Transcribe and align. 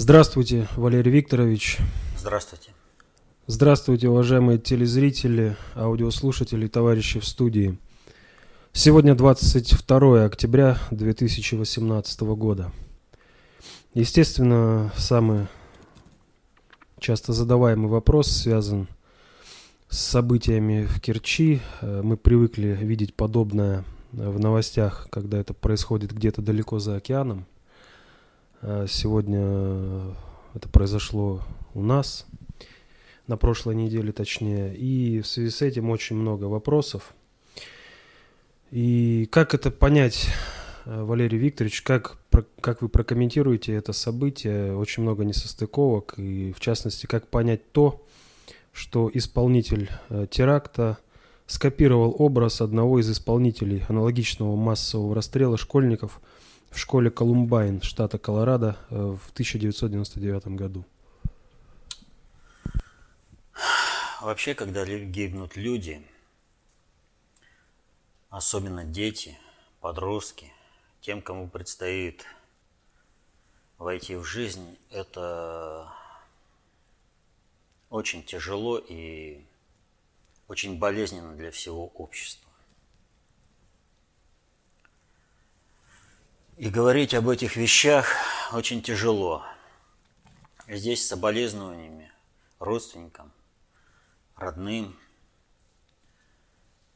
Здравствуйте, 0.00 0.68
Валерий 0.76 1.10
Викторович. 1.10 1.78
Здравствуйте. 2.16 2.70
Здравствуйте, 3.48 4.08
уважаемые 4.08 4.56
телезрители, 4.56 5.56
аудиослушатели, 5.74 6.68
товарищи 6.68 7.18
в 7.18 7.26
студии. 7.26 7.76
Сегодня 8.72 9.16
22 9.16 10.24
октября 10.24 10.78
2018 10.92 12.20
года. 12.20 12.70
Естественно, 13.92 14.92
самый 14.96 15.48
часто 17.00 17.32
задаваемый 17.32 17.90
вопрос 17.90 18.28
связан 18.30 18.86
с 19.88 19.98
событиями 19.98 20.86
в 20.86 21.00
Керчи. 21.00 21.60
Э, 21.80 22.02
мы 22.04 22.16
привыкли 22.16 22.68
видеть 22.80 23.16
подобное 23.16 23.84
в 24.12 24.38
новостях, 24.38 25.08
когда 25.10 25.38
это 25.38 25.54
происходит 25.54 26.12
где-то 26.12 26.40
далеко 26.40 26.78
за 26.78 26.94
океаном. 26.94 27.46
Э, 28.60 28.86
сегодня 28.88 30.14
это 30.54 30.68
произошло 30.68 31.42
у 31.74 31.82
нас, 31.82 32.26
на 33.26 33.36
прошлой 33.36 33.74
неделе 33.74 34.12
точнее. 34.12 34.74
И 34.74 35.20
в 35.20 35.26
связи 35.26 35.50
с 35.50 35.62
этим 35.62 35.90
очень 35.90 36.16
много 36.16 36.44
вопросов. 36.44 37.14
И 38.70 39.28
как 39.30 39.54
это 39.54 39.70
понять, 39.70 40.28
э, 40.84 41.02
Валерий 41.02 41.38
Викторович, 41.38 41.82
как, 41.82 42.18
как 42.60 42.82
вы 42.82 42.88
прокомментируете 42.88 43.74
это 43.74 43.92
событие? 43.92 44.76
Очень 44.76 45.04
много 45.04 45.24
несостыковок. 45.24 46.14
И 46.16 46.52
в 46.52 46.60
частности, 46.60 47.06
как 47.06 47.28
понять 47.28 47.70
то, 47.72 48.04
что 48.72 49.10
исполнитель 49.12 49.90
э, 50.08 50.26
теракта 50.30 50.98
скопировал 51.46 52.14
образ 52.18 52.60
одного 52.60 52.98
из 53.00 53.10
исполнителей 53.10 53.84
аналогичного 53.88 54.54
массового 54.54 55.14
расстрела 55.14 55.56
школьников 55.56 56.20
в 56.70 56.78
школе 56.78 57.10
Колумбайн, 57.10 57.82
штата 57.82 58.18
Колорадо, 58.18 58.76
э, 58.90 58.94
в 58.94 59.32
1999 59.32 60.56
году. 60.56 60.84
Вообще, 64.20 64.54
когда 64.54 64.84
гибнут 64.84 65.56
люди, 65.56 66.04
особенно 68.30 68.84
дети, 68.84 69.38
подростки, 69.80 70.52
тем, 71.00 71.22
кому 71.22 71.48
предстоит 71.48 72.26
войти 73.78 74.16
в 74.16 74.24
жизнь, 74.24 74.76
это 74.90 75.92
очень 77.90 78.24
тяжело 78.24 78.78
и 78.78 79.44
очень 80.48 80.78
болезненно 80.78 81.36
для 81.36 81.50
всего 81.50 81.86
общества. 81.86 82.47
И 86.58 86.70
говорить 86.70 87.14
об 87.14 87.28
этих 87.28 87.54
вещах 87.54 88.16
очень 88.52 88.82
тяжело. 88.82 89.44
Здесь 90.66 91.04
с 91.04 91.08
соболезнованиями 91.08 92.10
родственникам, 92.58 93.30
родным. 94.34 94.98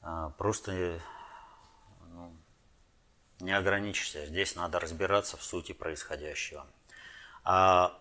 А, 0.00 0.30
просто 0.30 1.00
ну, 2.10 2.36
не 3.38 3.52
ограничишься. 3.52 4.27
Здесь 4.27 4.56
надо 4.56 4.80
разбираться 4.80 5.36
в 5.36 5.44
сути 5.44 5.70
происходящего. 5.70 6.66
А 7.44 7.97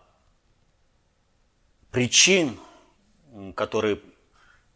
причин, 1.92 2.58
которые 3.54 4.00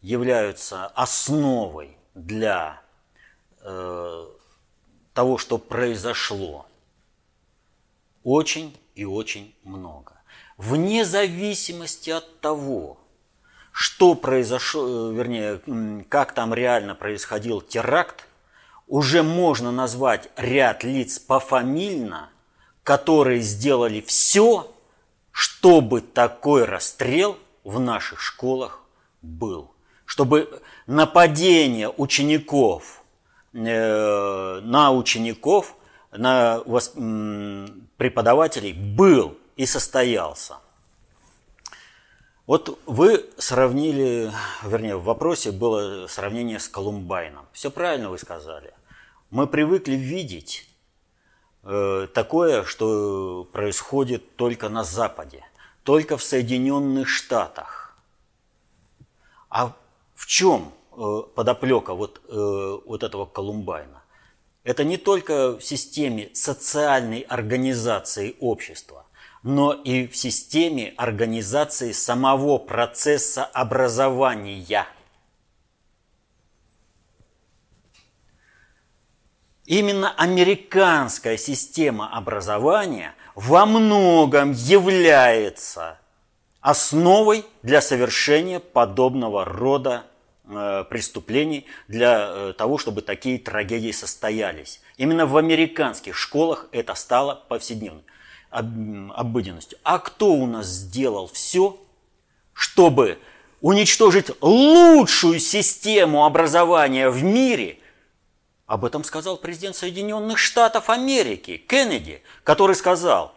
являются 0.01 0.87
основой 0.87 1.97
для 2.13 2.81
э, 3.59 4.27
того, 5.13 5.37
что 5.37 5.57
произошло, 5.57 6.65
очень 8.27 8.77
и 8.93 9.05
очень 9.05 9.55
много. 9.63 10.11
Вне 10.57 11.05
зависимости 11.05 12.09
от 12.09 12.41
того, 12.41 12.97
что 13.71 14.15
произошло, 14.15 15.11
э, 15.11 15.13
вернее, 15.13 16.03
как 16.09 16.33
там 16.33 16.53
реально 16.53 16.93
происходил 16.93 17.61
теракт, 17.61 18.27
уже 18.85 19.23
можно 19.23 19.71
назвать 19.71 20.27
ряд 20.35 20.83
лиц 20.83 21.19
пофамильно, 21.19 22.29
которые 22.83 23.39
сделали 23.39 24.01
все, 24.01 24.75
чтобы 25.31 26.01
такой 26.01 26.65
расстрел 26.65 27.37
в 27.63 27.79
наших 27.79 28.19
школах 28.19 28.81
был. 29.21 29.71
Чтобы 30.03 30.61
нападение 30.85 31.89
учеников 31.95 33.03
э, 33.53 34.59
на 34.63 34.91
учеников 34.91 35.77
на 36.17 36.59
преподавателей 37.97 38.73
был 38.73 39.37
и 39.55 39.65
состоялся. 39.65 40.57
Вот 42.45 42.79
вы 42.85 43.25
сравнили, 43.37 44.31
вернее, 44.63 44.95
в 44.95 45.03
вопросе 45.03 45.51
было 45.51 46.07
сравнение 46.07 46.59
с 46.59 46.69
Колумбайном. 46.69 47.45
Все 47.51 47.69
правильно 47.69 48.09
вы 48.09 48.17
сказали. 48.17 48.73
Мы 49.31 49.47
привыкли 49.47 49.95
видеть 49.95 50.65
э, 51.63 52.07
такое, 52.13 52.63
что 52.63 53.45
происходит 53.51 54.37
только 54.37 54.69
на 54.69 54.85
Западе, 54.85 55.43
только 55.83 56.15
в 56.15 56.23
Соединенных 56.23 57.09
Штатах. 57.09 57.97
А 59.49 59.73
в 60.15 60.25
чем 60.25 60.71
э, 60.93 61.23
подоплека 61.35 61.93
вот, 61.93 62.21
э, 62.29 62.77
вот 62.85 63.03
этого 63.03 63.25
Колумбайна? 63.25 64.03
Это 64.67 64.83
не 64.83 64.97
только 64.97 65.57
в 65.57 65.61
системе 65.61 66.29
социальной 66.33 67.21
организации 67.21 68.35
общества, 68.41 69.05
но 69.41 69.71
и 69.71 70.07
в 70.07 70.17
системе 70.17 70.93
организации 70.97 71.93
самого 71.93 72.57
процесса 72.57 73.45
образования. 73.45 74.85
Именно 79.65 80.11
американская 80.17 81.37
система 81.37 82.13
образования 82.13 83.15
во 83.35 83.65
многом 83.65 84.51
является 84.51 85.97
основой 86.59 87.45
для 87.63 87.79
совершения 87.79 88.59
подобного 88.59 89.45
рода 89.45 90.03
преступлений 90.89 91.65
для 91.87 92.29
э, 92.29 92.53
того, 92.57 92.77
чтобы 92.77 93.01
такие 93.01 93.37
трагедии 93.37 93.91
состоялись. 93.91 94.81
Именно 94.97 95.25
в 95.25 95.35
американских 95.37 96.15
школах 96.15 96.67
это 96.71 96.95
стало 96.95 97.43
повседневной 97.47 98.03
обыденностью. 98.49 99.77
А 99.83 99.99
кто 99.99 100.31
у 100.31 100.45
нас 100.45 100.67
сделал 100.67 101.27
все, 101.27 101.77
чтобы 102.53 103.19
уничтожить 103.61 104.31
лучшую 104.41 105.39
систему 105.39 106.25
образования 106.25 107.09
в 107.09 107.23
мире? 107.23 107.79
Об 108.65 108.85
этом 108.85 109.03
сказал 109.03 109.37
президент 109.37 109.75
Соединенных 109.75 110.37
Штатов 110.37 110.89
Америки 110.89 111.57
Кеннеди, 111.57 112.21
который 112.43 112.75
сказал, 112.75 113.33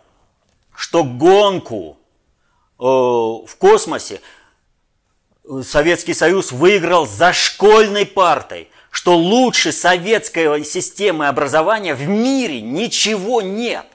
что 0.75 1.05
гонку 1.05 1.99
э, 2.79 2.83
в 2.83 3.57
космосе 3.59 4.21
Советский 5.63 6.15
Союз 6.15 6.53
выиграл 6.53 7.07
за 7.07 7.33
школьной 7.33 8.07
партой, 8.07 8.69
что 8.91 9.17
лучше 9.17 9.73
советской 9.73 10.65
системы 10.65 11.29
образования 11.29 11.95
в 11.95 12.07
мире 12.09 12.61
ничего 12.61 13.43
нет. 13.43 13.87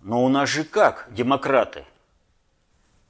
Но 0.00 0.24
у 0.24 0.28
нас 0.28 0.48
же 0.48 0.64
как, 0.64 1.06
демократы? 1.10 1.84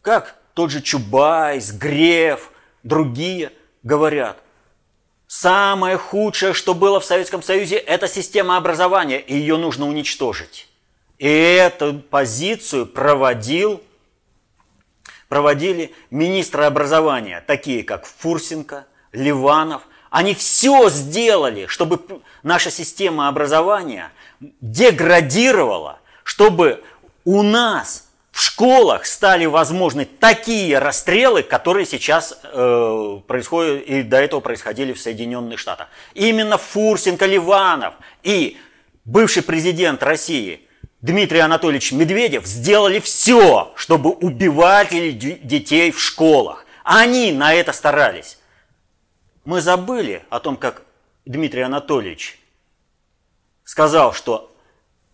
Как 0.01 0.37
тот 0.55 0.71
же 0.71 0.83
Чубайс, 0.83 1.73
Греф, 1.73 2.51
другие 2.83 3.53
говорят, 3.83 4.39
самое 5.27 5.97
худшее, 5.97 6.53
что 6.53 6.75
было 6.75 7.01
в 7.01 7.05
Советском 7.05 7.43
Союзе, 7.43 7.77
это 7.77 8.09
система 8.09 8.57
образования, 8.57 9.21
и 9.21 9.35
ее 9.35 9.57
нужно 9.57 9.87
уничтожить. 9.87 10.69
И 11.19 11.29
эту 11.29 11.95
позицию 11.95 12.87
проводил 12.87 13.83
проводили 15.33 15.95
министры 16.11 16.65
образования, 16.65 17.43
такие 17.47 17.85
как 17.85 18.05
Фурсенко, 18.05 18.85
Ливанов. 19.13 19.81
Они 20.11 20.35
все 20.35 20.91
сделали, 20.91 21.65
чтобы 21.69 22.21
наша 22.43 22.71
система 22.71 23.29
образования 23.29 24.13
деградировала, 24.61 26.01
чтобы 26.23 26.85
у 27.25 27.43
нас 27.43 28.09
в 28.31 28.43
школах 28.43 29.07
стали 29.07 29.47
возможны 29.47 30.05
такие 30.05 30.79
расстрелы, 30.79 31.43
которые 31.43 31.87
сейчас 31.87 32.39
э, 32.43 33.21
происходят 33.27 33.85
и 33.85 34.03
до 34.03 34.19
этого 34.19 34.41
происходили 34.41 34.93
в 34.93 35.01
Соединенных 35.01 35.59
Штатах. 35.59 35.89
Именно 36.13 36.59
Фурсенко, 36.59 37.25
Ливанов 37.25 37.95
и 38.23 38.59
бывший 39.07 39.43
президент 39.43 40.03
России– 40.03 40.61
Дмитрий 41.03 41.41
Анатольевич 41.41 41.91
Медведев 41.91 42.47
сделали 42.47 43.01
все, 43.01 43.73
чтобы 43.75 44.11
убивать 44.11 44.91
детей 44.91 45.91
в 45.91 46.01
школах. 46.01 46.65
Они 46.85 47.33
на 47.33 47.53
это 47.53 47.73
старались. 47.73 48.39
Мы 49.45 49.61
забыли 49.61 50.23
о 50.31 50.39
том, 50.39 50.57
как 50.57 50.83
Дмитрий 51.25 51.63
Анатольевич 51.63 52.39
сказал, 53.65 54.13
что 54.13 54.55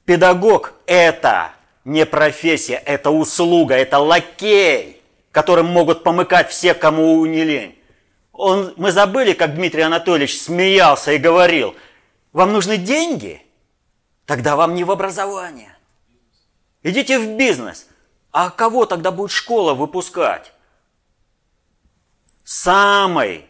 педагог– 0.05 0.75
это 0.87 1.52
не 1.87 2.05
профессия, 2.05 2.82
это 2.84 3.11
услуга, 3.11 3.75
это 3.75 3.99
лакей, 3.99 5.00
которым 5.32 5.67
могут 5.67 6.02
помыкать 6.02 6.50
все, 6.50 6.75
кому 6.75 7.25
не 7.25 7.44
лень. 7.44 7.79
Он, 8.32 8.75
мы 8.76 8.93
забыли, 8.93 9.32
как 9.32 9.55
Дмитрий 9.55 9.82
Анатольевич 9.82 10.38
смеялся 10.38 11.12
и 11.12 11.19
говорил, 11.19 11.75
вам 12.34 12.52
нужны 12.52 12.76
деньги? 12.76 13.43
Тогда 14.26 14.55
вам 14.55 14.75
не 14.75 14.84
в 14.84 14.91
образование. 14.91 15.77
Идите 16.82 17.19
в 17.19 17.36
бизнес. 17.36 17.86
А 18.30 18.50
кого 18.50 18.86
тогда 18.86 19.10
будет 19.10 19.30
школа 19.30 19.75
выпускать? 19.75 20.52
Самой 22.44 23.46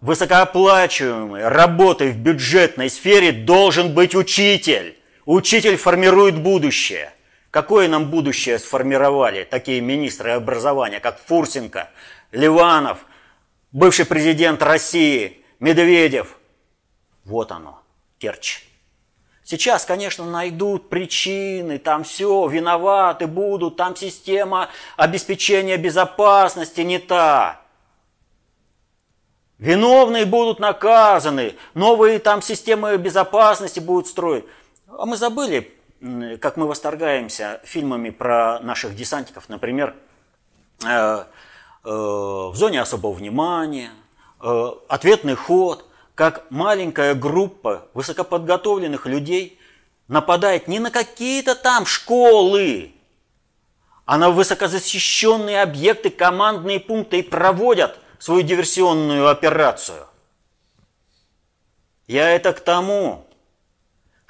высокооплачиваемой 0.00 1.48
работой 1.48 2.10
в 2.10 2.18
бюджетной 2.18 2.90
сфере 2.90 3.32
должен 3.32 3.94
быть 3.94 4.14
учитель. 4.14 4.98
Учитель 5.24 5.76
формирует 5.76 6.38
будущее. 6.38 7.12
Какое 7.50 7.88
нам 7.88 8.10
будущее 8.10 8.58
сформировали 8.58 9.44
такие 9.44 9.80
министры 9.80 10.30
образования, 10.32 11.00
как 11.00 11.20
Фурсенко, 11.26 11.90
Ливанов, 12.32 13.04
бывший 13.72 14.06
президент 14.06 14.62
России, 14.62 15.44
Медведев? 15.60 16.38
Вот 17.24 17.52
оно, 17.52 17.82
Керчь. 18.18 18.64
Сейчас, 19.52 19.84
конечно, 19.84 20.24
найдут 20.24 20.88
причины, 20.88 21.78
там 21.78 22.04
все, 22.04 22.48
виноваты 22.48 23.26
будут, 23.26 23.76
там 23.76 23.94
система 23.94 24.70
обеспечения 24.96 25.76
безопасности 25.76 26.80
не 26.80 26.98
та. 26.98 27.60
Виновные 29.58 30.24
будут 30.24 30.58
наказаны, 30.58 31.54
новые 31.74 32.18
там 32.18 32.40
системы 32.40 32.96
безопасности 32.96 33.78
будут 33.78 34.06
строить. 34.06 34.46
А 34.88 35.04
мы 35.04 35.18
забыли, 35.18 35.70
как 36.40 36.56
мы 36.56 36.66
восторгаемся 36.66 37.60
фильмами 37.62 38.08
про 38.08 38.58
наших 38.60 38.96
десантиков, 38.96 39.50
например, 39.50 39.94
э, 40.82 40.88
э, 40.88 41.24
в 41.84 42.54
зоне 42.54 42.80
особого 42.80 43.12
внимания, 43.12 43.90
э, 44.40 44.70
ответный 44.88 45.34
ход, 45.34 45.84
как 46.14 46.50
маленькая 46.50 47.14
группа 47.14 47.88
высокоподготовленных 47.94 49.06
людей 49.06 49.58
нападает 50.08 50.68
не 50.68 50.78
на 50.78 50.90
какие-то 50.90 51.54
там 51.54 51.86
школы, 51.86 52.92
а 54.04 54.18
на 54.18 54.30
высокозащищенные 54.30 55.62
объекты, 55.62 56.10
командные 56.10 56.80
пункты 56.80 57.20
и 57.20 57.22
проводят 57.22 57.98
свою 58.18 58.42
диверсионную 58.42 59.28
операцию. 59.28 60.06
Я 62.06 62.30
это 62.30 62.52
к 62.52 62.60
тому, 62.60 63.26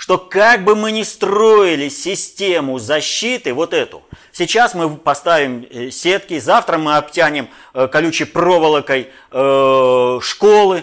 что 0.03 0.19
как 0.19 0.65
бы 0.65 0.75
мы 0.75 0.91
ни 0.91 1.05
строили 1.05 1.89
систему 1.89 2.81
защиты, 2.81 3.55
вот 3.55 3.73
эту, 3.73 4.03
сейчас 4.33 4.75
мы 4.75 4.97
поставим 4.97 5.65
э, 5.71 5.91
сетки, 5.93 6.41
завтра 6.41 6.77
мы 6.77 6.97
обтянем 6.97 7.49
э, 7.73 7.87
колючей 7.87 8.25
проволокой 8.25 9.11
э, 9.31 10.19
школы, 10.21 10.83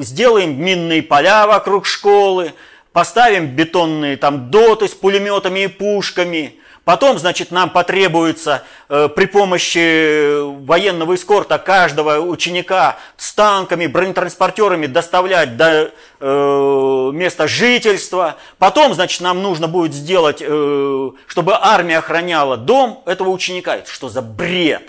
сделаем 0.00 0.62
минные 0.62 1.02
поля 1.02 1.46
вокруг 1.46 1.86
школы, 1.86 2.52
поставим 2.92 3.46
бетонные 3.46 4.18
там 4.18 4.50
доты 4.50 4.86
с 4.86 4.92
пулеметами 4.92 5.60
и 5.60 5.68
пушками– 5.68 6.56
Потом, 6.88 7.18
значит, 7.18 7.50
нам 7.50 7.68
потребуется 7.68 8.64
э, 8.88 9.10
при 9.14 9.26
помощи 9.26 10.40
военного 10.64 11.16
эскорта 11.16 11.58
каждого 11.58 12.18
ученика 12.18 12.98
с 13.18 13.34
танками, 13.34 13.86
бронетранспортерами 13.86 14.86
доставлять 14.86 15.58
до 15.58 15.92
э, 16.18 17.10
места 17.12 17.46
жительства. 17.46 18.36
Потом, 18.56 18.94
значит, 18.94 19.20
нам 19.20 19.42
нужно 19.42 19.68
будет 19.68 19.92
сделать, 19.92 20.38
э, 20.40 21.10
чтобы 21.26 21.58
армия 21.60 21.98
охраняла 21.98 22.56
дом 22.56 23.02
этого 23.04 23.28
ученика. 23.28 23.76
Это 23.76 23.90
что 23.90 24.08
за 24.08 24.22
бред? 24.22 24.88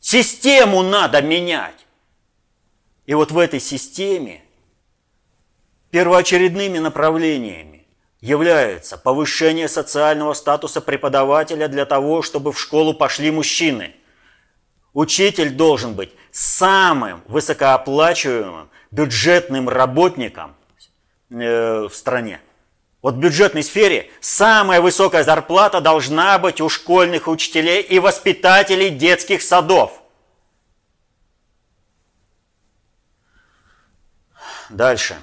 Систему 0.00 0.82
надо 0.82 1.20
менять. 1.20 1.84
И 3.04 3.12
вот 3.12 3.30
в 3.30 3.36
этой 3.36 3.60
системе 3.60 4.40
первоочередными 5.90 6.78
направлениями 6.78 7.77
является 8.20 8.98
повышение 8.98 9.68
социального 9.68 10.34
статуса 10.34 10.80
преподавателя 10.80 11.68
для 11.68 11.86
того, 11.86 12.22
чтобы 12.22 12.52
в 12.52 12.60
школу 12.60 12.94
пошли 12.94 13.30
мужчины. 13.30 13.94
Учитель 14.92 15.50
должен 15.50 15.94
быть 15.94 16.12
самым 16.32 17.22
высокооплачиваемым 17.28 18.70
бюджетным 18.90 19.68
работником 19.68 20.56
э, 21.30 21.86
в 21.88 21.94
стране. 21.94 22.40
Вот 23.00 23.14
в 23.14 23.18
бюджетной 23.18 23.62
сфере 23.62 24.10
самая 24.20 24.80
высокая 24.80 25.22
зарплата 25.22 25.80
должна 25.80 26.38
быть 26.38 26.60
у 26.60 26.68
школьных 26.68 27.28
учителей 27.28 27.80
и 27.80 28.00
воспитателей 28.00 28.90
детских 28.90 29.42
садов. 29.42 30.02
Дальше. 34.68 35.16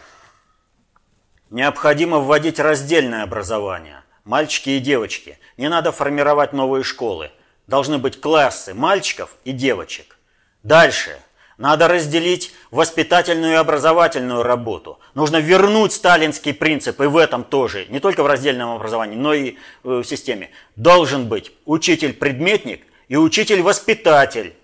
Необходимо 1.55 2.19
вводить 2.19 2.59
раздельное 2.59 3.23
образование. 3.23 4.03
Мальчики 4.25 4.71
и 4.71 4.79
девочки. 4.79 5.39
Не 5.55 5.69
надо 5.69 5.93
формировать 5.93 6.51
новые 6.51 6.83
школы. 6.83 7.31
Должны 7.65 7.97
быть 7.97 8.19
классы 8.19 8.73
мальчиков 8.73 9.33
и 9.45 9.53
девочек. 9.53 10.17
Дальше. 10.63 11.17
Надо 11.57 11.87
разделить 11.87 12.53
воспитательную 12.71 13.53
и 13.53 13.55
образовательную 13.55 14.43
работу. 14.43 14.99
Нужно 15.13 15.37
вернуть 15.37 15.93
сталинский 15.93 16.53
принцип 16.53 16.99
и 16.99 17.05
в 17.05 17.15
этом 17.15 17.45
тоже, 17.45 17.85
не 17.87 18.01
только 18.01 18.21
в 18.23 18.27
раздельном 18.27 18.71
образовании, 18.71 19.15
но 19.15 19.33
и 19.33 19.51
э, 19.51 19.55
в 19.83 20.03
системе. 20.03 20.49
Должен 20.75 21.29
быть 21.29 21.53
учитель-предметник 21.63 22.85
и 23.07 23.15
учитель-воспитатель. 23.15 24.57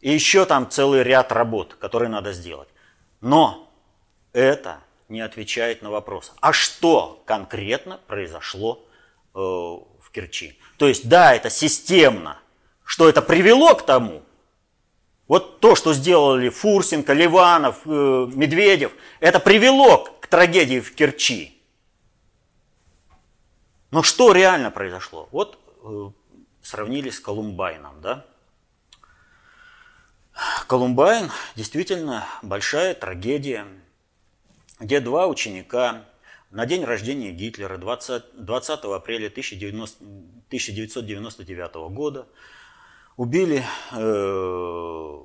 И 0.00 0.12
еще 0.12 0.44
там 0.44 0.70
целый 0.70 1.02
ряд 1.02 1.32
работ, 1.32 1.74
которые 1.80 2.08
надо 2.08 2.32
сделать. 2.32 2.68
Но 3.20 3.66
это 4.32 4.80
не 5.08 5.20
отвечает 5.20 5.82
на 5.82 5.90
вопрос, 5.90 6.32
а 6.40 6.52
что 6.52 7.22
конкретно 7.26 7.98
произошло 8.06 8.86
э, 9.34 9.38
в 9.38 10.10
Керчи. 10.12 10.58
То 10.78 10.88
есть, 10.88 11.08
да, 11.08 11.34
это 11.34 11.50
системно. 11.50 12.38
Что 12.84 13.08
это 13.08 13.22
привело 13.22 13.74
к 13.74 13.84
тому? 13.84 14.22
Вот 15.26 15.60
то, 15.60 15.76
что 15.76 15.94
сделали 15.94 16.48
Фурсенко, 16.48 17.12
Ливанов, 17.12 17.82
э, 17.86 17.88
Медведев, 18.34 18.92
это 19.20 19.38
привело 19.38 19.98
к 20.20 20.26
трагедии 20.26 20.80
в 20.80 20.94
Керчи. 20.94 21.60
Но 23.90 24.02
что 24.02 24.32
реально 24.32 24.70
произошло? 24.70 25.28
Вот 25.32 25.58
э, 25.82 26.10
сравнили 26.62 27.10
с 27.10 27.20
Колумбайном, 27.20 28.00
да? 28.00 28.24
Колумбайн 30.68 31.30
действительно 31.56 32.26
большая 32.42 32.94
трагедия 32.94 33.66
где 34.80 35.00
два 35.00 35.26
ученика 35.26 36.06
на 36.50 36.66
день 36.66 36.84
рождения 36.84 37.30
Гитлера 37.30 37.76
20, 37.76 38.44
20 38.44 38.84
апреля 38.84 39.28
1999 39.28 41.74
года 41.94 42.26
убили, 43.16 43.64
э, 43.92 45.24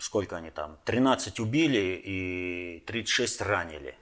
сколько 0.00 0.36
они 0.36 0.50
там, 0.50 0.78
13 0.84 1.38
убили 1.38 2.02
и 2.04 2.82
36 2.86 3.40
ранили. 3.42 3.96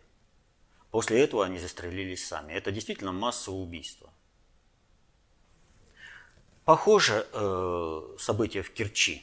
После 0.91 1.23
этого 1.23 1.45
они 1.45 1.59
застрелились 1.59 2.27
сами. 2.27 2.53
Это 2.53 2.71
действительно 2.71 3.13
массовое 3.13 3.61
убийство. 3.61 4.11
Похоже 6.65 7.27
э, 7.33 8.03
событие 8.19 8.63
в 8.63 8.73
Керчи 8.73 9.23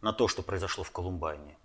на 0.00 0.12
то, 0.12 0.28
что 0.28 0.42
произошло 0.42 0.84
в 0.84 0.90
Колумбайне. 0.90 1.56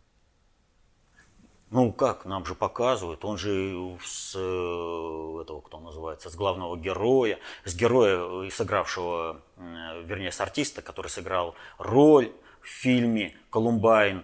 Ну 1.73 1.91
как, 1.91 2.25
нам 2.25 2.45
же 2.45 2.53
показывают, 2.53 3.25
он 3.25 3.39
же 3.39 3.97
с 4.05 4.35
э, 4.35 5.41
этого, 5.41 5.59
кто 5.61 5.79
называется, 5.79 6.29
с 6.29 6.35
главного 6.35 6.77
героя, 6.77 7.39
с 7.65 7.73
героя, 7.73 8.45
э, 8.45 8.51
сыгравшего, 8.51 9.41
э, 9.57 10.03
вернее, 10.05 10.31
с 10.31 10.39
артиста, 10.39 10.83
который 10.83 11.07
сыграл 11.07 11.55
роль 11.79 12.31
в 12.61 12.67
фильме 12.67 13.35
«Колумбайн», 13.49 14.23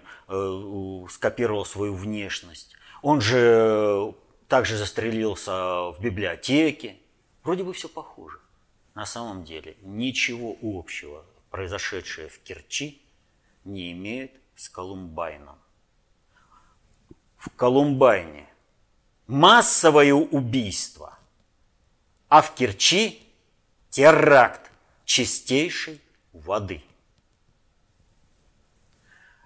скопировал 1.10 1.66
свою 1.66 1.96
внешность. 1.96 2.76
Он 3.02 3.20
же 3.20 4.14
также 4.48 4.78
застрелился 4.78 5.90
в 5.90 5.98
библиотеке. 6.00 6.98
Вроде 7.44 7.64
бы 7.64 7.74
все 7.74 7.90
похоже. 7.90 8.38
На 8.94 9.08
самом 9.08 9.44
деле 9.44 9.76
ничего 9.82 10.56
общего 10.62 11.26
произошедшее 11.50 12.30
в 12.30 12.38
Керчи 12.44 13.02
не 13.66 13.92
имеет 13.92 14.34
с 14.56 14.70
Колумбайном 14.70 15.58
в 17.40 17.50
Колумбайне. 17.56 18.48
Массовое 19.26 20.14
убийство, 20.14 21.18
а 22.28 22.42
в 22.42 22.54
Керчи 22.54 23.24
теракт 23.90 24.72
чистейшей 25.06 26.00
воды. 26.34 26.84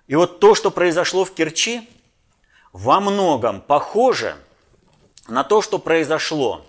И 0.08 0.16
вот 0.16 0.40
то, 0.42 0.54
что 0.54 0.70
произошло 0.70 1.24
в 1.24 1.34
Керчи, 1.34 1.90
во 2.74 3.00
многом 3.00 3.62
похоже 3.62 4.36
на 5.28 5.44
то, 5.44 5.62
что 5.62 5.80
произошло 5.80 6.66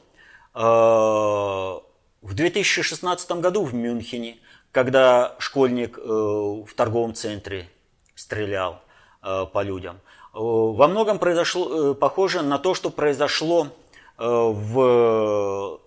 в 0.54 1.83
2016 2.23 3.31
году 3.33 3.64
в 3.64 3.75
Мюнхене, 3.75 4.38
когда 4.71 5.35
школьник 5.38 5.99
в 5.99 6.69
торговом 6.76 7.14
центре 7.14 7.69
стрелял 8.14 8.81
по 9.21 9.62
людям, 9.62 10.00
во 10.34 10.88
многом 10.88 11.18
произошло 11.18 11.94
похоже 11.94 12.42
на 12.42 12.58
то, 12.58 12.74
что 12.74 12.90
произошло 12.90 13.68
в 14.18 15.80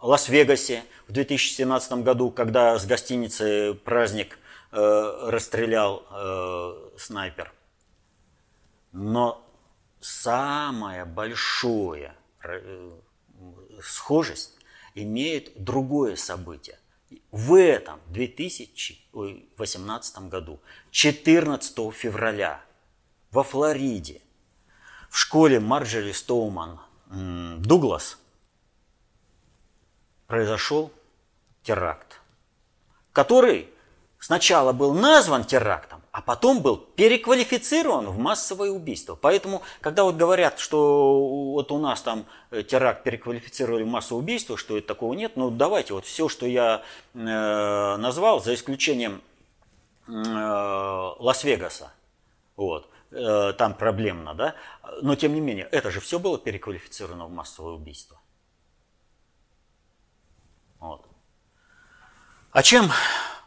Лас-Вегасе 0.00 0.84
в 1.08 1.12
2017 1.12 1.92
году, 2.04 2.30
когда 2.30 2.78
с 2.78 2.86
гостиницы 2.86 3.74
«Праздник» 3.84 4.38
расстрелял 4.70 6.04
снайпер. 6.96 7.52
Но 8.92 9.44
самое 10.00 11.04
большое 11.04 12.14
э, 12.44 12.90
схожесть 13.82 14.56
имеет 14.94 15.62
другое 15.62 16.16
событие. 16.16 16.78
В 17.30 17.54
этом 17.54 18.00
2018 18.08 20.18
году, 20.28 20.58
14 20.90 21.94
февраля, 21.94 22.60
во 23.30 23.42
Флориде, 23.42 24.20
в 25.10 25.18
школе 25.18 25.60
Марджери 25.60 26.12
Стоуман. 26.12 26.80
Дуглас. 27.10 28.18
Произошел 30.26 30.92
теракт, 31.62 32.20
который 33.12 33.70
сначала 34.18 34.72
был 34.72 34.92
назван 34.92 35.44
терактом, 35.44 36.02
а 36.12 36.20
потом 36.20 36.60
был 36.60 36.76
переквалифицирован 36.76 38.06
в 38.06 38.18
массовое 38.18 38.70
убийство. 38.70 39.14
Поэтому, 39.14 39.62
когда 39.80 40.04
вот 40.04 40.16
говорят, 40.16 40.58
что 40.58 41.52
вот 41.52 41.72
у 41.72 41.78
нас 41.78 42.02
там 42.02 42.26
э, 42.50 42.62
теракт 42.62 43.04
переквалифицировали 43.04 43.84
в 43.84 43.86
массовое 43.86 44.22
убийство, 44.22 44.58
что 44.58 44.76
это 44.76 44.88
такого 44.88 45.14
нет, 45.14 45.32
ну 45.36 45.50
давайте 45.50 45.94
вот 45.94 46.04
все, 46.04 46.28
что 46.28 46.44
я 46.44 46.82
э, 47.14 47.96
назвал, 47.96 48.42
за 48.42 48.54
исключением 48.54 49.22
э, 50.08 50.12
Лас-Вегаса, 50.12 51.92
вот, 52.56 52.86
э, 53.10 53.52
там 53.56 53.74
проблемно, 53.74 54.34
да, 54.34 54.54
но 55.02 55.14
тем 55.14 55.34
не 55.34 55.40
менее, 55.40 55.66
это 55.66 55.90
же 55.90 56.00
все 56.00 56.18
было 56.18 56.38
переквалифицировано 56.38 57.26
в 57.26 57.30
массовое 57.30 57.72
убийство. 57.72 58.20
Вот. 60.78 61.06
А 62.50 62.62
чем 62.62 62.90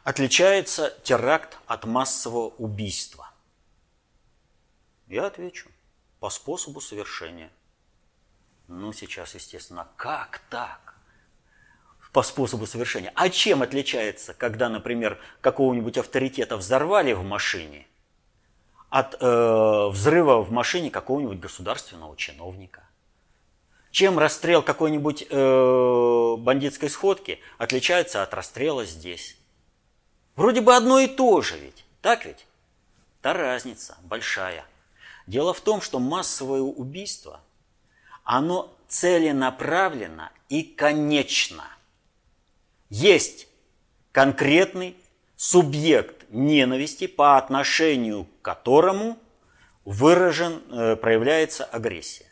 отличается 0.04 0.96
теракт 1.04 1.58
от 1.66 1.86
массового 1.86 2.50
убийства? 2.50 3.30
Я 5.08 5.28
отвечу, 5.28 5.70
по 6.20 6.30
способу 6.30 6.80
совершения. 6.80 7.52
Ну, 8.68 8.94
сейчас, 8.94 9.36
естественно, 9.36 9.88
как 9.98 10.40
так? 10.50 10.96
По 12.14 12.24
способу 12.24 12.68
совершения. 12.68 13.12
А 13.16 13.30
чем 13.30 13.62
отличается, 13.62 14.34
когда, 14.34 14.70
например, 14.70 15.20
какого-нибудь 15.42 15.98
авторитета 15.98 16.58
взорвали 16.58 17.14
в 17.14 17.24
машине, 17.24 17.88
от 18.92 19.16
э, 19.20 19.88
взрыва 19.90 20.44
в 20.44 20.52
машине 20.52 20.92
какого-нибудь 20.92 21.40
государственного 21.40 22.16
чиновника? 22.18 22.84
Чем 23.90 24.20
расстрел 24.20 24.62
какой-нибудь 24.62 25.26
э, 25.30 26.36
бандитской 26.38 26.90
сходки 26.90 27.40
отличается 27.58 28.22
от 28.22 28.34
расстрела 28.34 28.86
здесь? 28.86 29.38
Вроде 30.36 30.62
бы 30.62 30.76
одно 30.76 31.00
и 31.00 31.08
то 31.08 31.42
же 31.42 31.58
ведь, 31.58 31.86
так 32.02 32.26
ведь? 32.26 32.46
Та 33.22 33.34
разница 33.34 33.98
большая. 34.04 34.66
Дело 35.26 35.54
в 35.54 35.62
том, 35.62 35.82
что 35.82 36.00
массовое 36.00 36.62
убийство, 36.62 37.40
оно 38.24 38.74
целенаправленно 38.90 40.32
и 40.50 40.64
конечно. 40.64 41.64
Есть 42.90 43.48
конкретный 44.12 44.98
субъект 45.38 46.26
ненависти, 46.30 47.08
по 47.08 47.38
отношению 47.38 48.28
которому 48.42 49.18
выражен, 49.86 50.62
э, 50.72 50.96
проявляется 50.96 51.64
агрессия. 51.64 52.26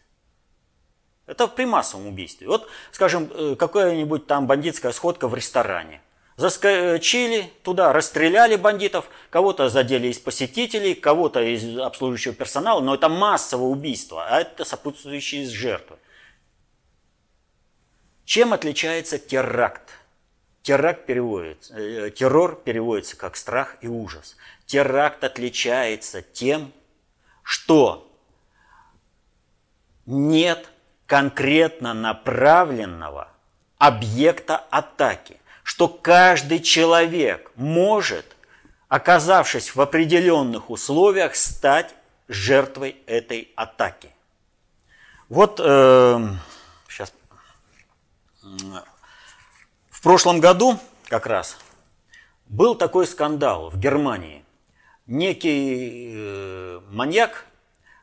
Это 1.25 1.48
при 1.48 1.66
массовом 1.66 2.08
убийстве. 2.08 2.48
Вот, 2.48 2.68
скажем, 2.92 3.30
э, 3.34 3.56
какая-нибудь 3.56 4.28
там 4.28 4.48
бандитская 4.48 4.92
сходка 4.92 5.28
в 5.28 5.36
ресторане– 5.36 6.01
заскочили 6.39 7.51
туда, 7.63 7.92
расстреляли 7.92 8.56
бандитов, 8.56 9.10
кого-то 9.30 9.68
задели 9.68 10.08
из 10.08 10.20
посетителей, 10.20 10.96
кого-то 10.96 11.42
из 11.42 11.78
обслуживающего 11.78 12.34
персонала, 12.34 12.80
но 12.80 12.96
это 12.96 13.10
массовое 13.10 13.68
убийство, 13.68 14.25
а 14.25 14.39
это 14.39 14.63
сопутствующие 14.63 15.46
жертвы. 15.46 15.98
Чем 18.24 18.54
отличается 18.54 19.20
теракт? 19.20 19.92
Теракт 20.62 21.06
переводится, 21.06 21.78
э, 21.78 22.12
террор 22.12 22.56
переводится 22.56 23.16
как 23.18 23.36
страх 23.36 23.78
и 23.82 23.88
ужас. 23.88 24.36
Теракт 24.66 25.24
отличается 25.24 26.22
тем, 26.22 26.72
что 27.44 28.12
нет 30.06 30.70
конкретно 31.06 31.94
направленного 31.94 33.30
объекта 33.78 34.58
атаки 34.58 35.39
что 35.70 35.88
каждый 35.88 36.62
человек 36.62 37.51
может, 37.56 38.25
оказавшись 38.88 39.75
в 39.75 39.80
определенных 39.80 40.72
условиях, 40.72 41.36
стать 41.36 41.94
жертвой 42.28 42.96
этой 43.06 43.51
атаки. 43.56 44.10
Вот 45.30 45.60
э, 45.63 46.28
сейчас 46.89 47.13
в 50.00 50.01
прошлом 50.01 50.39
году 50.39 50.79
как 51.10 51.25
раз 51.25 51.58
был 52.48 52.74
такой 52.75 53.06
скандал 53.06 53.70
в 53.70 53.77
Германии. 53.77 54.46
Некий 55.08 56.13
э, 56.15 56.79
маньяк 56.89 57.46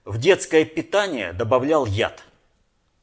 в 0.04 0.18
детское 0.18 0.66
питание 0.66 1.32
добавлял 1.32 1.86
яд 1.86 2.22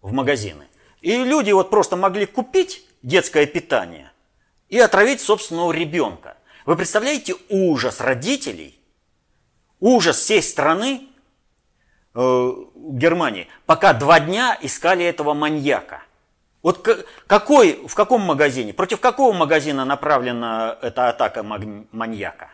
в 0.04 0.12
магазины. 0.12 0.68
И 1.02 1.24
люди 1.24 1.52
вот 1.52 1.72
просто 1.72 1.96
могли 1.96 2.28
купить 2.28 2.86
детское 3.02 3.48
питание 3.48 4.12
и 4.70 4.78
отравить 4.78 5.22
собственного 5.22 5.72
ребенка. 5.72 6.38
Вы 6.68 6.76
представляете 6.76 7.34
ужас 7.50 8.00
родителей, 8.00 8.80
ужас 9.80 10.20
всей 10.20 10.44
страны 10.44 11.08
э, 12.14 12.52
Германии, 12.76 13.48
пока 13.66 13.94
два 13.94 14.20
дня 14.20 14.56
искали 14.62 15.04
этого 15.04 15.34
маньяка. 15.34 16.04
Вот 16.64 16.88
какой, 17.28 17.86
в 17.86 17.94
каком 17.94 18.22
магазине, 18.22 18.74
против 18.74 19.02
какого 19.02 19.34
магазина 19.34 19.84
направлена 19.84 20.78
эта 20.82 21.10
атака 21.10 21.44
маньяка? 21.44 22.52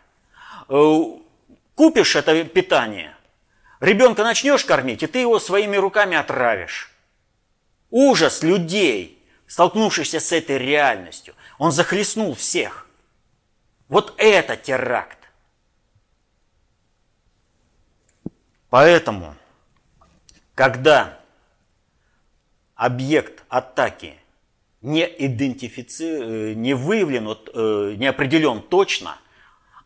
Э, 0.67 1.01
купишь 1.75 2.15
это 2.15 2.43
питание, 2.43 3.15
ребенка 3.79 4.23
начнешь 4.23 4.65
кормить, 4.65 5.03
и 5.03 5.07
ты 5.07 5.19
его 5.19 5.39
своими 5.39 5.77
руками 5.77 6.17
отравишь. 6.17 6.91
Ужас 7.91 8.41
людей, 8.41 9.23
столкнувшихся 9.45 10.19
с 10.19 10.31
этой 10.31 10.57
реальностью. 10.57 11.35
Он 11.59 11.71
захлестнул 11.71 12.33
всех. 12.33 12.87
Вот 13.89 14.15
это 14.17 14.57
теракт. 14.57 15.19
Поэтому, 18.71 19.35
когда 20.55 21.18
объект 22.79 23.43
атаки 23.49 24.15
не 24.81 25.03
идентифицирован, 25.03 26.31
э, 26.31 26.53
не 26.53 26.73
выявлен, 26.73 27.27
э, 27.27 27.95
не 27.97 28.07
определен 28.07 28.61
точно, 28.61 29.17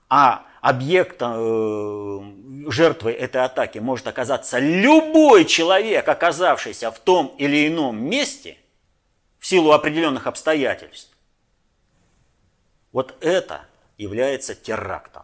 а 0.09 0.45
объектом, 0.61 1.33
э, 1.35 2.69
жертвой 2.69 3.13
этой 3.13 3.43
атаки 3.43 3.79
может 3.79 4.05
оказаться 4.05 4.59
любой 4.59 5.45
человек, 5.45 6.07
оказавшийся 6.07 6.91
в 6.91 6.99
том 6.99 7.33
или 7.39 7.67
ином 7.67 7.97
месте 7.99 8.57
в 9.39 9.47
силу 9.47 9.71
определенных 9.71 10.27
обстоятельств, 10.27 11.17
вот 12.91 13.15
это 13.21 13.61
является 13.97 14.53
терактом. 14.53 15.23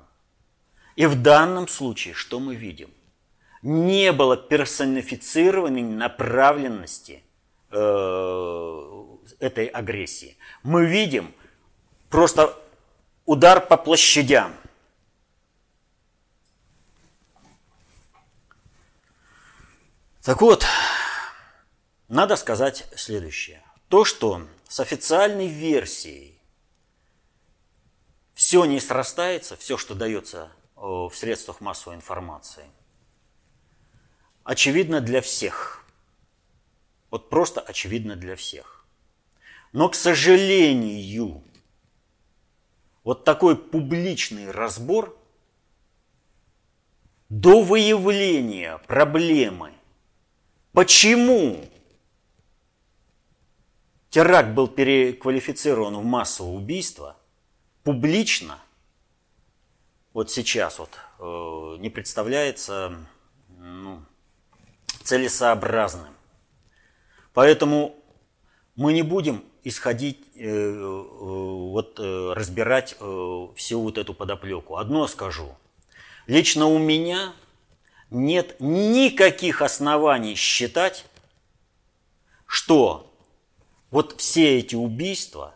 И 0.96 1.06
в 1.06 1.22
данном 1.22 1.68
случае 1.68 2.16
что 2.16 2.40
мы 2.40 2.56
видим? 2.56 2.90
Не 3.62 4.12
было 4.12 4.38
персонифицированной 4.38 5.84
направленности 5.84 7.22
этой 7.72 9.68
агрессии. 9.68 10.38
Мы 10.64 10.86
видим 10.86 11.34
просто 12.10 12.58
удар 13.26 13.66
по 13.66 13.78
площадям. 13.78 14.56
Так 20.24 20.42
вот, 20.42 20.66
надо 22.08 22.36
сказать 22.36 22.88
следующее. 22.96 23.64
То, 23.88 24.06
что 24.06 24.48
с 24.68 24.80
официальной 24.80 25.48
версией 25.48 26.40
все 28.34 28.66
не 28.66 28.80
срастается, 28.80 29.58
все, 29.58 29.78
что 29.78 29.96
дается 29.96 30.52
э, 30.76 30.80
в 30.82 31.12
средствах 31.14 31.62
массовой 31.62 31.96
информации, 31.96 32.66
очевидно 34.44 35.02
для 35.02 35.22
всех. 35.22 35.79
Вот 37.12 37.30
просто 37.30 37.62
очевидно 37.62 38.16
для 38.16 38.36
всех. 38.36 38.86
Но, 39.72 39.90
к 39.90 39.96
сожалению, 39.96 41.44
вот 43.04 43.24
такой 43.24 43.56
публичный 43.56 44.52
разбор 44.52 45.18
до 47.30 47.62
выявления 47.62 48.80
проблемы, 48.88 49.74
почему 50.74 51.66
теракт 54.10 54.50
был 54.50 54.68
переквалифицирован 54.68 55.98
в 55.98 56.04
массовое 56.04 56.54
убийство, 56.54 57.16
публично, 57.84 58.60
вот 60.14 60.32
сейчас 60.32 60.80
вот, 60.80 60.98
э, 61.20 61.78
не 61.80 61.90
представляется 61.90 62.98
ну, 63.58 64.04
целесообразным. 65.04 66.14
Поэтому 67.34 67.96
мы 68.76 68.94
не 68.94 69.02
будем 69.02 69.44
исходить, 69.64 70.20
э, 70.36 70.46
э, 70.46 70.82
вот 70.82 72.00
э, 72.00 72.34
разбирать 72.34 72.96
всю 73.56 73.82
вот 73.82 73.98
эту 73.98 74.14
подоплеку. 74.14 74.78
Одно 74.78 75.08
скажу. 75.08 75.56
Лично 76.28 76.68
у 76.68 76.78
меня 76.78 77.34
нет 78.10 78.56
никаких 78.60 79.62
оснований 79.62 80.36
считать, 80.36 81.06
что 82.46 83.12
вот 83.92 84.20
все 84.20 84.60
эти 84.60 84.76
убийства 84.76 85.54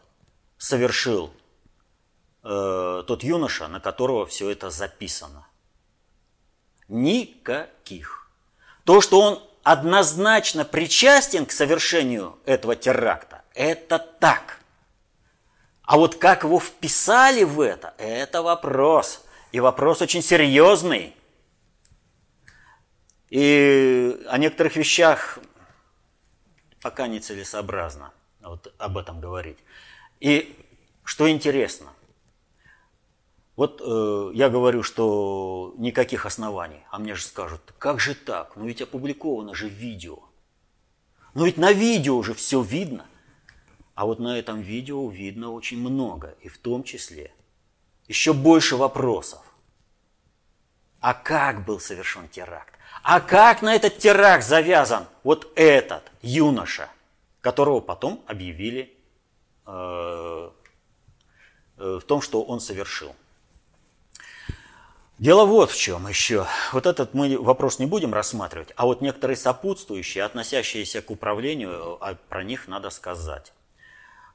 совершил 0.57 1.31
э, 2.43 3.03
тот 3.07 3.23
юноша, 3.23 3.67
на 3.67 3.79
которого 3.79 4.25
все 4.25 4.49
это 4.49 4.69
записано. 4.69 5.47
Никаких. 6.87 8.29
То, 8.83 9.01
что 9.01 9.21
он 9.21 9.43
однозначно 9.63 10.65
причастен 10.65 11.45
к 11.45 11.51
совершению 11.51 12.37
этого 12.45 12.75
теракта, 12.75 13.43
это 13.53 13.97
так. 13.97 14.59
А 15.83 15.97
вот 15.97 16.15
как 16.15 16.43
его 16.43 16.59
вписали 16.59 17.43
в 17.43 17.59
это, 17.59 17.93
это 17.97 18.41
вопрос. 18.41 19.25
И 19.51 19.59
вопрос 19.59 20.01
очень 20.01 20.21
серьезный. 20.21 21.15
И 23.29 24.19
о 24.29 24.37
некоторых 24.37 24.75
вещах 24.75 25.39
пока 26.81 27.07
нецелесообразно 27.07 28.11
вот 28.41 28.73
об 28.77 28.97
этом 28.97 29.19
говорить. 29.19 29.57
И 30.19 30.57
что 31.03 31.29
интересно, 31.29 31.87
вот 33.55 33.81
э, 33.85 34.31
я 34.33 34.49
говорю, 34.49 34.81
что 34.81 35.75
никаких 35.77 36.25
оснований, 36.25 36.83
а 36.89 36.97
мне 36.97 37.13
же 37.13 37.23
скажут, 37.23 37.61
как 37.77 37.99
же 37.99 38.15
так? 38.15 38.55
Ну 38.55 38.65
ведь 38.65 38.81
опубликовано 38.81 39.53
же 39.53 39.69
видео. 39.69 40.19
Ну 41.35 41.45
ведь 41.45 41.57
на 41.57 41.71
видео 41.71 42.17
уже 42.17 42.33
все 42.33 42.61
видно. 42.61 43.05
А 43.93 44.05
вот 44.05 44.19
на 44.19 44.39
этом 44.39 44.61
видео 44.61 45.07
видно 45.07 45.51
очень 45.51 45.79
много, 45.79 46.35
и 46.41 46.49
в 46.49 46.57
том 46.57 46.83
числе 46.83 47.31
еще 48.07 48.33
больше 48.33 48.75
вопросов. 48.75 49.41
А 50.99 51.13
как 51.13 51.63
был 51.63 51.79
совершен 51.79 52.27
теракт? 52.29 52.73
А 53.03 53.19
как 53.19 53.61
на 53.61 53.75
этот 53.75 53.99
теракт 53.99 54.45
завязан 54.45 55.05
вот 55.23 55.51
этот 55.55 56.11
юноша, 56.21 56.89
которого 57.41 57.81
потом 57.81 58.23
объявили 58.25 58.97
э, 59.67 60.51
э, 61.77 61.99
в 62.01 62.03
том, 62.03 62.21
что 62.21 62.41
он 62.41 62.59
совершил? 62.59 63.15
Дело 65.23 65.45
вот 65.45 65.71
в 65.71 65.77
чем 65.79 66.05
еще. 66.09 66.47
Вот 66.73 66.85
этот 66.85 67.13
мы 67.13 67.39
вопрос 67.39 67.79
не 67.79 67.85
будем 67.85 68.13
рассматривать, 68.13 68.73
а 68.75 68.85
вот 68.85 68.99
некоторые 68.99 69.37
сопутствующие, 69.37 70.21
относящиеся 70.25 71.01
к 71.01 71.09
управлению, 71.09 71.97
а 72.01 72.15
про 72.27 72.43
них 72.43 72.67
надо 72.67 72.89
сказать. 72.89 73.53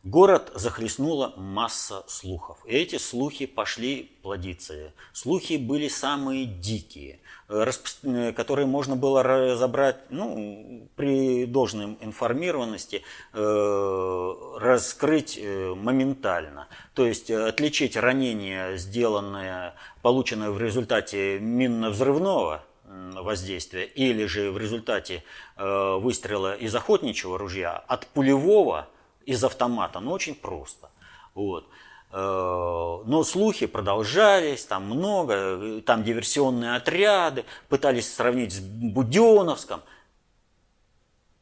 Город 0.05 0.53
захлестнула 0.55 1.33
масса 1.37 2.05
слухов. 2.07 2.59
И 2.67 2.71
эти 2.71 2.99
слухи 2.99 3.47
пошли 3.47 4.13
плодиться. 4.23 4.93
Слухи 5.13 5.57
были 5.57 5.89
самые 5.89 6.45
дикие, 6.45 7.19
э, 7.49 8.33
которые 8.33 8.67
можно 8.67 8.95
было 8.95 9.25
разобрать 9.25 9.97
ну, 10.11 10.89
при 10.95 11.47
должной 11.47 11.99
информированности, 12.01 13.03
э, 13.33 14.35
раскрыть 14.59 15.37
э, 15.37 15.75
моментально. 15.75 16.69
То 16.95 17.05
есть 17.05 17.29
отличить 17.33 17.97
ранение, 17.97 18.79
сделанное, 18.79 19.75
полученное 20.03 20.51
в 20.51 20.63
результате 20.63 21.41
минно-взрывного 21.41 22.63
воздействия 22.85 23.85
или 23.85 24.27
же 24.27 24.51
в 24.51 24.59
результате 24.59 25.23
выстрела 25.57 26.55
из 26.55 26.75
охотничьего 26.75 27.37
ружья 27.37 27.77
от 27.77 28.07
пулевого– 28.07 28.89
из 29.29 29.45
автомата, 29.45 30.01
ну 30.01 30.11
очень 30.12 30.35
просто. 30.35 30.88
Вот. 31.35 31.69
Э, 32.12 33.03
но 33.05 33.25
слухи 33.25 33.67
продолжались, 33.67 34.64
там 34.64 34.87
много, 34.87 35.83
там 35.83 36.03
диверсионные 36.03 36.77
отряды, 36.77 37.45
пытались 37.69 38.11
сравнить 38.11 38.55
с 38.55 38.61
Буденовском. 38.61 39.83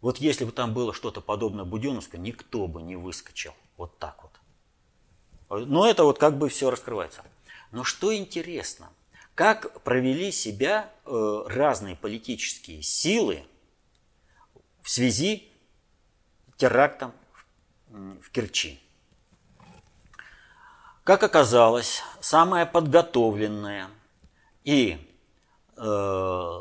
Вот 0.01 0.19
если 0.19 0.45
бы 0.45 0.51
там 0.51 0.75
было 0.75 0.93
что-то 0.93 1.21
подобное 1.21 1.65
Буденовскому, 1.65 2.25
никто 2.25 2.67
бы 2.67 2.83
не 2.83 2.97
выскочил 2.97 3.55
вот 3.77 3.97
так 3.99 4.21
вот. 5.49 5.67
Но 5.69 5.89
это 5.89 6.03
вот 6.03 6.19
как 6.19 6.39
бы 6.39 6.49
все 6.49 6.71
раскрывается. 6.71 7.23
Но 7.71 7.85
что 7.85 8.13
интересно, 8.13 8.89
как 9.37 9.81
провели 9.85 10.33
себя 10.33 10.91
э, 11.05 11.45
разные 11.47 11.95
политические 11.95 12.83
силы 12.83 13.45
в 14.83 14.91
связи 14.91 15.49
с 16.53 16.57
терактом 16.57 17.13
в 17.89 18.31
Керчи. 18.31 18.81
Как 21.05 21.23
оказалось, 21.23 22.03
самая 22.21 22.67
подготовленная 22.67 23.89
и 24.65 24.99
э, 25.77 26.61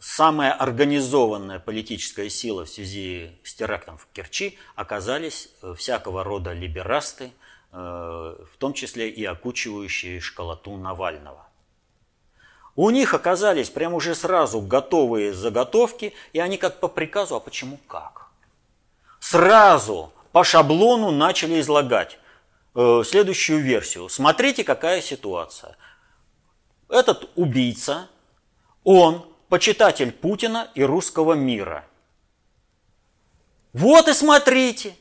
самая 0.00 0.52
организованная 0.52 1.58
политическая 1.58 2.30
сила 2.30 2.64
в 2.64 2.70
связи 2.70 3.38
с 3.42 3.54
терактом 3.54 3.98
в 3.98 4.06
Керчи 4.12 4.58
оказались 4.74 5.50
э, 5.60 5.74
всякого 5.74 6.24
рода 6.24 6.52
либерасты, 6.52 7.32
э, 7.72 7.76
в 7.76 8.56
том 8.58 8.72
числе 8.72 9.10
и 9.10 9.22
окучивающие 9.24 10.20
школоту 10.20 10.76
Навального. 10.78 11.46
У 12.76 12.90
них 12.90 13.14
оказались 13.14 13.70
прямо 13.70 13.96
уже 13.96 14.14
сразу 14.14 14.60
готовые 14.60 15.32
заготовки, 15.32 16.14
и 16.32 16.40
они 16.40 16.56
как 16.56 16.80
по 16.80 16.88
приказу, 16.88 17.36
а 17.36 17.40
почему 17.40 17.78
как? 17.86 18.28
Сразу 19.20 20.12
по 20.34 20.42
шаблону 20.42 21.12
начали 21.12 21.60
излагать 21.60 22.18
э, 22.74 23.02
следующую 23.06 23.60
версию. 23.60 24.08
Смотрите, 24.08 24.64
какая 24.64 25.00
ситуация. 25.00 25.76
Этот 26.88 27.30
убийца, 27.36 28.08
он 28.82 29.24
почитатель 29.48 30.10
Путина 30.10 30.68
и 30.74 30.82
русского 30.82 31.34
мира. 31.34 31.84
Вот 33.72 34.08
и 34.08 34.12
смотрите, 34.12 34.96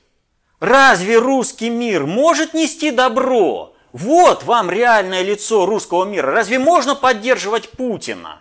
разве 0.60 1.18
русский 1.18 1.72
мир 1.72 2.06
может 2.06 2.54
нести 2.54 2.92
добро? 2.92 3.76
Вот 3.92 4.44
вам 4.44 4.70
реальное 4.70 5.24
лицо 5.24 5.66
русского 5.66 6.06
мира. 6.06 6.32
Разве 6.32 6.60
можно 6.60 6.94
поддерживать 6.94 7.72
Путина? 7.72 8.40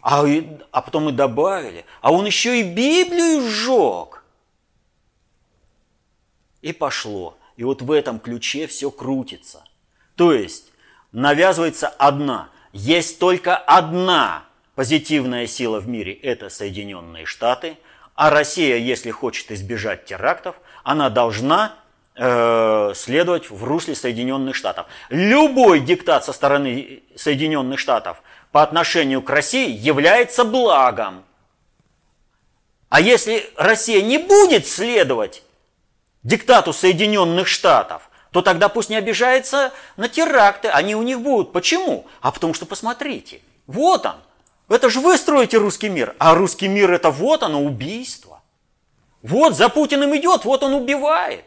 А, 0.00 0.24
а 0.70 0.80
потом 0.80 1.08
и 1.08 1.12
добавили, 1.12 1.84
а 2.02 2.12
он 2.12 2.24
еще 2.24 2.60
и 2.60 2.62
Библию 2.62 3.40
сжег. 3.50 4.13
И 6.64 6.72
пошло. 6.72 7.36
И 7.58 7.62
вот 7.62 7.82
в 7.82 7.92
этом 7.92 8.18
ключе 8.18 8.66
все 8.66 8.90
крутится. 8.90 9.64
То 10.16 10.32
есть 10.32 10.72
навязывается 11.12 11.88
одна. 11.88 12.48
Есть 12.72 13.18
только 13.18 13.54
одна 13.54 14.44
позитивная 14.74 15.46
сила 15.46 15.78
в 15.78 15.88
мире– 15.88 16.14
это 16.22 16.48
Соединенные 16.48 17.26
Штаты. 17.26 17.76
А 18.14 18.30
Россия, 18.30 18.78
если 18.78 19.10
хочет 19.10 19.52
избежать 19.52 20.06
терактов, 20.06 20.56
она 20.84 21.10
должна 21.10 21.74
э, 22.16 22.92
следовать 22.94 23.50
в 23.50 23.62
русле 23.62 23.94
Соединенных 23.94 24.56
Штатов. 24.56 24.86
Любой 25.10 25.80
диктат 25.80 26.24
со 26.24 26.32
стороны 26.32 27.02
Соединенных 27.14 27.78
Штатов 27.78 28.22
по 28.52 28.62
отношению 28.62 29.20
к 29.20 29.28
России 29.28 29.68
является 29.68 30.44
благом. 30.46 31.24
А 32.88 33.02
если 33.02 33.50
Россия 33.58 34.00
не 34.00 34.16
будет 34.16 34.66
следовать 34.66 35.42
диктату 36.24 36.72
Соединенных 36.72 37.46
Штатов, 37.46 38.10
то 38.32 38.42
тогда 38.42 38.68
пусть 38.68 38.90
не 38.90 38.96
обижается 38.96 39.72
на 39.96 40.08
теракты, 40.08 40.68
они 40.68 40.96
у 40.96 41.02
них 41.02 41.20
будут. 41.20 41.52
Почему? 41.52 42.06
А 42.20 42.32
потому 42.32 42.54
что 42.54 42.66
посмотрите, 42.66 43.40
вот 43.66 44.04
он. 44.06 44.16
Это 44.68 44.90
же 44.90 45.00
вы 45.00 45.16
строите 45.18 45.58
русский 45.58 45.88
мир, 45.88 46.16
а 46.18 46.34
русский 46.34 46.68
мир 46.68 46.90
это 46.90 47.10
вот 47.10 47.42
оно, 47.42 47.62
убийство. 47.62 48.42
Вот 49.22 49.56
за 49.56 49.68
Путиным 49.68 50.16
идет, 50.16 50.44
вот 50.44 50.62
он 50.62 50.74
убивает. 50.74 51.44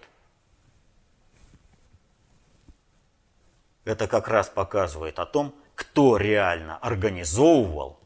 Это 3.86 4.08
как 4.08 4.28
раз 4.28 4.50
показывает 4.50 5.18
о 5.20 5.26
том, 5.26 5.54
кто 5.74 6.18
реально 6.18 6.78
организовывал 6.78 8.00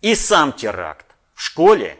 и 0.00 0.14
сам 0.14 0.52
теракт 0.52 1.06
в 1.34 1.42
школе, 1.42 1.98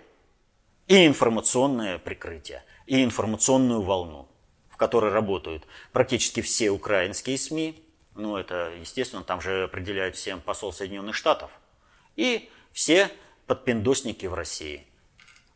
и 0.87 1.07
информационное 1.07 1.99
прикрытие. 1.99 2.63
И 2.87 3.03
информационную 3.05 3.83
волну, 3.83 4.29
в 4.69 4.77
которой 4.77 5.13
работают 5.13 5.65
практически 5.93 6.41
все 6.41 6.71
украинские 6.71 7.39
СМИ, 7.39 7.83
ну 8.15 8.37
это, 8.37 8.73
естественно, 8.81 9.23
там 9.23 9.41
же 9.41 9.65
определяет 9.65 10.17
всем 10.17 10.41
посол 10.41 10.73
Соединенных 10.73 11.15
Штатов, 11.15 11.51
и 12.17 12.51
все 12.73 13.11
подпиндосники 13.47 14.27
в 14.27 14.35
России, 14.35 14.87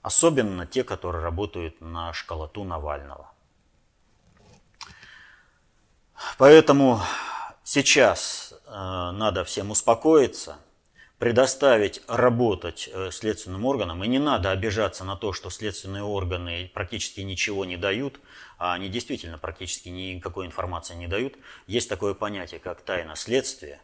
особенно 0.03 0.67
те, 0.67 0.85
которые 0.85 1.23
работают 1.23 1.81
на 1.81 2.13
школоту 2.13 2.65
Навального. 2.65 3.31
Поэтому 6.37 7.01
сейчас 7.65 8.53
э, 8.67 8.71
надо 8.71 9.45
всем 9.45 9.71
успокоиться– 9.71 10.59
предоставить 11.21 12.01
работать 12.09 12.89
э, 12.91 13.11
следственным 13.13 13.67
органам, 13.67 14.03
и 14.03 14.09
не 14.09 14.19
надо 14.19 14.53
обижаться 14.53 15.05
на 15.05 15.17
то, 15.17 15.35
что 15.35 15.51
следственные 15.51 16.03
органы 16.03 16.71
практически 16.73 17.21
ничего 17.21 17.67
не 17.67 17.77
дают, 17.77 18.19
а 18.57 18.73
они 18.73 18.89
действительно 18.89 19.37
практически 19.37 19.91
никакой 19.91 20.47
информации 20.47 20.95
не 20.95 21.09
дают. 21.09 21.35
Есть 21.67 21.91
такое 21.91 22.15
понятие, 22.15 22.59
как 22.59 22.81
тайна 22.81 23.17
следствия, 23.17 23.83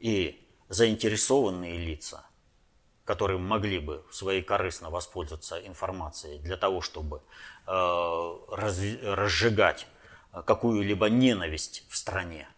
и 0.00 0.44
заинтересованные 0.68 1.78
лица, 1.78 2.26
которые 3.04 3.38
могли 3.38 3.78
бы 3.78 4.04
своей 4.10 4.42
корыстно 4.42 4.90
воспользоваться 4.90 5.64
информацией 5.64 6.40
для 6.40 6.56
того, 6.56 6.80
чтобы 6.80 7.22
э, 7.68 8.36
разжигать 8.50 9.86
какую-либо 10.32 11.08
ненависть 11.08 11.84
в 11.88 11.96
стране, 11.96 12.48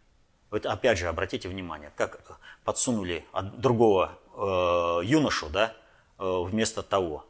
вот 0.50 0.66
опять 0.66 0.98
же, 0.98 1.08
обратите 1.08 1.48
внимание, 1.48 1.92
как 1.96 2.38
подсунули 2.64 3.24
от 3.32 3.60
другого 3.60 4.18
э, 4.34 5.00
юношу, 5.04 5.48
да, 5.50 5.74
э, 6.18 6.42
вместо 6.44 6.82
того. 6.82 7.26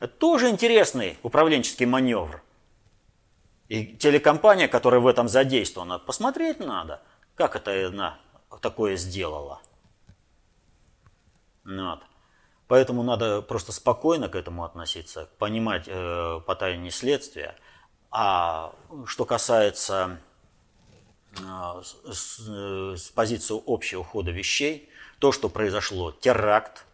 Это 0.00 0.12
тоже 0.14 0.48
интересный 0.48 1.18
управленческий 1.22 1.86
маневр. 1.86 2.42
И 3.68 3.86
телекомпания, 3.96 4.68
которая 4.68 5.00
в 5.00 5.06
этом 5.06 5.28
задействована, 5.28 5.98
посмотреть 5.98 6.58
надо, 6.58 7.00
как 7.36 7.56
это 7.56 7.88
она 7.88 8.18
такое 8.60 8.96
сделала. 8.96 9.60
Ну 11.64 11.90
вот. 11.90 12.00
Поэтому 12.66 13.02
надо 13.02 13.42
просто 13.42 13.72
спокойно 13.72 14.28
к 14.28 14.36
этому 14.36 14.64
относиться, 14.64 15.28
понимать 15.38 15.84
э, 15.86 16.40
по 16.46 16.54
тайне 16.54 16.90
следствия. 16.90 17.56
А 18.10 18.74
что 19.06 19.24
касается 19.24 20.20
с, 21.36 22.40
э, 22.48 22.96
с 22.96 23.10
позиции 23.10 23.60
общего 23.66 24.04
хода 24.04 24.30
вещей, 24.30 24.88
то, 25.18 25.32
что 25.32 25.48
произошло, 25.48 26.12
теракт. 26.12 26.86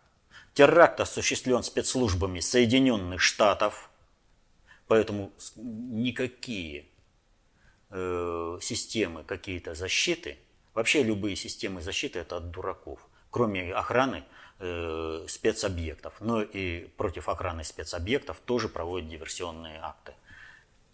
Теракт 0.55 1.01
осуществлен 1.01 1.62
спецслужбами 1.62 2.40
Соединенных 2.40 3.20
Штатов, 3.20 3.90
поэтому 4.87 5.33
никакие 5.57 6.87
э, 7.90 8.59
системы 8.62 9.22
какие-то 9.25 9.75
защиты, 9.75 10.38
вообще 10.75 11.03
любые 11.03 11.37
системы 11.37 11.83
защиты 11.83 12.20
это 12.20 12.38
от 12.38 12.51
дураков, 12.51 13.07
кроме 13.31 13.72
охраны 13.72 14.25
э, 14.59 15.27
спецобъектов. 15.29 16.14
Но 16.20 16.42
и 16.42 16.87
против 16.96 17.29
охраны 17.29 17.62
спецобъектов 17.64 18.40
тоже 18.44 18.68
проводят 18.68 19.09
диверсионные 19.09 19.79
акты. 19.81 20.14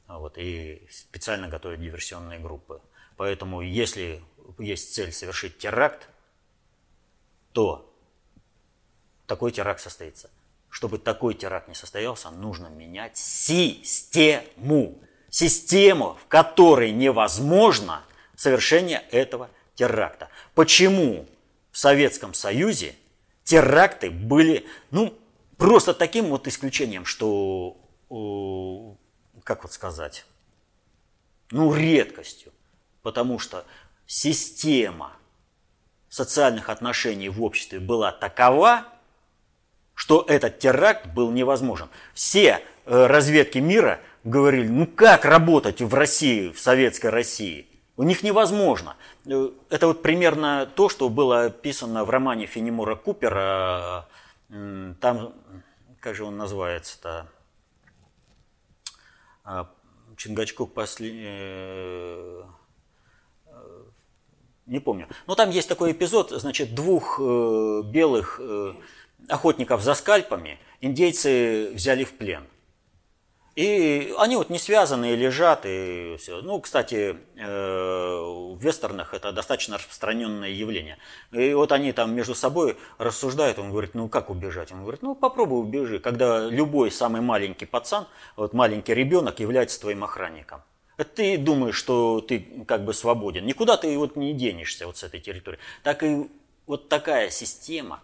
Вот, 0.08 0.36
и 0.36 0.82
специально 0.90 1.48
готовят 1.48 1.80
диверсионные 1.80 2.38
группы. 2.38 2.80
Поэтому 3.16 3.60
если 3.60 4.22
есть 4.58 4.94
цель 4.94 5.12
совершить 5.12 5.58
теракт, 5.58 6.08
то 7.52 7.94
такой 9.26 9.52
теракт 9.52 9.80
состоится. 9.80 10.30
Чтобы 10.68 10.98
такой 10.98 11.34
теракт 11.34 11.68
не 11.68 11.74
состоялся, 11.74 12.30
нужно 12.30 12.68
менять 12.68 13.16
систему. 13.16 14.98
Систему, 15.28 16.18
в 16.22 16.26
которой 16.26 16.92
невозможно 16.92 18.02
совершение 18.36 19.02
этого 19.10 19.50
теракта. 19.74 20.28
Почему 20.54 21.26
в 21.70 21.78
Советском 21.78 22.34
Союзе 22.34 22.94
теракты 23.44 24.10
были, 24.10 24.66
ну, 24.90 25.18
просто 25.56 25.94
таким 25.94 26.26
вот 26.26 26.46
исключением, 26.46 27.04
что, 27.04 27.76
как 29.44 29.62
вот 29.62 29.72
сказать, 29.72 30.26
ну, 31.50 31.74
редкостью. 31.74 32.52
Потому 33.02 33.38
что 33.38 33.64
система 34.06 35.12
социальных 36.08 36.68
отношений 36.68 37.28
в 37.28 37.42
обществе 37.42 37.80
была 37.80 38.12
такова, 38.12 38.84
что 39.94 40.24
этот 40.28 40.58
теракт 40.58 41.06
был 41.06 41.30
невозможен. 41.30 41.88
Все 42.14 42.62
э, 42.84 43.06
разведки 43.06 43.58
мира 43.58 44.00
говорили, 44.24 44.68
ну 44.68 44.86
как 44.86 45.24
работать 45.24 45.80
в 45.80 45.94
России, 45.94 46.50
в 46.50 46.60
советской 46.60 47.08
России? 47.08 47.66
У 47.96 48.04
них 48.04 48.22
невозможно. 48.22 48.96
Э, 49.26 49.50
это 49.70 49.86
вот 49.86 50.02
примерно 50.02 50.66
то, 50.66 50.88
что 50.88 51.08
было 51.08 51.44
описано 51.44 52.04
в 52.04 52.10
романе 52.10 52.46
Фенемора 52.46 52.94
Купера. 52.94 54.06
Там, 54.48 55.34
как 56.00 56.14
же 56.14 56.24
он 56.24 56.36
называется-то? 56.36 57.26
Чингачкук 60.16 60.74
после 60.74 61.10
э, 61.14 62.42
не 64.66 64.80
помню. 64.80 65.08
Но 65.26 65.34
там 65.34 65.50
есть 65.50 65.68
такой 65.68 65.92
эпизод, 65.92 66.30
значит, 66.30 66.74
двух 66.74 67.18
э, 67.20 67.82
белых 67.84 68.40
э, 68.42 68.74
охотников 69.28 69.82
за 69.82 69.94
скальпами 69.94 70.58
индейцы 70.80 71.70
взяли 71.74 72.04
в 72.04 72.12
плен. 72.12 72.44
И 73.54 74.14
они 74.16 74.36
вот 74.36 74.48
не 74.48 74.58
связанные, 74.58 75.14
лежат 75.14 75.66
и 75.66 76.16
все. 76.18 76.40
Ну, 76.40 76.58
кстати, 76.60 77.18
э, 77.36 77.46
в 77.46 78.58
вестернах 78.58 79.12
это 79.12 79.30
достаточно 79.30 79.76
распространенное 79.76 80.48
явление. 80.48 80.96
И 81.32 81.52
вот 81.52 81.70
они 81.70 81.92
там 81.92 82.14
между 82.14 82.34
собой 82.34 82.78
рассуждают, 82.96 83.58
он 83.58 83.70
говорит, 83.70 83.94
ну 83.94 84.08
как 84.08 84.30
убежать? 84.30 84.72
Он 84.72 84.80
говорит, 84.80 85.02
ну 85.02 85.14
попробуй 85.14 85.60
убежи, 85.60 85.98
когда 85.98 86.48
любой 86.48 86.90
самый 86.90 87.20
маленький 87.20 87.66
пацан, 87.66 88.06
вот 88.36 88.54
маленький 88.54 88.94
ребенок 88.94 89.38
является 89.38 89.78
твоим 89.78 90.02
охранником. 90.02 90.62
Ты 91.04 91.38
думаешь, 91.38 91.76
что 91.76 92.20
ты 92.20 92.64
как 92.66 92.84
бы 92.84 92.94
свободен. 92.94 93.46
Никуда 93.46 93.76
ты 93.76 93.96
вот 93.96 94.16
не 94.16 94.32
денешься 94.34 94.86
вот 94.86 94.96
с 94.96 95.02
этой 95.02 95.20
территории. 95.20 95.58
Так 95.82 96.02
и 96.02 96.28
вот 96.66 96.88
такая 96.88 97.30
система 97.30 98.00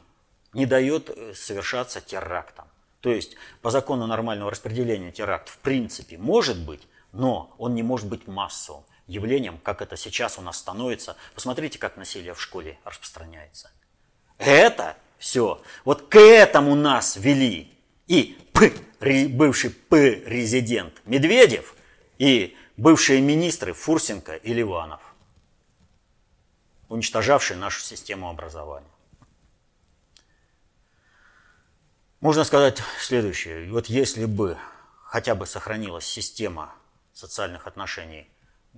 не 0.53 0.67
дает 0.67 1.11
э, 1.11 1.35
совершаться 1.35 2.01
терактам. 2.01 2.67
То 3.01 3.11
есть 3.11 3.37
по 3.63 3.71
закону 3.71 4.07
нормального 4.07 4.51
распределения 4.51 5.13
теракт 5.13 5.49
в 5.49 5.59
принципе 5.59 6.19
может 6.19 6.59
быть, 6.65 6.83
но 7.13 7.55
он 7.59 7.75
не 7.75 7.83
может 7.83 8.09
быть 8.09 8.27
массовым 8.27 8.85
явлением, 9.07 9.59
как 9.63 9.83
это 9.83 9.97
сейчас 9.97 10.39
у 10.39 10.43
нас 10.43 10.59
становится. 10.59 11.17
Посмотрите, 11.35 11.79
как 11.79 11.97
насилие 11.97 12.35
в 12.35 12.43
школе 12.43 12.79
распространяется. 12.85 13.71
Это 14.37 14.97
все. 15.19 15.61
Вот 15.85 16.09
к 16.09 16.17
этому 16.17 16.75
нас 16.75 17.17
вели 17.17 17.73
и 18.07 18.39
П, 18.53 18.73
бывший 19.29 19.71
П-резидент 19.71 20.95
Медведев, 21.05 21.75
и 22.19 22.57
бывшие 22.79 23.21
министры 23.21 23.73
Фурсенко 23.73 24.37
и 24.37 24.55
Ливанов, 24.55 25.01
уничтожавшие 26.89 27.59
нашу 27.59 27.81
систему 27.83 28.31
образования. 28.31 28.89
Можно 32.21 32.45
сказать 32.45 32.83
следующее. 33.01 33.71
Вот 33.71 33.87
если 33.87 34.25
бы 34.25 34.57
хотя 35.03 35.35
бы 35.35 35.47
сохранилась 35.47 36.07
система 36.07 36.75
социальных 37.13 37.67
отношений, 37.67 38.31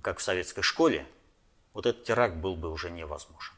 как 0.02 0.18
в 0.18 0.22
советской 0.22 0.62
школе, 0.62 1.06
вот 1.74 1.86
этот 1.86 2.04
теракт 2.04 2.36
был 2.36 2.56
бы 2.56 2.70
уже 2.70 2.90
невозможен. 2.90 3.54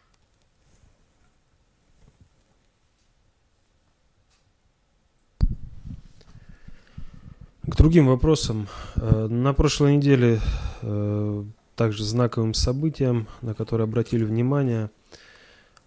К 7.65 7.77
другим 7.77 8.09
вопросам. 8.09 8.67
Э, 8.97 9.29
на 9.29 9.55
прошлой 9.55 9.97
неделе 9.97 10.41
э, 10.83 11.45
также 11.77 12.03
знаковым 12.03 12.55
событием, 12.55 13.29
на 13.41 13.55
которое 13.55 13.85
обратили 13.85 14.25
внимание, 14.25 14.91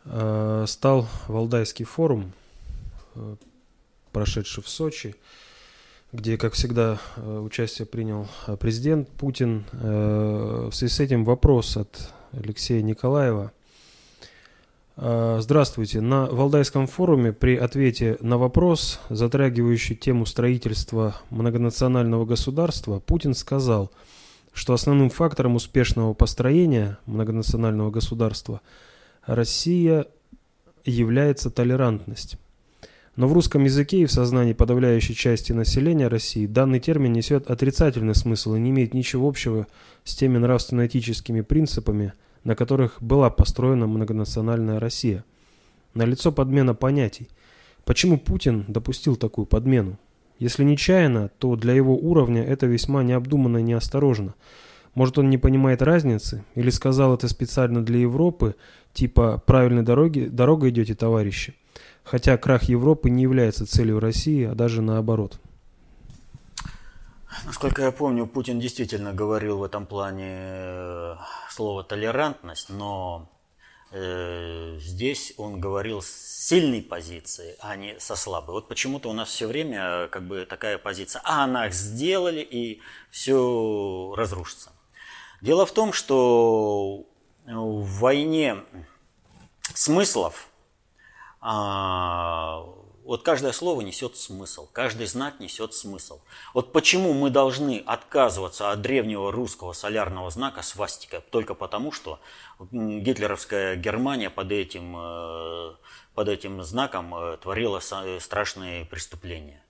э, 0.06 0.64
стал 0.70 1.10
Валдайский 1.28 1.84
форум, 1.84 2.32
прошедший 4.14 4.64
в 4.64 4.70
Сочи, 4.70 5.16
где, 6.14 6.38
как 6.38 6.54
всегда, 6.54 6.98
участие 7.18 7.86
принял 7.86 8.28
президент 8.58 9.10
Путин. 9.10 9.66
В 9.74 10.72
связи 10.72 10.94
с 10.94 11.00
этим 11.02 11.26
вопрос 11.26 11.76
от 11.76 12.10
Алексея 12.32 12.82
Николаева– 12.82 13.52
здравствуйте. 14.98 16.00
На 16.00 16.26
Валдайском 16.26 16.88
форуме 16.88 17.34
при 17.34 17.58
ответе 17.58 18.18
на 18.22 18.38
вопрос, 18.38 19.00
затрагивающий 19.10 19.96
тему 19.96 20.26
строительства 20.26 21.18
многонационального 21.30 22.26
государства, 22.26 23.00
Путин 23.00 23.34
сказал, 23.34 23.92
что 24.54 24.74
основным 24.74 25.10
фактором 25.10 25.56
успешного 25.56 26.14
построения 26.14 26.98
многонационального 27.08 27.92
государства 27.92 28.62
Россия 29.26 30.06
является 30.86 31.50
толерантность. 31.50 32.38
Но 33.18 33.28
в 33.28 33.34
русском 33.34 33.64
языке 33.64 34.00
и 34.00 34.06
в 34.06 34.12
сознании 34.12 34.54
подавляющей 34.54 35.16
части 35.16 35.52
населения 35.52 36.08
России 36.08 36.48
данный 36.48 36.80
термин 36.80 37.14
несет 37.14 37.50
отрицательный 37.50 38.16
смысл 38.16 38.56
и 38.56 38.60
не 38.60 38.70
имеет 38.70 38.94
ничего 38.94 39.28
общего 39.28 39.68
с 40.04 40.16
теми 40.16 40.38
нравственно-этическими 40.38 41.42
принципами, 41.42 42.14
на 42.46 42.56
которых 42.56 43.04
была 43.04 43.30
построена 43.30 43.88
многонациональная 43.88 44.80
Россия. 44.80 45.26
Налицо 45.94 46.32
подмена 46.32 46.74
понятий. 46.74 47.28
Почему 47.84 48.18
Путин 48.18 48.64
допустил 48.70 49.18
такую 49.18 49.46
подмену? 49.46 50.00
Если 50.40 50.64
нечаянно, 50.64 51.30
то 51.38 51.58
для 51.58 51.74
его 51.74 51.98
уровня 51.98 52.42
это 52.42 52.66
весьма 52.66 53.04
необдуманно 53.04 53.58
и 53.58 53.64
неосторожно. 53.64 54.36
Может 54.94 55.18
он 55.18 55.30
не 55.30 55.38
понимает 55.38 55.82
разницы? 55.82 56.46
Или 56.56 56.70
сказал 56.70 57.14
это 57.16 57.28
специально 57.28 57.84
для 57.84 58.00
Европы, 58.00 58.56
типа 58.94 59.44
«правильной 59.46 59.84
дороги, 59.84 60.30
дорогой 60.32 60.70
идете, 60.70 60.96
товарищи»? 60.96 61.54
хотя 62.06 62.38
крах 62.38 62.64
Европы 62.64 63.10
не 63.10 63.24
является 63.24 63.66
целью 63.66 64.00
России, 64.00 64.44
а 64.46 64.56
даже 64.56 64.82
наоборот. 64.82 65.40
Насколько 67.44 67.84
я 67.84 67.92
помню, 67.92 68.26
Путин 68.26 68.60
действительно 68.60 69.14
говорил 69.14 69.58
в 69.58 69.64
этом 69.64 69.86
плане 69.86 70.30
э, 70.30 71.16
слово 71.50 71.84
толерантность, 71.84 72.70
но 72.70 73.30
э, 73.92 74.78
здесь 74.80 75.34
он 75.38 75.60
говорил 75.60 76.02
с 76.02 76.08
сильной 76.08 76.82
позиции, 76.82 77.56
а 77.60 77.76
не 77.76 78.00
со 78.00 78.16
слабой. 78.16 78.54
Вот 78.54 78.68
почему-то 78.68 79.10
у 79.10 79.14
нас 79.14 79.30
все 79.30 79.48
время 79.48 79.80
э, 79.80 80.08
как 80.08 80.28
бы 80.28 80.46
такая 80.46 80.78
позиция, 80.78 81.22
а 81.26 81.44
она 81.44 81.70
сделали 81.70 82.42
и 82.42 82.82
все 83.12 84.14
разрушится. 84.16 84.72
Дело 85.42 85.66
в 85.66 85.74
том, 85.74 85.92
что 85.94 87.06
в 87.46 88.00
войне 88.00 88.64
смыслов 89.74 90.50
а, 91.42 92.66
вот 93.06 93.22
каждое 93.22 93.52
слово 93.52 93.82
несет 93.82 94.18
смысл, 94.18 94.68
каждый 94.74 95.06
знак 95.06 95.40
несет 95.40 95.76
смысл. 95.76 96.22
Вот 96.56 96.72
почему 96.72 97.14
мы 97.14 97.30
должны 97.30 97.84
отказываться 97.86 98.72
от 98.72 98.82
древнего 98.82 99.32
русского 99.32 99.74
солярного 99.74 100.32
знака 100.32 100.64
свастика 100.64 101.22
только 101.22 101.54
потому, 101.54 101.92
что 101.92 102.20
гитлеровская 102.72 103.76
Германия 103.76 104.32
под 104.32 104.52
этим, 104.52 104.96
э, 104.98 105.76
под 106.16 106.30
этим 106.30 106.64
знаком 106.64 107.14
э, 107.14 107.38
творила 107.38 107.80
страшные 107.80 108.86
преступления. 108.86 109.64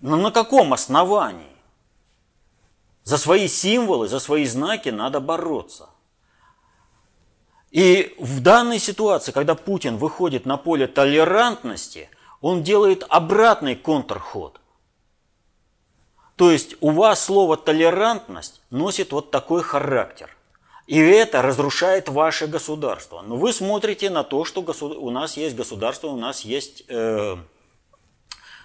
Но 0.00 0.16
на 0.16 0.30
каком 0.30 0.72
основании? 0.72 1.54
За 3.02 3.18
свои 3.18 3.48
символы, 3.48 4.08
за 4.08 4.18
свои 4.18 4.46
знаки 4.46 4.88
надо 4.88 5.20
бороться. 5.20 5.90
И 7.70 8.14
в 8.18 8.40
данной 8.40 8.78
ситуации, 8.78 9.32
когда 9.32 9.54
Путин 9.54 9.98
выходит 9.98 10.46
на 10.46 10.56
поле 10.56 10.86
толерантности, 10.86 12.08
он 12.44 12.62
делает 12.62 13.06
обратный 13.08 13.74
контрход. 13.74 14.60
То 16.36 16.50
есть 16.50 16.76
у 16.82 16.90
вас 16.90 17.24
слово 17.24 17.56
толерантность 17.56 18.60
носит 18.68 19.12
вот 19.12 19.30
такой 19.30 19.62
характер. 19.62 20.28
И 20.86 20.98
это 20.98 21.40
разрушает 21.40 22.10
ваше 22.10 22.46
государство. 22.46 23.22
Но 23.22 23.36
вы 23.36 23.54
смотрите 23.54 24.10
на 24.10 24.24
то, 24.24 24.44
что 24.44 24.60
у 24.60 25.10
нас 25.10 25.38
есть 25.38 25.56
государство, 25.56 26.08
у 26.08 26.18
нас 26.18 26.42
есть 26.42 26.84
э, 26.88 27.36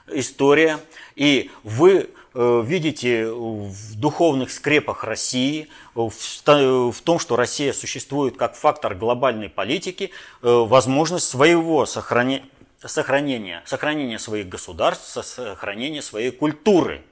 история, 0.10 0.82
и 1.16 1.50
вы 1.64 2.10
Э, 2.36 2.62
видите 2.64 3.32
в 3.32 4.00
духовных 4.00 4.52
скрепах 4.52 5.04
России, 5.04 5.68
в 5.96 7.02
том, 7.04 7.20
что 7.20 7.36
Россия 7.36 7.74
существует 7.74 8.38
как 8.38 8.56
фактор 8.56 8.94
глобальной 8.94 9.50
политики, 9.50 10.12
э, 10.42 10.48
возможность 10.48 11.28
своего 11.28 11.88
сохранения, 11.88 12.46
сохранения, 12.86 13.62
сохранения 13.66 14.20
своих 14.20 14.48
государств, 14.48 15.06
сохранения 15.26 16.02
своей 16.02 16.32
культуры. 16.32 17.04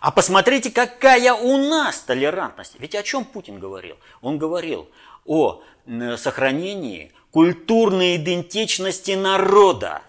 А 0.00 0.10
посмотрите, 0.10 0.70
какая 0.70 1.34
у 1.34 1.56
нас 1.58 2.00
толерантность. 2.00 2.76
Ведь 2.78 2.94
о 2.94 3.02
чем 3.02 3.24
Путин 3.24 3.58
говорил? 3.58 3.96
Он 4.22 4.38
говорил 4.38 4.88
о 5.26 5.62
сохранении 6.16 7.12
культурной 7.30 8.16
идентичности 8.16 9.12
народа. 9.12 10.02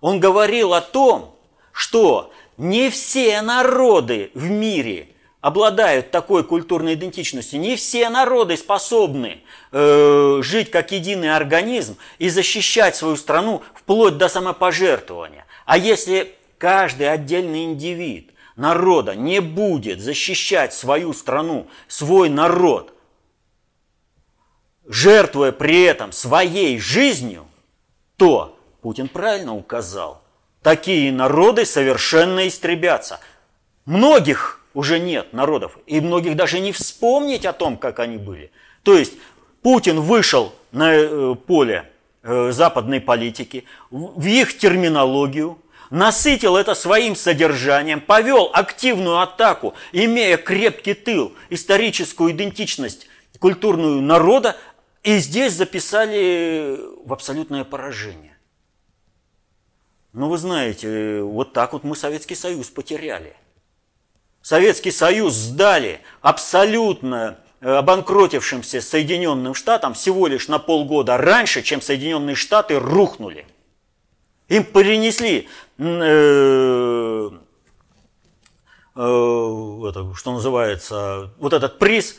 Он 0.00 0.20
говорил 0.20 0.74
о 0.74 0.80
том, 0.80 1.34
что 1.72 2.32
не 2.58 2.90
все 2.90 3.40
народы 3.40 4.30
в 4.34 4.50
мире 4.50 5.08
обладают 5.42 6.12
такой 6.12 6.44
культурной 6.44 6.94
идентичностью. 6.94 7.60
Не 7.60 7.74
все 7.76 8.08
народы 8.08 8.56
способны 8.56 9.42
э, 9.72 10.38
жить 10.40 10.70
как 10.70 10.92
единый 10.92 11.34
организм 11.34 11.98
и 12.18 12.28
защищать 12.28 12.96
свою 12.96 13.16
страну 13.16 13.60
вплоть 13.74 14.16
до 14.16 14.28
самопожертвования. 14.28 15.44
А 15.66 15.76
если 15.76 16.32
каждый 16.58 17.10
отдельный 17.10 17.64
индивид 17.64 18.30
народа 18.54 19.16
не 19.16 19.40
будет 19.40 20.00
защищать 20.00 20.72
свою 20.72 21.12
страну, 21.12 21.66
свой 21.88 22.28
народ, 22.28 22.96
жертвуя 24.86 25.50
при 25.50 25.82
этом 25.82 26.12
своей 26.12 26.78
жизнью, 26.78 27.46
то 28.16 28.56
Путин 28.80 29.08
правильно 29.08 29.56
указал, 29.56 30.22
такие 30.62 31.10
народы 31.10 31.64
совершенно 31.64 32.46
истребятся. 32.46 33.18
Многих 33.86 34.61
уже 34.74 34.98
нет 34.98 35.32
народов, 35.32 35.78
и 35.86 36.00
многих 36.00 36.36
даже 36.36 36.60
не 36.60 36.72
вспомнить 36.72 37.44
о 37.44 37.52
том, 37.52 37.76
как 37.76 37.98
они 37.98 38.16
были. 38.16 38.50
То 38.82 38.96
есть 38.96 39.14
Путин 39.62 40.00
вышел 40.00 40.52
на 40.72 40.92
э, 40.94 41.34
поле 41.34 41.90
э, 42.22 42.50
западной 42.52 43.00
политики, 43.00 43.64
в 43.90 44.26
их 44.26 44.58
терминологию, 44.58 45.58
насытил 45.90 46.56
это 46.56 46.74
своим 46.74 47.14
содержанием, 47.14 48.00
повел 48.00 48.50
активную 48.52 49.20
атаку, 49.20 49.74
имея 49.92 50.36
крепкий 50.36 50.94
тыл, 50.94 51.32
историческую 51.50 52.32
идентичность 52.32 53.06
культурную 53.38 54.00
народа, 54.00 54.56
и 55.02 55.18
здесь 55.18 55.52
записали 55.52 56.78
в 57.04 57.12
абсолютное 57.12 57.64
поражение. 57.64 58.36
Ну, 60.12 60.28
вы 60.28 60.38
знаете, 60.38 61.22
вот 61.22 61.52
так 61.52 61.72
вот 61.72 61.84
мы 61.84 61.96
Советский 61.96 62.34
Союз 62.34 62.68
потеряли. 62.68 63.34
Советский 64.42 64.90
Союз 64.90 65.34
сдали 65.34 66.00
абсолютно 66.20 67.38
э, 67.60 67.70
обанкротившимся 67.70 68.80
Соединенным 68.80 69.54
Штатам 69.54 69.94
всего 69.94 70.26
лишь 70.26 70.48
на 70.48 70.58
полгода 70.58 71.16
раньше, 71.16 71.62
чем 71.62 71.80
Соединенные 71.80 72.34
Штаты 72.34 72.78
рухнули. 72.78 73.46
Им 74.48 74.64
перенесли, 74.64 75.48
э, 75.78 77.30
э, 78.96 80.10
что 80.14 80.32
называется, 80.32 81.30
вот 81.38 81.52
этот 81.52 81.78
приз 81.78 82.18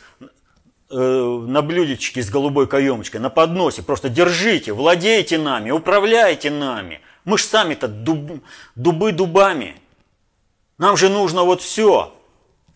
э, 0.90 0.96
на 0.96 1.62
блюдечке 1.62 2.24
с 2.24 2.30
голубой 2.30 2.68
каемочкой, 2.68 3.20
на 3.20 3.30
подносе. 3.30 3.84
Просто 3.84 4.10
держите, 4.10 4.72
владейте 4.74 5.38
нами, 5.38 5.72
управляйте 5.72 6.50
нами– 6.50 7.02
мы 7.26 7.38
ж 7.38 7.44
сами-то 7.44 7.88
дуб, 7.88 8.44
дубы 8.76 9.12
дубами. 9.12 9.76
Нам 10.84 10.98
же 10.98 11.08
нужно 11.08 11.44
вот 11.44 11.62
все. 11.62 12.14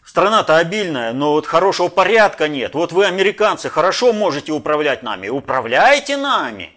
Страна-то 0.01 0.55
обильная, 0.55 1.11
но 1.11 1.33
вот 1.33 1.45
хорошего 1.45 1.89
порядка 1.89 2.47
нет. 2.47 2.73
Вот 2.73 2.93
вы, 2.93 3.03
американцы, 3.03 3.67
хорошо 3.69 4.13
можете 4.13 4.53
управлять 4.53 5.03
нами. 5.03 5.27
Управляйте 5.27 6.15
нами. 6.15 6.71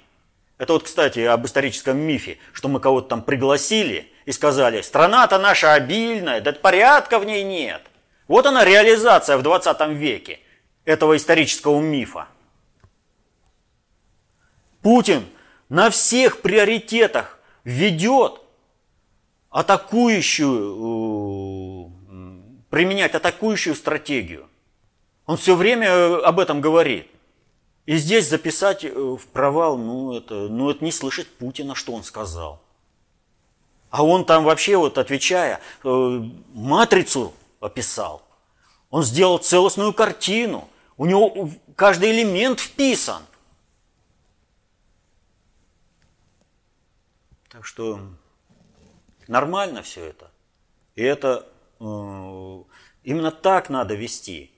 Это 0.59 0.73
вот, 0.73 0.83
кстати, 0.83 1.21
об 1.21 1.47
историческом 1.47 1.99
мифе, 1.99 2.39
что 2.53 2.67
мы 2.67 2.81
кого-то 2.81 3.11
там 3.11 3.23
пригласили 3.23 4.11
и 4.25 4.33
сказали, 4.33 4.81
страна-то 4.81 5.39
наша 5.39 5.75
обильная, 5.75 6.41
да 6.41 6.51
порядка 6.53 7.21
в 7.21 7.25
ней 7.25 7.45
нет. 7.45 7.83
Вот 8.27 8.47
она 8.47 8.65
реализация 8.65 9.37
в 9.37 9.43
20 9.43 9.89
веке 9.91 10.41
этого 10.85 11.17
исторического 11.17 11.81
мифа. 11.81 12.27
Путин 14.83 15.25
на 15.69 15.91
всех 15.91 16.41
приоритетах 16.41 17.39
ведет 17.63 18.41
атакующую, 19.51 20.57
э, 22.09 22.63
применять 22.71 23.15
атакующую 23.15 23.75
стратегию. 23.75 24.49
Он 25.27 25.37
все 25.37 25.55
время 25.57 25.89
э, 25.89 26.23
об 26.23 26.39
этом 26.41 26.61
говорит. 26.61 27.09
И 27.87 27.97
здесь 27.97 28.29
записать 28.29 28.85
э, 28.85 28.91
в 28.91 29.27
провал, 29.33 29.77
ну 29.77 30.17
это, 30.17 30.49
ну 30.49 30.71
это 30.71 30.85
не 30.85 30.93
слышать 30.93 31.27
Путина, 31.27 31.75
что 31.75 31.93
он 31.93 32.05
сказал. 32.05 32.63
А 33.91 34.05
он 34.05 34.25
там 34.25 34.45
вообще, 34.45 34.77
вот 34.77 34.99
отвечая, 34.99 35.61
матрицу 35.83 37.35
описал. 37.59 38.23
Он 38.89 39.03
сделал 39.03 39.39
целостную 39.39 39.93
картину. 39.93 40.69
У 40.97 41.07
него 41.07 41.51
каждый 41.75 42.13
элемент 42.13 42.61
вписан. 42.61 43.23
Так 47.49 47.67
что 47.67 47.99
нормально 49.31 49.83
все 49.83 50.05
это. 50.05 50.31
И 50.97 51.03
это 51.03 51.47
э, 51.79 51.85
именно 53.05 53.31
так 53.31 53.71
надо 53.71 53.95
вести 53.95 54.51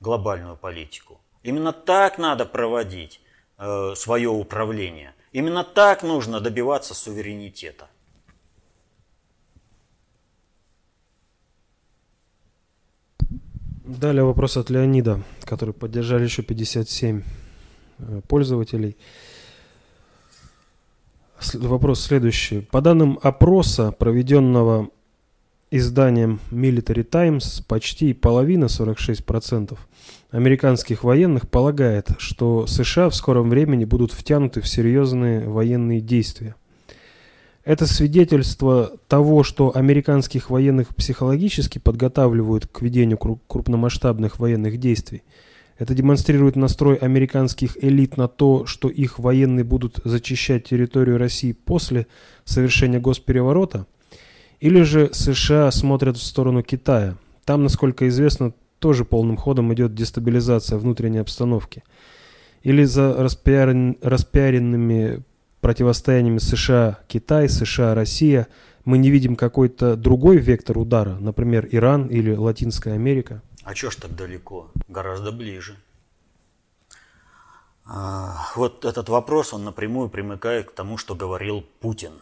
глобальную 0.00 0.56
политику. 0.56 1.20
Именно 1.42 1.72
так 1.72 2.18
надо 2.18 2.46
проводить 2.46 3.20
э, 3.58 3.94
свое 3.94 4.30
управление. 4.30 5.14
Именно 5.32 5.62
так 5.62 6.02
нужно 6.02 6.40
добиваться 6.40 6.94
суверенитета. 6.94 7.88
Далее 13.84 14.24
вопрос 14.24 14.56
от 14.56 14.70
Леонида, 14.70 15.22
который 15.42 15.74
поддержали 15.74 16.24
еще 16.24 16.42
57 16.42 17.22
э, 17.98 18.20
пользователей. 18.26 18.96
Вопрос 21.52 22.00
следующий. 22.00 22.60
По 22.70 22.80
данным 22.80 23.18
опроса, 23.22 23.92
проведенного 23.92 24.88
изданием 25.70 26.40
Military 26.50 27.02
Times, 27.02 27.62
почти 27.66 28.12
половина, 28.14 28.66
46%, 28.66 29.76
американских 30.30 31.04
военных 31.04 31.48
полагает, 31.48 32.08
что 32.18 32.66
США 32.66 33.10
в 33.10 33.14
скором 33.14 33.50
времени 33.50 33.84
будут 33.84 34.12
втянуты 34.12 34.60
в 34.60 34.68
серьезные 34.68 35.48
военные 35.48 36.00
действия. 36.00 36.54
Это 37.64 37.86
свидетельство 37.86 38.92
того, 39.08 39.42
что 39.42 39.74
американских 39.74 40.50
военных 40.50 40.94
психологически 40.94 41.78
подготавливают 41.78 42.66
к 42.66 42.82
ведению 42.82 43.18
крупномасштабных 43.18 44.38
военных 44.38 44.78
действий. 44.78 45.22
Это 45.78 45.94
демонстрирует 45.94 46.56
настрой 46.56 46.96
американских 46.96 47.76
элит 47.82 48.16
на 48.16 48.28
то, 48.28 48.64
что 48.64 48.88
их 48.88 49.18
военные 49.18 49.64
будут 49.64 49.98
зачищать 50.04 50.64
территорию 50.64 51.18
России 51.18 51.52
после 51.52 52.06
совершения 52.44 53.00
госпереворота. 53.00 53.86
Или 54.60 54.82
же 54.82 55.10
США 55.12 55.70
смотрят 55.72 56.16
в 56.16 56.22
сторону 56.22 56.62
Китая. 56.62 57.16
Там, 57.44 57.64
насколько 57.64 58.08
известно, 58.08 58.52
тоже 58.78 59.04
полным 59.04 59.36
ходом 59.36 59.72
идет 59.74 59.94
дестабилизация 59.94 60.78
внутренней 60.78 61.18
обстановки. 61.18 61.82
Или 62.62 62.84
за 62.84 63.12
распиарен, 63.14 63.98
распиаренными 64.00 65.22
противостояниями 65.60 66.38
США-Китай, 66.38 67.48
США-Россия 67.48 68.46
мы 68.84 68.98
не 68.98 69.10
видим 69.10 69.34
какой-то 69.34 69.96
другой 69.96 70.36
вектор 70.36 70.78
удара, 70.78 71.16
например, 71.18 71.66
Иран 71.70 72.06
или 72.06 72.34
Латинская 72.34 72.92
Америка? 72.92 73.42
А 73.64 73.74
чё 73.74 73.90
ж 73.90 73.96
так 73.96 74.14
далеко? 74.14 74.70
Гораздо 74.88 75.32
ближе. 75.32 75.76
А, 77.86 78.52
вот 78.56 78.84
этот 78.84 79.08
вопрос, 79.08 79.54
он 79.54 79.64
напрямую 79.64 80.10
примыкает 80.10 80.70
к 80.70 80.74
тому, 80.74 80.98
что 80.98 81.14
говорил 81.14 81.62
Путин. 81.80 82.20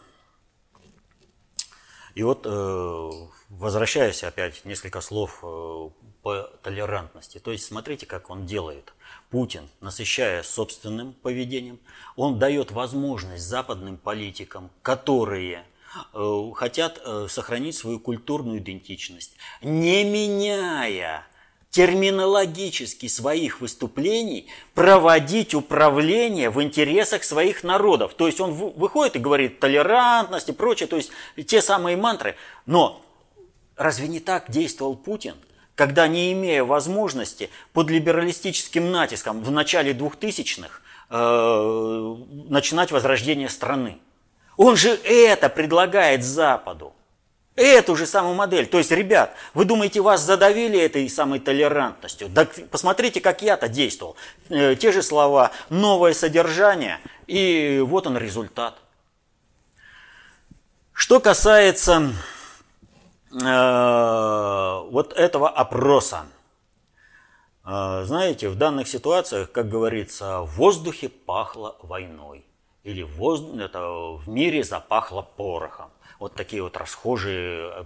И 2.15 2.23
вот, 2.23 2.45
э, 2.45 3.09
возвращаясь 3.49 4.23
опять 4.23 4.63
несколько 4.65 5.01
слов 5.01 5.39
э, 5.43 5.89
по 6.21 6.43
толерантности. 6.61 7.39
То 7.39 7.51
есть 7.51 7.65
смотрите, 7.65 8.05
как 8.05 8.29
он 8.29 8.45
делает. 8.45 8.93
Путин, 9.29 9.67
насыщая 9.81 10.43
собственным 10.43 11.13
поведением, 11.13 11.79
он 12.15 12.39
дает 12.39 12.71
возможность 12.71 13.43
западным 13.43 13.97
политикам, 13.97 14.69
которые 14.81 15.65
э, 16.13 16.51
хотят 16.55 17.01
сохранить 17.29 17.75
свою 17.75 17.99
культурную 17.99 18.59
идентичность, 18.59 19.35
не 19.61 20.03
меняя 20.05 21.25
терминологически 21.73 23.07
своих 23.07 23.59
выступлений 23.59 24.47
проводить 24.73 25.53
управление 25.53 26.49
в 26.49 26.63
интересах 26.63 27.25
своих 27.25 27.63
народов. 27.63 28.13
То 28.13 28.27
есть 28.27 28.39
он 28.39 28.53
выходит 28.53 29.17
и 29.17 29.19
говорит 29.19 29.59
толерантность 29.59 30.47
и 30.49 30.53
прочее, 30.53 30.87
то 30.87 30.95
есть 30.95 31.11
те 31.45 31.61
самые 31.61 31.97
мантры. 31.97 32.35
Но 32.65 33.01
разве 33.75 34.07
не 34.07 34.21
так 34.21 34.49
действовал 34.49 34.95
Путин– 34.95 35.35
когда, 35.75 36.07
не 36.07 36.31
имея 36.33 36.63
возможности 36.63 37.49
под 37.73 37.89
либералистическим 37.89 38.91
натиском 38.91 39.43
в 39.43 39.51
начале 39.51 39.93
2000-х 39.93 40.81
э, 41.09 42.15
начинать 42.49 42.91
возрождение 42.91 43.49
страны. 43.49 43.97
Он 44.55 44.75
же 44.75 44.89
это 44.89 45.49
предлагает 45.49 46.23
Западу. 46.23 46.93
Эту 47.55 47.95
же 47.95 48.07
самую 48.07 48.35
модель. 48.35 48.65
То 48.65 48.79
есть, 48.79 48.91
ребят, 48.91 49.35
вы 49.53 49.65
думаете, 49.65 50.01
вас 50.01 50.21
задавили 50.21 50.79
этой 50.79 51.07
самой 51.07 51.39
толерантностью? 51.39 52.27
Да 52.29 52.47
посмотрите, 52.71 53.21
как 53.21 53.41
я-то 53.41 53.67
действовал. 53.67 54.15
Э, 54.49 54.75
те 54.75 54.91
же 54.91 55.03
слова, 55.03 55.51
новое 55.69 56.13
содержание, 56.13 56.99
и 57.27 57.83
вот 57.85 58.07
он 58.07 58.17
результат. 58.17 58.75
Что 60.93 61.19
касается 61.19 62.13
Э, 63.41 64.83
вот 64.91 65.13
этого 65.13 65.49
опроса. 65.49 66.25
Э, 67.65 68.03
знаете, 68.05 68.49
в 68.49 68.55
данных 68.55 68.87
ситуациях, 68.87 69.51
как 69.51 69.69
говорится, 69.69 70.41
в 70.41 70.55
воздухе 70.55 71.09
пахло 71.09 71.75
войной. 71.81 72.45
Или 72.83 73.01
воздух, 73.01 73.59
это, 73.59 73.79
в 74.17 74.27
мире 74.27 74.63
запахло 74.63 75.21
порохом. 75.21 75.89
Вот 76.23 76.35
такие 76.35 76.63
вот 76.63 76.77
расхожие. 76.77 77.71
Э, 77.71 77.83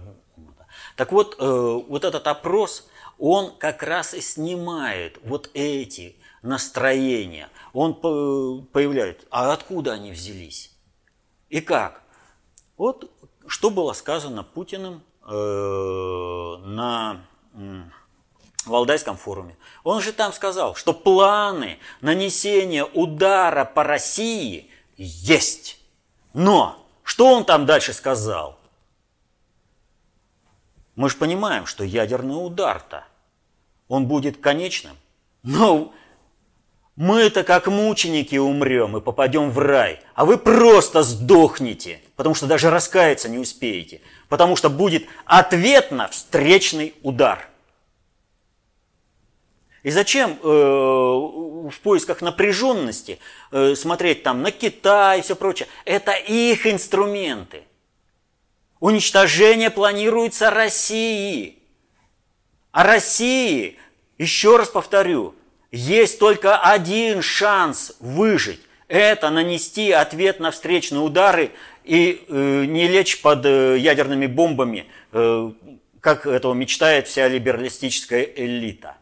так 0.96 1.12
вот, 1.12 1.36
вот 1.38 2.04
этот 2.04 2.26
опрос, 2.26 2.88
он 3.18 3.56
как 3.56 3.82
раз 3.82 4.14
и 4.14 4.20
снимает 4.20 5.18
вот 5.24 5.50
эти 5.54 6.16
настроения. 6.42 7.48
Он 7.72 7.94
появляет, 7.94 9.26
а 9.30 9.52
откуда 9.52 9.94
они 9.94 10.12
взялись? 10.12 10.70
И 11.48 11.60
как? 11.60 12.02
Вот 12.76 13.10
что 13.48 13.70
было 13.70 13.92
сказано 13.92 14.44
Путиным 14.44 15.02
Э, 15.30 16.56
на 16.64 17.20
Валдайском 18.64 19.18
форуме. 19.18 19.58
Он 19.84 20.00
же 20.00 20.14
там 20.14 20.32
сказал, 20.32 20.74
что 20.74 20.94
планы 20.94 21.78
нанесения 22.00 22.84
удара 22.84 23.66
по 23.66 23.84
России 23.84 24.70
есть. 24.96 25.78
Но 26.32 26.87
что 27.08 27.32
он 27.32 27.44
там 27.44 27.66
дальше 27.66 27.92
сказал? 27.92 28.58
Мы 30.94 31.08
же 31.08 31.16
понимаем, 31.16 31.66
что 31.66 31.84
ядерный 31.84 32.34
удар-то, 32.34 33.04
он 33.88 34.06
будет 34.06 34.38
конечным. 34.38 34.96
Но 35.42 35.94
мы-то 36.96 37.44
как 37.44 37.68
мученики 37.68 38.36
умрем 38.36 38.96
и 38.96 39.00
попадем 39.00 39.50
в 39.50 39.58
рай, 39.58 40.00
а 40.14 40.24
вы 40.24 40.36
просто 40.36 41.02
сдохнете, 41.02 42.00
потому 42.16 42.34
что 42.34 42.46
даже 42.46 42.70
раскаяться 42.70 43.28
не 43.28 43.38
успеете 43.38 44.00
потому 44.28 44.56
что 44.56 44.70
будет 44.70 45.06
ответно 45.24 46.08
встречный 46.08 46.94
удар. 47.02 47.48
И 49.82 49.90
зачем 49.90 50.38
э, 50.42 50.46
в 50.46 51.80
поисках 51.82 52.20
напряженности 52.20 53.18
э, 53.52 53.74
смотреть 53.74 54.22
там 54.22 54.42
на 54.42 54.50
Китай 54.50 55.20
и 55.20 55.22
все 55.22 55.36
прочее? 55.36 55.68
Это 55.84 56.12
их 56.12 56.66
инструменты. 56.66 57.62
Уничтожение 58.80 59.70
планируется 59.70 60.50
России. 60.50 61.58
А 62.70 62.84
России, 62.84 63.78
еще 64.18 64.56
раз 64.56 64.68
повторю, 64.68 65.34
есть 65.70 66.18
только 66.18 66.58
один 66.58 67.22
шанс 67.22 67.94
выжить. 68.00 68.60
Это 68.88 69.30
нанести 69.30 69.92
ответ 69.92 70.40
на 70.40 70.50
встречные 70.50 71.00
удары 71.00 71.50
и 71.84 72.24
э, 72.26 72.64
не 72.66 72.88
лечь 72.88 73.20
под 73.20 73.44
э, 73.44 73.76
ядерными 73.78 74.26
бомбами, 74.26 74.86
э, 75.12 75.52
как 76.00 76.26
этого 76.26 76.54
мечтает 76.54 77.06
вся 77.06 77.28
либералистическая 77.28 78.22
элита. 78.22 78.96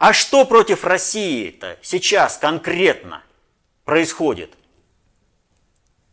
А 0.00 0.14
что 0.14 0.46
против 0.46 0.84
России-то 0.84 1.76
сейчас 1.82 2.38
конкретно 2.38 3.22
происходит? 3.84 4.50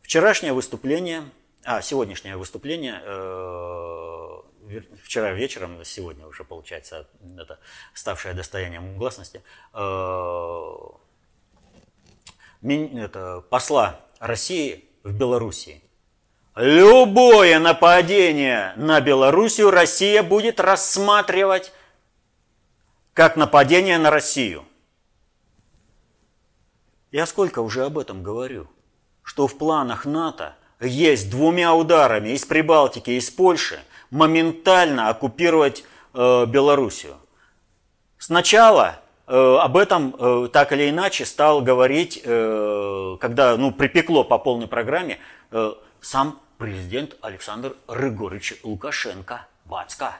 Вчерашнее 0.01 0.51
выступление, 0.51 1.29
а, 1.63 1.81
сегодняшнее 1.81 2.35
выступление, 2.35 3.01
э, 3.01 4.41
вчера 5.05 5.31
вечером, 5.31 5.85
сегодня 5.85 6.27
уже 6.27 6.43
получается, 6.43 7.07
это 7.39 7.59
ставшее 7.93 8.33
достоянием 8.33 8.97
гласности, 8.97 9.41
э, 9.73 10.73
это, 12.61 13.41
посла 13.49 14.01
России 14.19 14.83
в 15.03 15.13
Белоруссии. 15.13 15.81
Любое 16.57 17.57
нападение 17.57 18.73
на 18.75 18.99
Белоруссию 18.99 19.71
Россия 19.71 20.23
будет 20.23 20.59
рассматривать 20.59 21.71
как 23.17 23.35
нападение 23.35 23.97
на 23.97 24.11
Россию. 24.11 24.63
Я 27.11 27.25
сколько 27.25 27.61
уже 27.63 27.83
об 27.83 27.97
этом 27.97 28.21
говорю, 28.21 28.67
что 29.23 29.47
в 29.47 29.57
планах 29.57 30.05
НАТО 30.05 30.53
есть 30.79 31.31
двумя 31.31 31.73
ударами 31.73 32.29
из 32.29 32.45
Прибалтики 32.45 33.09
из 33.09 33.31
Польши 33.31 33.79
моментально 34.11 35.09
оккупировать 35.09 35.83
э, 36.13 36.45
Белоруссию. 36.45 37.15
Сначала 38.19 38.99
э, 39.25 39.57
об 39.63 39.77
этом 39.77 40.15
э, 40.19 40.49
так 40.53 40.71
или 40.71 40.87
иначе 40.91 41.25
стал 41.25 41.63
говорить, 41.63 42.21
э, 42.23 43.17
когда 43.19 43.57
ну, 43.57 43.71
припекло 43.71 44.25
по 44.25 44.37
полной 44.37 44.67
программе, 44.67 45.17
э, 45.49 45.73
сам 46.01 46.39
президент 46.59 47.17
Александр 47.21 47.75
Рыгорович 47.87 48.59
Лукашенко, 48.61 49.47
Бацка. 49.65 50.19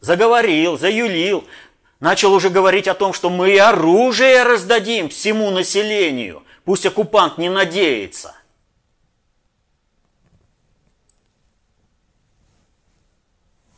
Заговорил, 0.00 0.78
заюлил, 0.78 1.44
начал 2.00 2.32
уже 2.32 2.50
говорить 2.50 2.88
о 2.88 2.94
том, 2.94 3.12
что 3.12 3.30
мы 3.30 3.58
оружие 3.58 4.42
раздадим 4.42 5.08
всему 5.08 5.50
населению, 5.50 6.42
Пусть 6.68 6.84
оккупант 6.84 7.38
не 7.38 7.48
надеется. 7.48 8.36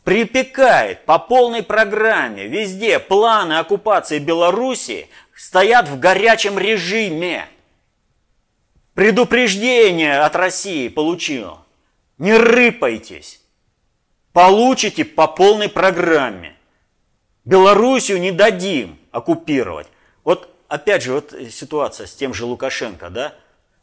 Припекает 0.03 1.05
по 1.05 1.17
полной 1.17 1.63
программе. 1.63 2.47
Везде 2.47 2.99
планы 2.99 3.59
оккупации 3.59 4.19
Белоруссии 4.19 5.07
стоят 5.33 5.87
в 5.87 5.99
горячем 5.99 6.59
режиме. 6.59 7.47
Предупреждение 8.93 10.19
от 10.19 10.35
России 10.35 10.89
получил. 10.89 11.59
Не 12.17 12.33
рыпайтесь. 12.33 13.41
Получите 14.33 15.05
по 15.05 15.29
полной 15.29 15.69
программе. 15.69 16.57
Белоруссию 17.45 18.19
не 18.19 18.31
дадим 18.31 18.99
оккупировать. 19.11 19.87
Вот 20.23 20.49
опять 20.67 21.03
же, 21.03 21.13
вот 21.13 21.33
ситуация 21.51 22.07
с 22.07 22.13
тем 22.13 22.33
же 22.33 22.45
Лукашенко, 22.45 23.09
да? 23.09 23.33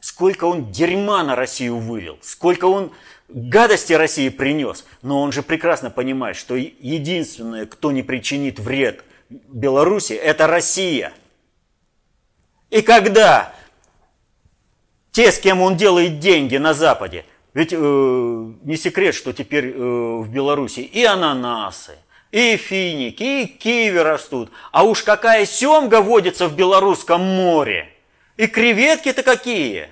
Сколько 0.00 0.44
он 0.44 0.70
дерьма 0.70 1.24
на 1.24 1.34
Россию 1.34 1.78
вылил, 1.78 2.18
сколько 2.22 2.66
он 2.66 2.92
гадости 3.28 3.92
России 3.92 4.28
принес. 4.28 4.84
Но 5.02 5.20
он 5.20 5.32
же 5.32 5.42
прекрасно 5.42 5.90
понимает, 5.90 6.36
что 6.36 6.54
единственное, 6.54 7.66
кто 7.66 7.90
не 7.90 8.02
причинит 8.02 8.58
вред 8.58 9.04
Беларуси, 9.28 10.12
это 10.12 10.46
Россия. 10.46 11.12
И 12.70 12.80
когда 12.82 13.54
те, 15.10 15.32
с 15.32 15.38
кем 15.38 15.62
он 15.62 15.76
делает 15.76 16.20
деньги 16.20 16.56
на 16.56 16.74
Западе, 16.74 17.24
ведь 17.54 17.72
э, 17.72 17.76
не 17.76 18.76
секрет, 18.76 19.14
что 19.14 19.32
теперь 19.32 19.70
э, 19.70 19.76
в 19.76 20.30
Беларуси 20.30 20.80
и 20.80 21.02
ананасы, 21.02 21.96
и 22.30 22.56
финики, 22.56 23.22
и 23.22 23.46
киви 23.46 23.98
растут. 23.98 24.50
А 24.72 24.84
уж 24.84 25.02
какая 25.02 25.46
семга 25.46 26.00
водится 26.00 26.46
в 26.48 26.54
Белорусском 26.54 27.20
море. 27.20 27.92
И 28.36 28.46
креветки-то 28.46 29.22
какие. 29.22 29.88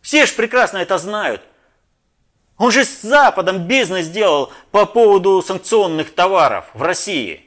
Все 0.00 0.26
ж 0.26 0.34
прекрасно 0.34 0.78
это 0.78 0.98
знают. 0.98 1.42
Он 2.58 2.70
же 2.70 2.84
с 2.84 3.02
Западом 3.02 3.66
бизнес 3.66 4.06
сделал 4.06 4.52
по 4.70 4.86
поводу 4.86 5.42
санкционных 5.42 6.14
товаров 6.14 6.66
в 6.72 6.82
России. 6.82 7.42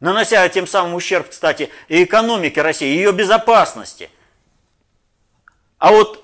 Нанося 0.00 0.48
тем 0.48 0.66
самым 0.66 0.94
ущерб, 0.94 1.30
кстати, 1.30 1.70
и 1.88 2.04
экономике 2.04 2.62
России, 2.62 2.92
и 2.92 2.96
ее 2.96 3.12
безопасности. 3.12 4.10
А 5.78 5.90
вот 5.90 6.23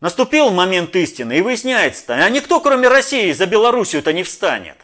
Наступил 0.00 0.50
момент 0.50 0.94
истины, 0.96 1.38
и 1.38 1.40
выясняется, 1.40 2.14
а 2.14 2.28
никто, 2.28 2.60
кроме 2.60 2.88
России, 2.88 3.32
за 3.32 3.46
Белоруссию-то 3.46 4.12
не 4.12 4.22
встанет. 4.22 4.76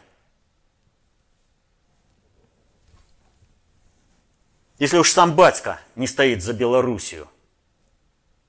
Если 4.79 4.97
уж 4.97 5.11
сам 5.11 5.35
батька 5.35 5.79
не 5.95 6.07
стоит 6.07 6.41
за 6.41 6.53
Белоруссию. 6.53 7.27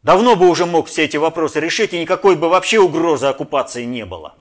Давно 0.02 0.34
бы 0.34 0.48
уже 0.48 0.64
мог 0.64 0.88
все 0.88 1.04
эти 1.04 1.18
вопросы 1.18 1.60
решить, 1.60 1.92
и 1.92 2.00
никакой 2.00 2.36
бы 2.36 2.48
вообще 2.48 2.80
угрозы 2.80 3.26
оккупации 3.26 3.84
не 3.84 4.06
было. 4.06 4.34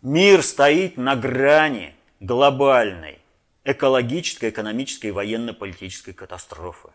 Мир 0.00 0.42
стоит 0.42 0.96
на 0.96 1.16
грани 1.16 1.94
глобальной 2.20 3.18
экологической, 3.64 4.50
экономической 4.50 5.08
и 5.08 5.10
военно-политической 5.10 6.12
катастрофы. 6.12 6.88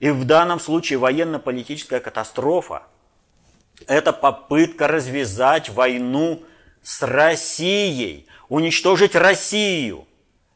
И 0.00 0.10
в 0.10 0.24
данном 0.24 0.58
случае 0.58 0.98
военно-политическая 0.98 2.00
катастрофа– 2.00 2.82
это 3.86 4.12
попытка 4.12 4.88
развязать 4.88 5.68
войну 5.68 6.42
с 6.82 7.02
Россией, 7.02 8.26
уничтожить 8.48 9.14
Россию. 9.14 10.06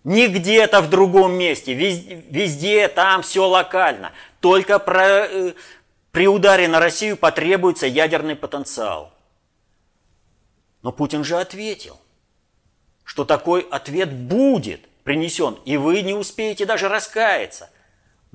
Не 0.03 0.29
где-то 0.29 0.81
в 0.81 0.91
другом 0.91 1.33
месте, 1.35 1.75
везде, 1.75 2.23
везде 2.29 2.89
там 2.89 3.23
все 3.23 3.47
локально. 3.47 4.13
Только 4.41 4.79
про, 4.79 5.27
э, 5.27 5.53
при 6.11 6.27
ударе 6.27 6.69
на 6.69 6.81
Россию 6.81 7.17
потребуется 7.17 7.87
ядерный 7.87 8.37
потенциал. 8.37 9.13
Но 10.83 10.93
Путин 10.93 11.25
же 11.25 11.39
ответил, 11.39 11.99
что 13.05 13.25
такой 13.25 13.63
ответ 13.71 14.13
будет 14.13 14.81
принесен, 15.05 15.59
и 15.65 15.77
вы 15.79 16.03
не 16.03 16.13
успеете 16.15 16.67
даже 16.67 16.89
раскаяться. 16.89 17.71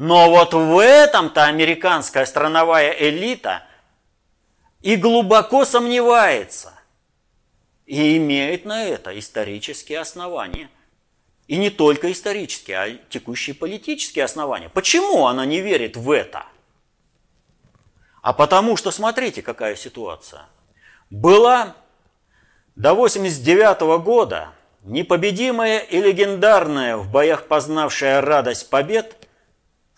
Но 0.01 0.29
вот 0.29 0.53
в 0.53 0.79
этом-то 0.81 1.43
американская 1.43 2.25
страновая 2.25 2.91
элита 2.91 3.65
и 4.81 4.95
глубоко 4.95 5.65
сомневается. 5.65 6.73
И 7.85 8.15
имеет 8.15 8.63
на 8.63 8.85
это 8.85 9.19
исторические 9.19 9.99
основания. 9.99 10.69
И 11.47 11.57
не 11.57 11.69
только 11.69 12.13
исторические, 12.13 12.77
а 12.77 12.89
текущие 13.09 13.53
политические 13.53 14.23
основания. 14.23 14.69
Почему 14.69 15.27
она 15.27 15.45
не 15.45 15.59
верит 15.59 15.97
в 15.97 16.11
это? 16.11 16.45
А 18.21 18.31
потому 18.31 18.77
что, 18.77 18.91
смотрите, 18.91 19.41
какая 19.41 19.75
ситуация. 19.75 20.45
Была 21.09 21.75
до 22.77 22.93
89 22.93 23.81
-го 23.81 23.99
года 23.99 24.53
непобедимая 24.83 25.79
и 25.79 25.99
легендарная 25.99 26.95
в 26.95 27.11
боях 27.11 27.47
познавшая 27.47 28.21
радость 28.21 28.69
побед 28.69 29.18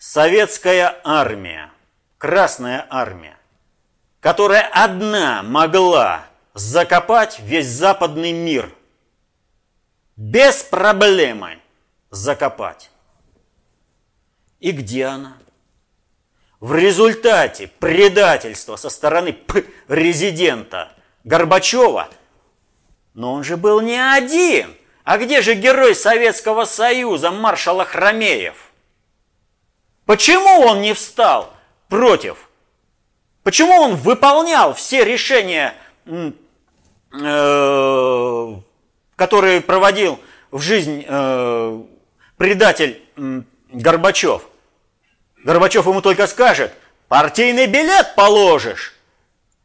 Советская 0.04 1.00
армия, 1.04 1.70
Красная 2.18 2.84
армия, 2.90 3.38
которая 4.18 4.68
одна 4.72 5.44
могла 5.44 6.24
закопать 6.54 7.38
весь 7.38 7.68
западный 7.68 8.32
мир. 8.32 8.74
Без 10.16 10.64
проблемы 10.64 11.60
закопать. 12.10 12.90
И 14.58 14.72
где 14.72 15.04
она? 15.04 15.36
В 16.58 16.74
результате 16.74 17.68
предательства 17.68 18.74
со 18.74 18.90
стороны 18.90 19.38
резидента 19.86 20.90
Горбачева, 21.22 22.08
но 23.14 23.34
он 23.34 23.44
же 23.44 23.56
был 23.56 23.80
не 23.80 23.98
один. 23.98 24.74
А 25.04 25.16
где 25.18 25.42
же 25.42 25.54
герой 25.54 25.94
Советского 25.94 26.64
Союза 26.64 27.30
маршал 27.30 27.84
Хромеев? 27.84 28.71
Почему 30.06 30.66
он 30.66 30.80
не 30.80 30.94
встал 30.94 31.52
против? 31.88 32.48
Почему 33.42 33.74
он 33.74 33.96
выполнял 33.96 34.74
все 34.74 35.04
решения, 35.04 35.74
э, 36.04 36.32
которые 39.16 39.60
проводил 39.60 40.20
в 40.50 40.60
жизнь 40.60 41.04
э, 41.06 41.82
предатель 42.36 43.02
Горбачев? 43.72 44.42
Горбачев 45.44 45.86
ему 45.86 46.02
только 46.02 46.26
скажет, 46.26 46.72
партийный 47.08 47.66
билет 47.66 48.14
положишь. 48.14 48.94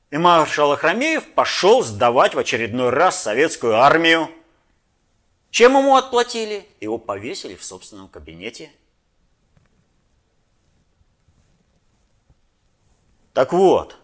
И 0.10 0.18
маршал 0.18 0.72
Ахрамеев 0.72 1.34
пошел 1.34 1.84
сдавать 1.84 2.34
в 2.34 2.40
очередной 2.40 2.90
раз 2.90 3.22
советскую 3.22 3.76
армию. 3.76 4.30
Чем 5.52 5.78
ему 5.78 5.96
отплатили? 5.96 6.66
Его 6.80 6.98
повесили 6.98 7.56
в 7.56 7.64
собственном 7.64 8.08
кабинете. 8.08 8.72
Так 13.38 13.54
вот, 13.54 13.98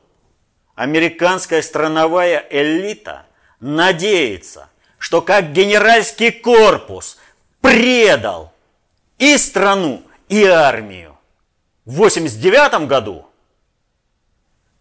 американская 0.76 1.64
страновая 1.64 2.46
элита 2.52 3.26
надеется, 3.60 4.70
что 5.00 5.24
как 5.24 5.54
генеральский 5.54 6.32
корпус 6.32 7.18
предал 7.60 8.54
и 9.18 9.36
страну, 9.38 10.04
и 10.30 10.44
армию 10.46 11.18
в 11.84 11.96
89 11.96 12.88
году, 12.88 13.26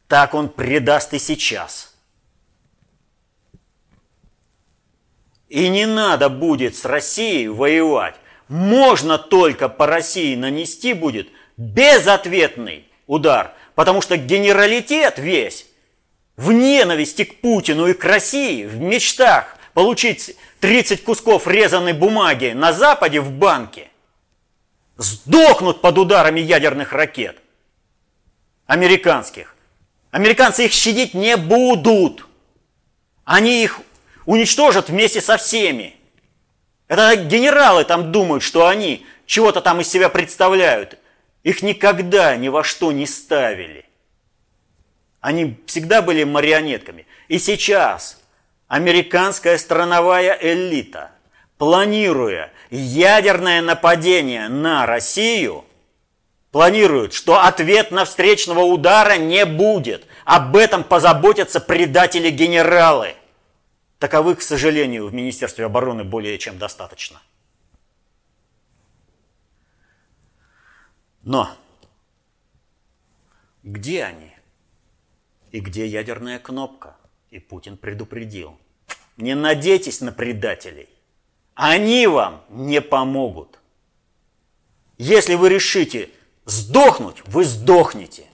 так 0.07 0.35
он 0.35 0.51
предаст 0.51 1.15
и 1.15 1.19
сейчас. 1.19 1.95
И 5.49 5.67
не 5.71 5.87
надо 5.87 6.29
будет 6.29 6.77
с 6.77 6.85
Россией 6.85 7.49
воевать. 7.49 8.17
Можно 8.49 9.17
только 9.17 9.71
по 9.71 9.87
России 9.87 10.37
нанести 10.37 10.93
будет 10.93 11.31
безответный 11.57 12.87
удар– 13.07 13.55
Потому 13.75 14.03
что 14.03 14.17
генералитет 14.17 15.19
весь 15.19 15.67
в 16.37 16.53
ненависти 16.53 17.25
к 17.25 17.41
Путину 17.41 17.87
и 17.89 17.95
к 17.95 18.05
России, 18.05 18.65
в 18.65 18.81
мечтах 18.81 19.57
получить 19.75 20.37
30 20.61 21.05
кусков 21.05 21.47
резаной 21.47 21.93
бумаги 21.93 22.53
на 22.55 22.73
Западе 22.73 23.21
в 23.21 23.31
банке, 23.31 23.89
сдохнут 24.97 25.81
под 25.81 25.99
ударами 25.99 26.41
ядерных 26.41 26.93
ракет 26.93 27.39
американских. 28.67 29.55
Американцы 30.11 30.67
их 30.67 30.73
щадить 30.73 31.15
не 31.15 31.37
будут. 31.37 32.27
Они 33.25 33.63
их 33.63 33.81
уничтожат 34.27 34.89
вместе 34.89 35.21
со 35.21 35.37
всеми. 35.37 35.97
Это 36.89 37.17
генералы 37.17 37.85
там 37.85 38.13
думают, 38.13 38.43
что 38.43 38.67
они 38.67 39.07
чего-то 39.27 39.61
там 39.61 39.81
из 39.81 39.89
себя 39.89 40.09
представляют. 40.09 40.99
Их 41.43 41.63
никогда 41.63 42.37
ни 42.37 42.49
во 42.49 42.63
что 42.63 42.93
не 42.93 43.07
ставили. 43.07 43.85
Они 45.21 45.57
всегда 45.67 46.03
были 46.03 46.25
марионетками. 46.25 47.07
И 47.29 47.39
сейчас 47.39 48.21
американская 48.69 49.59
страновая 49.59 50.37
элита, 50.41 51.11
планируя 51.59 52.53
ядерное 52.71 53.61
нападение 53.61 54.49
на 54.49 54.87
Россию, 54.87 55.65
планируют, 56.51 57.13
что 57.13 57.41
ответно 57.41 58.05
встречного 58.05 58.61
удара 58.61 59.17
не 59.17 59.45
будет. 59.45 60.07
Об 60.25 60.57
этом 60.57 60.85
позаботятся 60.85 61.61
предатели-генералы. 61.61 63.15
Таковых, 63.99 64.39
к 64.39 64.43
сожалению, 64.43 65.07
в 65.07 65.15
Министерстве 65.15 65.65
обороны 65.65 66.05
более 66.05 66.39
чем 66.39 66.59
достаточно. 66.59 67.21
Но 71.23 71.49
где 73.63 74.05
они? 74.05 74.33
И 75.53 75.61
где 75.61 75.87
ядерная 75.87 76.39
кнопка? 76.39 76.97
И 77.31 77.39
Путин 77.39 77.77
предупредил. 77.77 78.59
Не 79.17 79.35
надейтесь 79.35 80.01
на 80.01 80.13
предателей. 80.13 80.89
Они 81.55 82.07
вам 82.07 82.43
не 82.49 82.81
помогут. 82.81 83.59
Если 84.99 85.35
вы 85.35 85.49
решите 85.49 86.11
сдохнуть, 86.45 87.23
вы 87.27 87.45
сдохнете. 87.45 88.27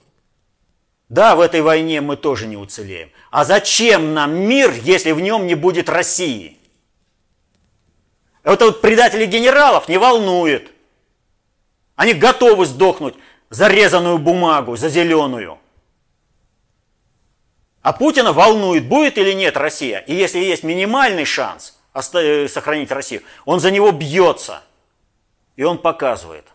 Да, 1.09 1.35
в 1.35 1.41
этой 1.41 1.61
войне 1.61 2.01
мы 2.01 2.17
тоже 2.17 2.47
не 2.47 2.57
уцелеем. 2.57 3.11
А 3.31 3.43
зачем 3.45 4.13
нам 4.13 4.35
мир, 4.35 4.71
если 4.71 5.11
в 5.11 5.19
нем 5.19 5.47
не 5.47 5.55
будет 5.55 5.89
России? 5.89 6.57
Это 8.43 8.65
вот 8.65 8.81
предатели 8.81 9.25
генералов 9.25 9.89
не 9.89 9.97
волнует. 9.97 10.71
Они 11.99 12.13
готовы 12.13 12.65
сдохнуть 12.65 13.15
за 13.49 13.67
резаную 13.67 14.19
бумагу, 14.19 14.77
за 14.77 14.87
зеленую. 14.87 15.57
А 17.81 17.91
Путина 17.91 18.31
волнует, 18.31 18.87
будет 18.87 19.17
или 19.17 19.33
нет 19.33 19.57
Россия. 19.57 19.99
И 19.99 20.15
если 20.15 20.39
есть 20.39 20.63
минимальный 20.63 21.25
шанс 21.25 21.77
сохранить 21.93 22.89
Россию, 22.91 23.21
он 23.43 23.59
за 23.59 23.69
него 23.69 23.91
бьется. 23.91 24.61
И 25.57 25.63
он 25.63 25.77
показывает. 25.77 26.45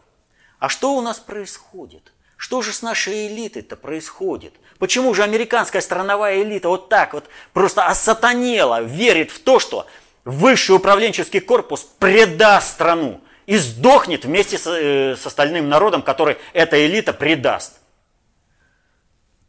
А 0.61 0.71
что 0.71 0.95
у 0.95 1.03
нас 1.03 1.19
происходит? 1.19 2.15
Что 2.39 2.63
же 2.63 2.73
с 2.73 2.81
нашей 2.81 3.27
элитой-то 3.27 3.77
происходит? 3.77 4.55
Почему 4.79 5.13
же 5.13 5.25
американская 5.25 5.83
страновая 5.83 6.43
элита 6.43 6.71
вот 6.71 6.89
так 6.89 7.13
вот 7.13 7.27
просто 7.53 7.85
осатанела, 7.85 8.81
верит 8.81 9.31
в 9.31 9.41
то, 9.41 9.59
что 9.59 9.87
высший 10.25 10.75
управленческий 10.75 11.41
корпус 11.41 11.87
предаст 11.99 12.71
страну? 12.71 13.21
И 13.47 13.57
сдохнет 13.57 14.25
вместе 14.25 14.59
с, 14.59 14.67
э, 14.67 15.17
с 15.17 15.27
остальным 15.27 15.69
народом, 15.69 16.03
который 16.03 16.39
эта 16.53 16.87
элита 16.87 17.13
предаст. 17.13 17.81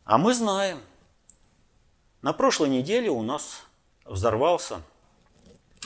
А 0.04 0.18
мы 0.18 0.34
знаем, 0.34 0.82
на 2.22 2.34
прошлой 2.34 2.70
неделе 2.70 3.10
у 3.10 3.22
нас 3.22 3.64
взорвался 4.04 4.82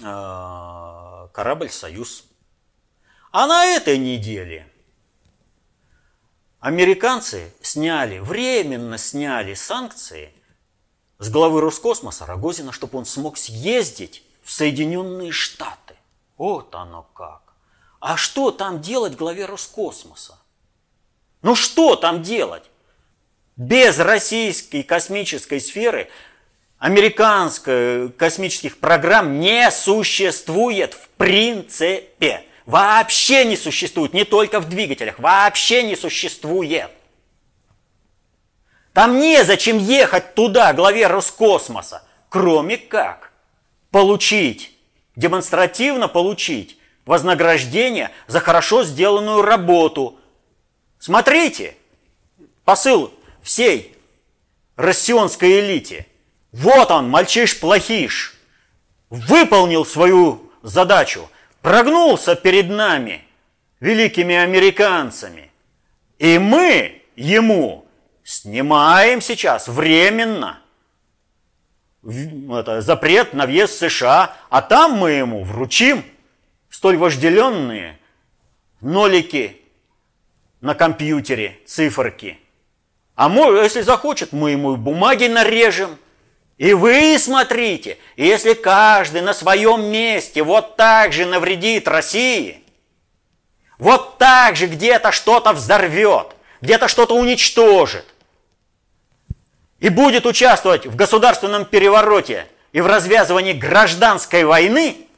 э, 0.02 1.28
корабль 1.34 1.70
«Союз». 1.70 2.26
А 3.32 3.46
на 3.46 3.66
этой 3.66 3.98
неделе 3.98 4.68
американцы 6.60 7.54
сняли, 7.62 8.20
временно 8.20 8.98
сняли 8.98 9.54
санкции 9.54 10.34
с 11.20 11.30
главы 11.30 11.62
Роскосмоса 11.62 12.26
Рогозина, 12.26 12.72
чтобы 12.72 12.98
он 12.98 13.06
смог 13.06 13.38
съездить 13.38 14.24
в 14.42 14.52
Соединенные 14.52 15.32
Штаты. 15.32 15.96
Вот 16.38 16.74
оно 16.74 17.04
как. 17.14 17.49
А 18.00 18.16
что 18.16 18.52
там 18.52 18.82
делать 18.82 19.16
главе 19.16 19.46
Роскосмоса? 19.46 20.40
Ну 21.42 21.56
что 21.56 21.96
там 21.96 22.24
делать? 22.24 22.64
Без 23.56 24.00
российской 24.00 24.84
космической 24.84 25.60
сферы 25.60 26.10
американских 26.78 28.16
космических 28.16 28.78
программ 28.78 29.40
не 29.40 29.70
существует 29.70 30.94
в 30.94 31.10
принципе. 31.18 32.46
Вообще 32.66 33.46
не 33.46 33.58
существует, 33.58 34.14
не 34.14 34.24
только 34.24 34.60
в 34.60 34.70
двигателях, 34.70 35.20
вообще 35.20 35.84
не 35.84 35.96
существует. 35.96 36.90
Там 38.94 39.20
незачем 39.20 39.78
ехать 39.78 40.36
туда, 40.36 40.72
главе 40.74 41.08
Роскосмоса, 41.08 42.04
кроме 42.30 42.78
как 42.78 43.32
получить, 43.92 44.72
демонстративно 45.16 46.08
получить 46.08 46.79
вознаграждение 47.10 48.12
за 48.28 48.40
хорошо 48.40 48.84
сделанную 48.84 49.42
работу. 49.42 50.20
Смотрите, 51.00 51.76
посыл 52.64 53.12
всей 53.42 53.98
россионской 54.76 55.60
элите. 55.60 56.06
Вот 56.52 56.92
он, 56.92 57.10
мальчиш-плохиш, 57.10 58.36
выполнил 59.10 59.88
свою 59.88 60.52
задачу, 60.62 61.28
прогнулся 61.64 62.36
перед 62.36 62.70
нами, 62.70 63.24
великими 63.80 64.36
американцами. 64.36 65.52
И 66.20 66.38
мы 66.38 67.02
ему 67.16 67.88
снимаем 68.24 69.20
сейчас 69.20 69.68
временно 69.68 70.62
это, 72.04 72.82
запрет 72.82 73.34
на 73.34 73.48
въезд 73.48 73.74
в 73.74 73.90
США, 73.90 74.36
а 74.52 74.62
там 74.62 74.92
мы 74.92 75.10
ему 75.14 75.44
вручим 75.44 76.06
столь 76.70 76.98
вожделенные 76.98 78.00
нолики 78.82 79.58
на 80.62 80.76
компьютере, 80.76 81.60
циферки. 81.66 82.40
А 83.16 83.28
мы, 83.28 83.44
если 83.58 83.82
захочет, 83.82 84.32
мы 84.32 84.52
ему 84.52 84.76
бумаги 84.78 85.26
нарежем. 85.26 85.98
И 86.58 86.74
вы 86.74 87.18
смотрите, 87.18 87.98
если 88.18 88.54
каждый 88.54 89.22
на 89.22 89.34
своем 89.34 89.86
месте 89.86 90.44
вот 90.44 90.76
так 90.76 91.14
же 91.14 91.26
навредит 91.26 91.88
России, 91.88 92.62
вот 93.78 94.18
так 94.18 94.58
же 94.58 94.68
где-то 94.68 95.12
что-то 95.12 95.54
взорвет, 95.54 96.36
где-то 96.62 96.90
что-то 96.90 97.16
уничтожит, 97.16 98.06
и 99.80 99.88
будет 99.88 100.26
участвовать 100.26 100.86
в 100.86 100.98
государственном 100.98 101.64
перевороте 101.64 102.46
и 102.74 102.82
в 102.82 102.88
развязывании 102.88 103.54
гражданской 103.54 104.44
войны– 104.44 104.98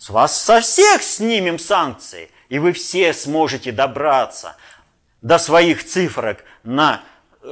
с 0.00 0.08
вас 0.08 0.40
со 0.40 0.62
всех 0.62 1.02
снимем 1.02 1.58
санкции, 1.58 2.30
и 2.48 2.58
вы 2.58 2.72
все 2.72 3.12
сможете 3.12 3.70
добраться 3.70 4.56
до 5.20 5.36
своих 5.38 5.84
цифрок 5.84 6.38
на, 6.62 7.02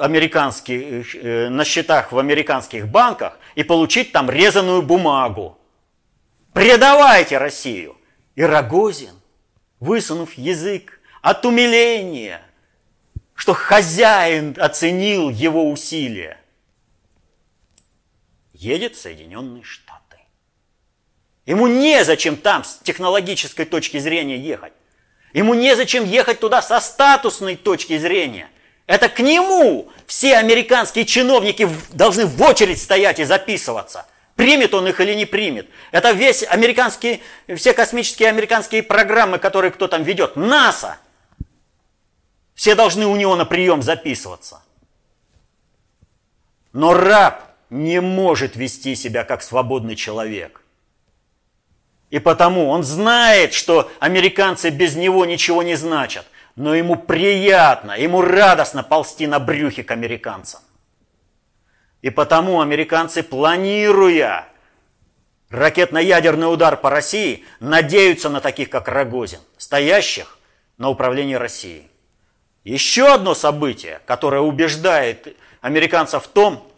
американских, 0.00 1.14
э, 1.14 1.50
на 1.50 1.66
счетах 1.66 2.10
в 2.10 2.18
американских 2.18 2.88
банках 2.88 3.38
и 3.54 3.64
получить 3.64 4.12
там 4.12 4.30
резаную 4.30 4.80
бумагу. 4.80 5.58
Предавайте 6.54 7.36
Россию. 7.36 7.98
И 8.34 8.42
Рогозин, 8.42 9.20
высунув 9.78 10.32
язык 10.38 11.00
от 11.20 11.44
умиления, 11.44 12.40
что 13.34 13.52
хозяин 13.52 14.56
оценил 14.58 15.28
его 15.28 15.70
усилия, 15.70 16.40
едет 18.54 18.96
в 18.96 19.00
Соединенные 19.02 19.64
Штаты. 19.64 19.87
Ему 21.48 21.66
незачем 21.66 22.36
там 22.36 22.62
с 22.62 22.78
технологической 22.82 23.64
точки 23.64 23.98
зрения 23.98 24.36
ехать. 24.36 24.74
Ему 25.32 25.54
незачем 25.54 26.04
ехать 26.04 26.40
туда 26.40 26.60
со 26.60 26.78
статусной 26.78 27.56
точки 27.56 27.96
зрения. 27.96 28.50
Это 28.84 29.08
к 29.08 29.20
нему 29.20 29.90
все 30.06 30.36
американские 30.36 31.06
чиновники 31.06 31.66
должны 31.90 32.26
в 32.26 32.42
очередь 32.42 32.78
стоять 32.78 33.18
и 33.18 33.24
записываться. 33.24 34.04
Примет 34.36 34.74
он 34.74 34.88
их 34.88 35.00
или 35.00 35.14
не 35.14 35.24
примет. 35.24 35.70
Это 35.90 36.10
весь 36.10 36.42
американские, 36.42 37.20
все 37.56 37.72
космические 37.72 38.28
американские 38.28 38.82
программы, 38.82 39.38
которые 39.38 39.70
кто 39.70 39.88
там 39.88 40.02
ведет. 40.02 40.36
НАСА. 40.36 40.98
Все 42.54 42.74
должны 42.74 43.06
у 43.06 43.16
него 43.16 43.36
на 43.36 43.46
прием 43.46 43.80
записываться. 43.80 44.62
Но 46.74 46.92
раб 46.92 47.42
не 47.70 48.02
может 48.02 48.54
вести 48.54 48.94
себя 48.94 49.24
как 49.24 49.40
свободный 49.40 49.96
человек– 49.96 50.60
и 52.10 52.18
потому 52.18 52.68
он 52.70 52.82
знает, 52.82 53.52
что 53.52 53.90
американцы 54.00 54.70
без 54.70 54.96
него 54.96 55.24
ничего 55.26 55.62
не 55.62 55.74
значат. 55.74 56.26
Но 56.56 56.74
ему 56.74 56.96
приятно, 56.96 57.92
ему 57.92 58.22
радостно 58.22 58.82
ползти 58.82 59.26
на 59.26 59.38
брюхе 59.38 59.84
к 59.84 59.90
американцам. 59.90 60.60
И 62.00 62.10
потому 62.10 62.60
американцы, 62.60 63.22
планируя 63.22 64.48
ракетно-ядерный 65.50 66.52
удар 66.52 66.76
по 66.76 66.90
России, 66.90 67.44
надеются 67.60 68.28
на 68.28 68.40
таких, 68.40 68.70
как 68.70 68.88
Рогозин, 68.88 69.40
стоящих 69.56 70.38
на 70.78 70.88
управлении 70.88 71.34
Россией. 71.34 71.90
Еще 72.64 73.12
одно 73.12 73.34
событие, 73.34 74.00
которое 74.06 74.40
убеждает 74.40 75.36
американцев 75.60 76.24
в 76.24 76.28
том, 76.28 76.70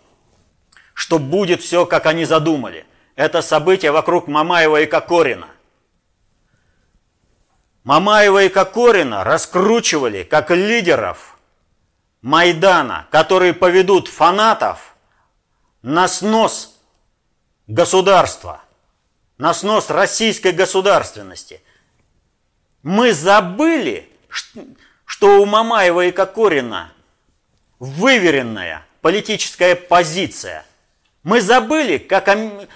что 0.94 1.18
будет 1.18 1.62
все, 1.62 1.86
как 1.86 2.06
они 2.06 2.24
задумали 2.24 2.84
это 3.20 3.42
событие 3.42 3.92
вокруг 3.92 4.28
Мамаева 4.28 4.80
и 4.80 4.86
Кокорина. 4.86 5.48
Мамаева 7.84 8.44
и 8.44 8.48
Кокорина 8.48 9.24
раскручивали 9.24 10.22
как 10.22 10.50
лидеров 10.50 11.36
Майдана, 12.22 13.08
которые 13.10 13.52
поведут 13.52 14.08
фанатов 14.08 14.96
на 15.82 16.08
снос 16.08 16.80
государства, 17.66 18.62
на 19.36 19.52
снос 19.52 19.90
российской 19.90 20.52
государственности. 20.52 21.62
Мы 22.82 23.12
забыли, 23.12 24.08
что 25.04 25.42
у 25.42 25.44
Мамаева 25.44 26.06
и 26.06 26.10
Кокорина 26.10 26.90
выверенная 27.80 28.86
политическая 29.02 29.76
позиция. 29.76 30.64
Мы 31.22 31.40
забыли, 31.40 31.98
как 31.98 32.34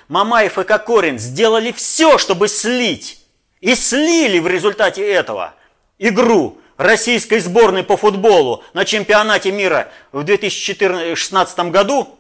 Мамаев 0.09 0.59
и 0.59 0.65
Кокорин 0.65 1.19
сделали 1.19 1.73
все, 1.73 2.19
чтобы 2.19 2.49
слить. 2.49 3.21
И 3.61 3.75
слили 3.75 4.39
в 4.39 4.47
результате 4.47 5.09
этого 5.11 5.55
игру 5.99 6.59
российской 6.77 7.39
сборной 7.39 7.83
по 7.83 7.97
футболу 7.97 8.63
на 8.75 8.85
чемпионате 8.85 9.53
мира 9.53 9.89
в 10.13 10.23
2016 10.23 11.59
году. 11.71 12.19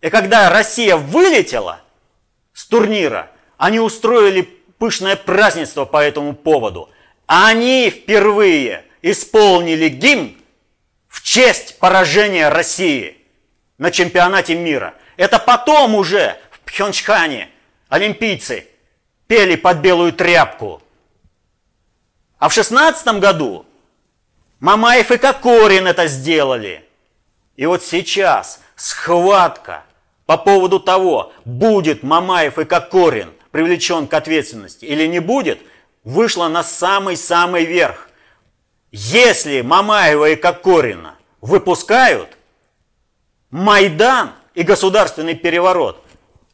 И 0.00 0.08
когда 0.08 0.48
Россия 0.48 0.96
вылетела 0.96 1.80
с 2.54 2.66
турнира, 2.66 3.30
они 3.58 3.80
устроили 3.80 4.48
пышное 4.78 5.16
празднество 5.16 5.84
по 5.84 6.02
этому 6.02 6.34
поводу. 6.34 6.88
Они 7.26 7.90
впервые 7.90 8.84
исполнили 9.02 9.88
гимн 9.88 10.36
в 11.08 11.22
честь 11.22 11.78
поражения 11.78 12.48
России 12.48 13.18
на 13.76 13.90
чемпионате 13.90 14.54
мира. 14.54 14.94
Это 15.20 15.38
потом 15.38 15.96
уже 15.96 16.38
в 16.50 16.60
Пхенчхане 16.60 17.50
олимпийцы 17.90 18.66
пели 19.26 19.54
под 19.54 19.80
белую 19.80 20.14
тряпку. 20.14 20.80
А 22.38 22.48
в 22.48 22.54
шестнадцатом 22.54 23.20
году 23.20 23.66
Мамаев 24.60 25.10
и 25.10 25.18
Кокорин 25.18 25.86
это 25.86 26.06
сделали. 26.06 26.88
И 27.56 27.66
вот 27.66 27.84
сейчас 27.84 28.62
схватка 28.76 29.84
по 30.24 30.38
поводу 30.38 30.80
того, 30.80 31.34
будет 31.44 32.02
Мамаев 32.02 32.58
и 32.58 32.64
Кокорин 32.64 33.30
привлечен 33.50 34.06
к 34.06 34.14
ответственности 34.14 34.86
или 34.86 35.06
не 35.06 35.18
будет, 35.18 35.60
вышла 36.02 36.48
на 36.48 36.62
самый-самый 36.62 37.66
верх. 37.66 38.08
Если 38.90 39.60
Мамаева 39.60 40.30
и 40.30 40.36
Кокорина 40.36 41.16
выпускают, 41.42 42.38
Майдан 43.50 44.32
и 44.54 44.62
государственный 44.62 45.34
переворот, 45.34 46.02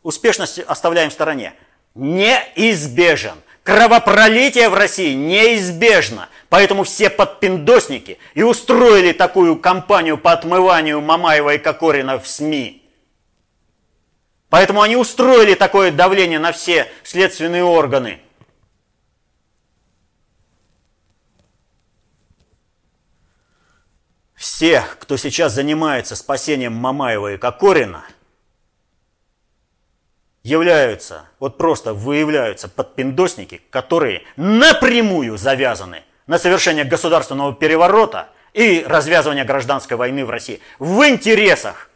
успешность 0.03 0.59
оставляем 0.61 1.11
в 1.11 1.13
стороне, 1.13 1.55
неизбежен. 1.95 3.37
Кровопролитие 3.63 4.69
в 4.69 4.75
России 4.75 5.15
неизбежно. 5.15 6.29
Поэтому 6.49 6.85
все 6.85 7.11
подпиндосники 7.11 8.19
и 8.35 8.43
устроили 8.43 9.11
такую 9.11 9.57
кампанию 9.57 10.19
по 10.19 10.31
отмыванию 10.33 11.01
Мамаева 11.01 11.55
и 11.55 11.59
Кокорина 11.59 12.21
в 12.21 12.29
СМИ. 12.29 12.85
Поэтому 14.51 14.83
они 14.83 14.97
устроили 14.97 15.55
такое 15.55 15.91
давление 15.91 16.39
на 16.39 16.53
все 16.53 16.87
следственные 17.03 17.65
органы– 17.65 18.21
всех, 24.37 24.99
кто 24.99 25.17
сейчас 25.17 25.55
занимается 25.55 26.15
спасением 26.15 26.75
Мамаева 26.75 27.35
и 27.35 27.39
Кокорина, 27.39 28.05
являются, 30.43 31.29
вот 31.41 31.59
просто 31.59 31.93
выявляются 31.93 32.69
подпиндосники, 32.69 33.63
которые 33.71 34.23
напрямую 34.37 35.37
завязаны 35.37 36.05
на 36.29 36.39
совершение 36.39 36.85
государственного 36.85 37.53
переворота 37.53 38.29
и 38.53 38.85
развязывание 38.87 39.45
гражданской 39.45 39.97
войны 39.97 40.25
в 40.25 40.31
России 40.31 40.61
в 40.79 41.03
интересах 41.09 41.91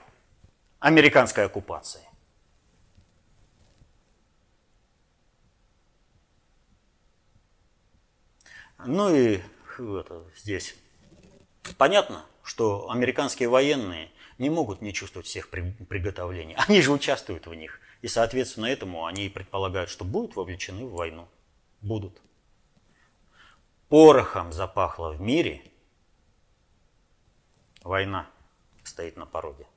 американской 0.80 1.44
оккупации. 1.44 2.00
Ну 8.84 9.14
и 9.14 9.40
это, 9.78 10.24
здесь 10.36 10.74
понятно, 11.76 12.24
что 12.50 12.90
американские 12.90 13.48
военные 13.48 14.10
не 14.38 14.50
могут 14.50 14.82
не 14.82 14.92
чувствовать 14.92 15.28
всех 15.28 15.50
приготовлений. 15.50 16.56
Они 16.66 16.82
же 16.82 16.90
участвуют 16.90 17.46
в 17.46 17.54
них. 17.54 17.78
И, 18.02 18.08
соответственно, 18.08 18.66
этому 18.66 19.06
они 19.06 19.28
предполагают, 19.28 19.88
что 19.88 20.04
будут 20.04 20.34
вовлечены 20.34 20.84
в 20.84 20.90
войну. 20.90 21.28
Будут. 21.80 22.20
Порохом 23.88 24.52
запахло 24.52 25.12
в 25.12 25.20
мире. 25.20 25.62
Война 27.84 28.28
стоит 28.82 29.16
на 29.16 29.26
пороге. 29.26 29.68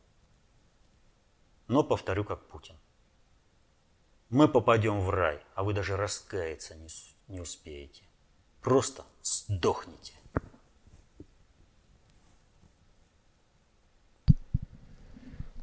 Но 1.67 1.84
повторю, 1.84 2.24
как 2.24 2.47
Путин. 2.47 2.76
Мы 4.32 4.47
попадем 4.47 4.99
в 4.99 5.11
рай, 5.11 5.39
а 5.53 5.63
вы 5.63 5.74
даже 5.74 5.95
раскаяться 5.95 6.74
не, 6.74 6.88
не 7.28 7.39
успеете. 7.39 8.01
Просто 8.63 9.03
сдохните. 9.21 10.13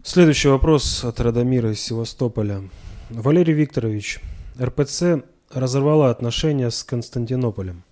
Следующий 0.03 0.49
вопрос 0.49 1.05
от 1.05 1.21
Радомира 1.21 1.73
из 1.73 1.81
Севастополя. 1.83 2.63
Валерий 3.11 3.53
Викторович, 3.53 4.21
РПЦ 4.59 5.25
разорвала 5.53 6.09
отношения 6.09 6.71
с 6.71 6.83
Константинополем. 6.83 7.85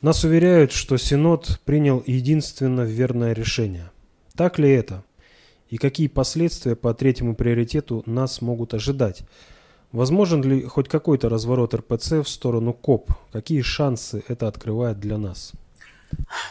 Нас 0.00 0.22
уверяют, 0.22 0.70
что 0.70 0.96
Синод 0.96 1.60
принял 1.64 2.00
единственно 2.06 2.82
верное 2.82 3.32
решение. 3.32 3.90
Так 4.36 4.60
ли 4.60 4.70
это? 4.70 5.02
И 5.68 5.78
какие 5.78 6.06
последствия 6.06 6.76
по 6.76 6.94
третьему 6.94 7.34
приоритету 7.34 8.04
нас 8.06 8.40
могут 8.40 8.72
ожидать? 8.72 9.24
Возможен 9.90 10.44
ли 10.44 10.62
хоть 10.62 10.88
какой-то 10.88 11.28
разворот 11.28 11.74
РПЦ 11.74 12.22
в 12.22 12.28
сторону 12.28 12.72
КОБ? 12.72 13.10
Какие 13.32 13.62
шансы 13.62 14.22
это 14.28 14.46
открывает 14.46 15.00
для 15.00 15.18
нас? 15.18 15.54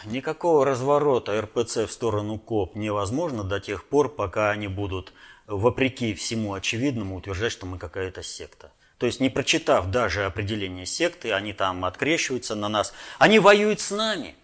Никакого 0.04 0.64
разворота 0.64 1.40
РПЦ 1.40 1.86
в 1.86 1.92
сторону 1.92 2.38
КОБ 2.38 2.76
невозможно 2.76 3.44
до 3.44 3.60
тех 3.60 3.84
пор, 3.84 4.08
пока 4.08 4.50
они 4.50 4.68
будут, 4.68 5.12
вопреки 5.46 6.14
всему 6.14 6.54
очевидному, 6.54 7.16
утверждать, 7.16 7.52
что 7.52 7.66
мы 7.66 7.78
какая-то 7.78 8.22
секта. 8.22 8.70
То 8.98 9.06
есть, 9.06 9.20
не 9.20 9.28
прочитав 9.28 9.90
даже 9.90 10.24
определение 10.24 10.86
секты, 10.86 11.32
они 11.32 11.52
там 11.52 11.84
открещиваются 11.84 12.54
на 12.54 12.68
нас. 12.68 12.94
Они 13.18 13.38
воюют 13.38 13.80
с 13.80 13.90
нами. 13.90 14.34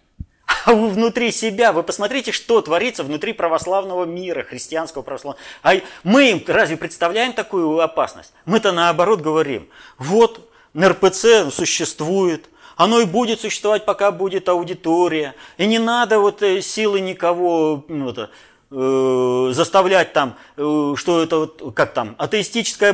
А 0.65 0.73
вы 0.73 0.89
внутри 0.89 1.31
себя, 1.31 1.73
вы 1.73 1.83
посмотрите, 1.83 2.31
что 2.31 2.61
творится 2.61 3.03
внутри 3.03 3.33
православного 3.33 4.05
мира, 4.05 4.43
христианского 4.43 5.01
православного. 5.01 5.43
А 5.63 5.73
мы 6.03 6.31
им 6.31 6.43
разве 6.47 6.77
представляем 6.77 7.33
такую 7.33 7.79
опасность? 7.79 8.33
Мы-то 8.45 8.71
наоборот 8.71 9.21
говорим, 9.21 9.67
вот 9.97 10.49
РПЦ 10.77 11.51
существует, 11.51 12.49
оно 12.75 12.99
и 12.99 13.05
будет 13.05 13.41
существовать, 13.41 13.85
пока 13.85 14.11
будет 14.11 14.49
аудитория. 14.49 15.35
И 15.57 15.65
не 15.65 15.79
надо 15.79 16.19
вот 16.19 16.41
э, 16.41 16.61
силы 16.61 16.99
никого 17.01 17.85
это, 17.87 18.29
э, 18.71 19.51
заставлять 19.53 20.13
там, 20.13 20.35
э, 20.57 20.93
что 20.95 21.23
это 21.23 21.37
вот, 21.37 21.73
как 21.75 21.93
там, 21.93 22.15
атеистическая 22.17 22.93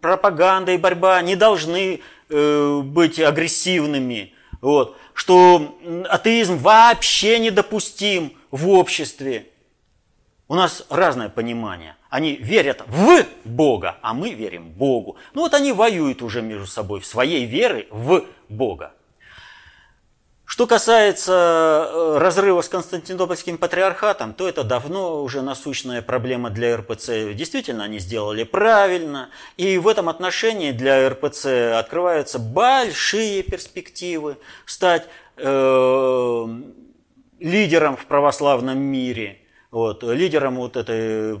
пропаганда 0.00 0.72
и 0.72 0.78
борьба 0.78 1.20
не 1.22 1.36
должны 1.36 2.00
э, 2.28 2.80
быть 2.82 3.18
агрессивными. 3.18 4.34
Вот, 4.60 4.96
что 5.14 5.76
атеизм 6.08 6.58
вообще 6.58 7.38
недопустим 7.38 8.32
в 8.50 8.68
обществе. 8.68 9.49
У 10.50 10.56
нас 10.56 10.84
разное 10.90 11.28
понимание. 11.28 11.94
Они 12.08 12.34
верят 12.34 12.82
в 12.88 13.24
Бога, 13.44 13.98
а 14.02 14.14
мы 14.14 14.34
верим 14.34 14.68
Богу. 14.70 15.16
Ну 15.32 15.42
вот 15.42 15.54
они 15.54 15.70
воюют 15.70 16.22
уже 16.22 16.42
между 16.42 16.66
собой 16.66 16.98
в 16.98 17.06
своей 17.06 17.44
веры 17.44 17.86
в 17.92 18.24
Бога. 18.48 18.92
Что 20.44 20.66
касается 20.66 21.88
э, 21.88 22.18
разрыва 22.18 22.62
с 22.62 22.68
Константинопольским 22.68 23.58
патриархатом, 23.58 24.34
то 24.34 24.48
это 24.48 24.64
давно 24.64 25.22
уже 25.22 25.40
насущная 25.40 26.02
проблема 26.02 26.50
для 26.50 26.78
РПЦ. 26.78 27.32
Действительно, 27.32 27.84
они 27.84 28.00
сделали 28.00 28.42
правильно. 28.42 29.30
И 29.56 29.78
в 29.78 29.86
этом 29.86 30.08
отношении 30.08 30.72
для 30.72 31.10
РПЦ 31.10 31.78
открываются 31.78 32.40
большие 32.40 33.44
перспективы 33.44 34.36
стать 34.66 35.06
э, 35.36 36.46
лидером 37.38 37.96
в 37.96 38.06
православном 38.06 38.80
мире– 38.80 39.36
вот, 39.70 40.02
лидером 40.02 40.56
вот 40.56 40.76
этой 40.76 41.38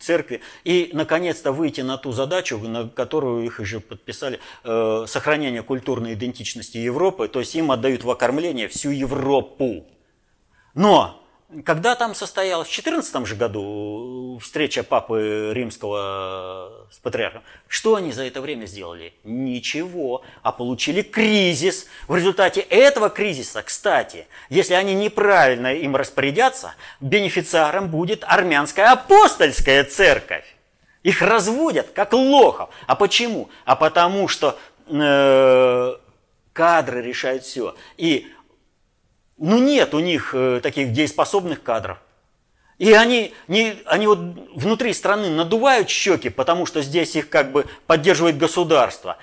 церкви, 0.00 0.40
и, 0.64 0.90
наконец-то, 0.92 1.52
выйти 1.52 1.82
на 1.82 1.98
ту 1.98 2.12
задачу, 2.12 2.58
на 2.58 2.88
которую 2.88 3.44
их 3.44 3.60
уже 3.60 3.80
подписали, 3.80 4.40
э, 4.64 5.04
сохранение 5.06 5.62
культурной 5.62 6.14
идентичности 6.14 6.78
Европы, 6.78 7.28
то 7.28 7.40
есть 7.40 7.54
им 7.54 7.70
отдают 7.70 8.04
в 8.04 8.10
окормление 8.10 8.68
всю 8.68 8.90
Европу. 8.90 9.86
Но 10.74 11.19
когда 11.64 11.96
там 11.96 12.14
состоялась, 12.14 12.68
в 12.68 12.72
2014 12.72 13.26
же 13.26 13.34
году 13.34 14.38
встреча 14.40 14.82
Папы 14.82 15.50
Римского 15.52 16.86
с 16.90 16.98
патриархом, 16.98 17.42
что 17.66 17.96
они 17.96 18.12
за 18.12 18.24
это 18.24 18.40
время 18.40 18.66
сделали? 18.66 19.14
Ничего, 19.24 20.22
а 20.42 20.52
получили 20.52 21.02
кризис. 21.02 21.86
В 22.08 22.16
результате 22.16 22.60
этого 22.60 23.10
кризиса, 23.10 23.62
кстати, 23.62 24.26
если 24.48 24.74
они 24.74 24.94
неправильно 24.94 25.74
им 25.74 25.96
распорядятся, 25.96 26.74
бенефициаром 27.00 27.88
будет 27.88 28.24
армянская 28.24 28.92
апостольская 28.92 29.84
церковь. 29.84 30.44
Их 31.02 31.22
разводят 31.22 31.90
как 31.94 32.12
лохов. 32.12 32.70
А 32.86 32.94
почему? 32.94 33.50
А 33.64 33.74
потому 33.74 34.28
что 34.28 34.58
э, 34.86 35.96
кадры 36.52 37.02
решают 37.02 37.42
все. 37.44 37.74
И 37.96 38.28
ну 39.40 39.58
нет 39.58 39.94
у 39.94 40.00
них 40.00 40.34
э, 40.34 40.60
таких 40.62 40.92
дееспособных 40.92 41.62
кадров. 41.62 41.98
И 42.78 42.92
они, 42.92 43.34
не, 43.48 43.82
они 43.86 44.06
вот 44.06 44.18
внутри 44.54 44.92
страны 44.92 45.28
надувают 45.30 45.90
щеки, 45.90 46.28
потому 46.28 46.64
что 46.66 46.82
здесь 46.82 47.16
их 47.16 47.28
как 47.28 47.50
бы 47.52 47.66
поддерживает 47.86 48.38
государство. 48.38 49.16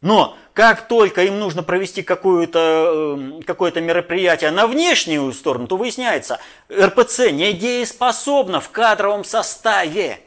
Но 0.00 0.36
как 0.54 0.88
только 0.88 1.24
им 1.24 1.38
нужно 1.38 1.62
провести 1.62 2.02
какое-то 2.02 3.38
э, 3.38 3.42
какое 3.46 3.72
мероприятие 3.72 4.50
на 4.50 4.66
внешнюю 4.66 5.32
сторону, 5.32 5.66
то 5.66 5.76
выясняется, 5.76 6.40
РПЦ 6.70 7.30
недееспособна 7.30 8.60
в 8.60 8.70
кадровом 8.70 9.24
составе. 9.24 10.20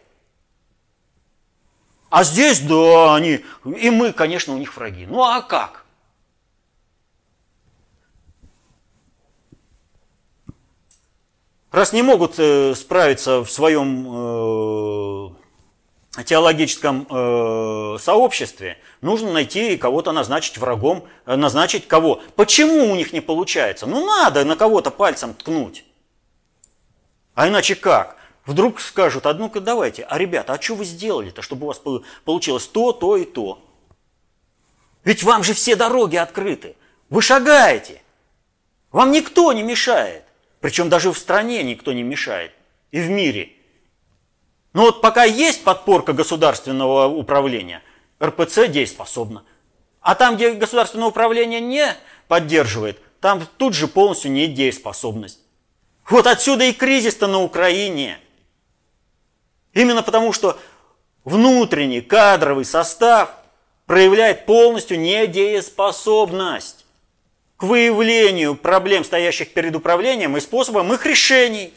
А 2.09 2.23
здесь, 2.23 2.59
да, 2.59 3.15
они, 3.15 3.45
и 3.65 3.89
мы, 3.89 4.11
конечно, 4.11 4.53
у 4.53 4.57
них 4.57 4.75
враги. 4.75 5.05
Ну 5.05 5.23
а 5.23 5.41
как? 5.41 5.80
Раз 11.71 11.93
не 11.93 12.01
могут 12.01 12.35
э, 12.37 12.75
справиться 12.75 13.39
в 13.45 13.49
своем 13.49 15.35
э, 16.17 16.23
теологическом 16.25 17.07
э, 17.09 17.97
сообществе, 17.97 18.77
нужно 18.99 19.31
найти 19.31 19.77
кого-то 19.77 20.11
назначить 20.11 20.57
врагом, 20.57 21.05
назначить 21.25 21.87
кого. 21.87 22.21
Почему 22.35 22.91
у 22.91 22.95
них 22.95 23.13
не 23.13 23.21
получается? 23.21 23.85
Ну 23.85 24.05
надо 24.05 24.43
на 24.43 24.57
кого-то 24.57 24.91
пальцем 24.91 25.33
ткнуть. 25.33 25.85
А 27.35 27.47
иначе 27.47 27.75
как? 27.75 28.17
Вдруг 28.45 28.81
скажут, 28.81 29.25
а 29.25 29.33
ну-ка 29.33 29.61
давайте, 29.61 30.03
а 30.03 30.17
ребята, 30.17 30.53
а 30.53 30.61
что 30.61 30.75
вы 30.75 30.83
сделали-то, 30.83 31.41
чтобы 31.41 31.63
у 31.63 31.67
вас 31.67 31.81
получилось 32.25 32.67
то, 32.67 32.91
то 32.91 33.15
и 33.15 33.23
то? 33.23 33.63
Ведь 35.05 35.23
вам 35.23 35.41
же 35.41 35.53
все 35.53 35.77
дороги 35.77 36.17
открыты. 36.17 36.75
Вы 37.09 37.21
шагаете. 37.21 38.01
Вам 38.91 39.13
никто 39.13 39.53
не 39.53 39.63
мешает. 39.63 40.25
Причем 40.61 40.89
даже 40.89 41.11
в 41.11 41.17
стране 41.17 41.63
никто 41.63 41.91
не 41.91 42.03
мешает. 42.03 42.53
И 42.91 43.01
в 43.01 43.09
мире. 43.09 43.51
Но 44.73 44.83
вот 44.83 45.01
пока 45.01 45.25
есть 45.25 45.63
подпорка 45.63 46.13
государственного 46.13 47.07
управления, 47.07 47.81
РПЦ 48.23 48.67
дееспособна. 48.67 49.43
А 49.99 50.15
там, 50.15 50.35
где 50.35 50.53
государственное 50.53 51.07
управление 51.07 51.59
не 51.59 51.93
поддерживает, 52.27 52.99
там 53.19 53.45
тут 53.57 53.73
же 53.73 53.87
полностью 53.87 54.31
не 54.31 54.47
дееспособность. 54.47 55.39
Вот 56.09 56.27
отсюда 56.27 56.65
и 56.65 56.73
кризис-то 56.73 57.27
на 57.27 57.39
Украине. 57.41 58.19
Именно 59.73 60.03
потому, 60.03 60.31
что 60.31 60.59
внутренний 61.23 62.01
кадровый 62.01 62.65
состав 62.65 63.31
проявляет 63.85 64.45
полностью 64.45 64.99
недееспособность 64.99 66.80
к 67.61 67.63
выявлению 67.63 68.55
проблем, 68.55 69.03
стоящих 69.03 69.53
перед 69.53 69.75
управлением, 69.75 70.35
и 70.35 70.39
способом 70.39 70.91
их 70.93 71.05
решений. 71.05 71.71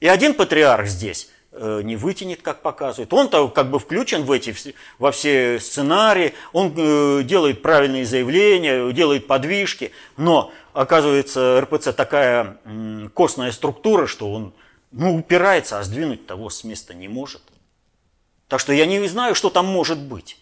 И 0.00 0.08
один 0.08 0.32
патриарх 0.32 0.86
здесь 0.86 1.28
э, 1.52 1.82
не 1.84 1.94
вытянет, 1.94 2.40
как 2.40 2.62
показывает. 2.62 3.12
Он-то 3.12 3.48
как 3.48 3.70
бы 3.70 3.78
включен 3.78 4.22
в 4.22 4.32
эти, 4.32 4.54
во 4.98 5.12
все 5.12 5.60
сценарии, 5.60 6.32
он 6.54 6.72
э, 6.74 7.22
делает 7.24 7.60
правильные 7.60 8.06
заявления, 8.06 8.90
делает 8.92 9.26
подвижки, 9.26 9.92
но 10.16 10.50
оказывается 10.72 11.60
РПЦ 11.60 11.92
такая 11.94 12.56
костная 13.12 13.52
структура, 13.52 14.06
что 14.06 14.32
он 14.32 14.54
ну, 14.90 15.16
упирается, 15.16 15.80
а 15.80 15.82
сдвинуть 15.82 16.26
того 16.26 16.48
с 16.48 16.64
места 16.64 16.94
не 16.94 17.08
может. 17.08 17.42
Так 18.48 18.60
что 18.60 18.72
я 18.72 18.86
не 18.86 19.06
знаю, 19.06 19.34
что 19.34 19.50
там 19.50 19.66
может 19.66 19.98
быть. 19.98 20.38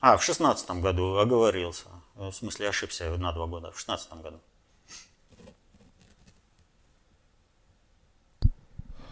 А, 0.00 0.16
в 0.16 0.24
шестнадцатом 0.24 0.80
году 0.80 1.18
оговорился. 1.18 1.84
В 2.14 2.32
смысле, 2.32 2.68
ошибся 2.68 3.10
на 3.16 3.32
два 3.32 3.46
года. 3.46 3.70
В 3.70 3.78
шестнадцатом 3.78 4.22
году. 4.22 4.40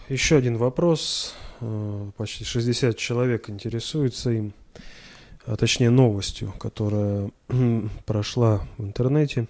Еще 0.08 0.36
один 0.36 0.56
вопрос. 0.56 1.34
Э, 1.60 2.10
почти 2.16 2.44
60 2.44 2.96
человек 2.96 3.50
интересуются 3.50 4.30
им, 4.30 4.54
а 5.44 5.56
точнее 5.56 5.90
новостью, 5.90 6.52
которая 6.58 7.30
прошла 8.06 8.66
в 8.78 8.84
интернете. 8.84 9.46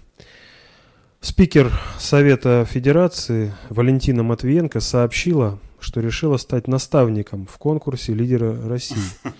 Спикер 1.20 1.72
Совета 1.98 2.64
Федерации 2.64 3.54
Валентина 3.68 4.22
Матвиенко 4.22 4.80
сообщила, 4.80 5.58
что 5.78 6.00
решила 6.00 6.36
стать 6.36 6.66
наставником 6.66 7.46
в 7.46 7.58
конкурсе 7.58 8.14
лидера 8.14 8.68
России 8.68 8.98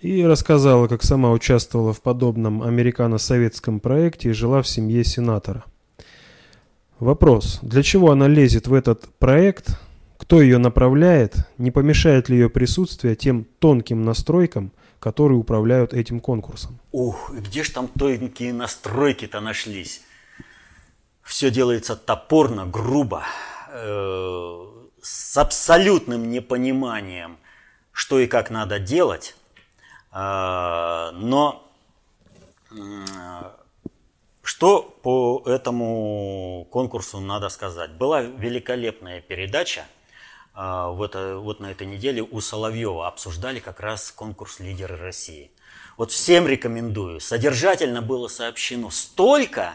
и 0.00 0.24
рассказала, 0.24 0.86
как 0.86 1.02
сама 1.02 1.32
участвовала 1.32 1.92
в 1.92 2.00
подобном 2.00 2.62
американо-советском 2.62 3.80
проекте 3.80 4.30
и 4.30 4.32
жила 4.32 4.62
в 4.62 4.68
семье 4.68 5.04
сенатора. 5.04 5.64
Вопрос, 7.00 7.60
для 7.62 7.82
чего 7.82 8.10
она 8.10 8.28
лезет 8.28 8.66
в 8.66 8.74
этот 8.74 9.06
проект, 9.18 9.78
кто 10.16 10.40
ее 10.40 10.58
направляет, 10.58 11.34
не 11.56 11.70
помешает 11.70 12.28
ли 12.28 12.36
ее 12.36 12.50
присутствие 12.50 13.14
тем 13.14 13.46
тонким 13.58 14.04
настройкам, 14.04 14.72
которые 14.98 15.38
управляют 15.38 15.94
этим 15.94 16.20
конкурсом? 16.20 16.78
Ух, 16.90 17.30
где 17.32 17.62
же 17.62 17.72
там 17.72 17.88
тонкие 17.88 18.52
настройки-то 18.52 19.40
нашлись? 19.40 20.02
Все 21.22 21.50
делается 21.50 21.94
топорно, 21.94 22.66
грубо, 22.66 23.22
э, 23.70 24.64
с 25.02 25.36
абсолютным 25.36 26.30
непониманием, 26.30 27.36
что 27.92 28.18
и 28.18 28.26
как 28.26 28.50
надо 28.50 28.78
делать– 28.78 29.36
но 30.12 31.64
что 34.42 34.82
по 35.02 35.42
этому 35.46 36.66
конкурсу 36.70 37.20
надо 37.20 37.48
сказать? 37.50 37.92
Была 37.92 38.22
великолепная 38.22 39.20
передача 39.20 39.84
а, 40.54 40.88
вот, 40.88 41.14
вот 41.14 41.60
на 41.60 41.70
этой 41.70 41.86
неделе 41.86 42.22
у 42.22 42.40
Соловьева. 42.40 43.06
Обсуждали 43.06 43.60
как 43.60 43.80
раз 43.80 44.10
конкурс 44.10 44.58
«Лидеры 44.58 44.96
России». 44.96 45.50
Вот 45.96 46.10
всем 46.12 46.48
рекомендую. 46.48 47.20
Содержательно 47.20 48.02
было 48.02 48.28
сообщено 48.28 48.90
столько, 48.90 49.74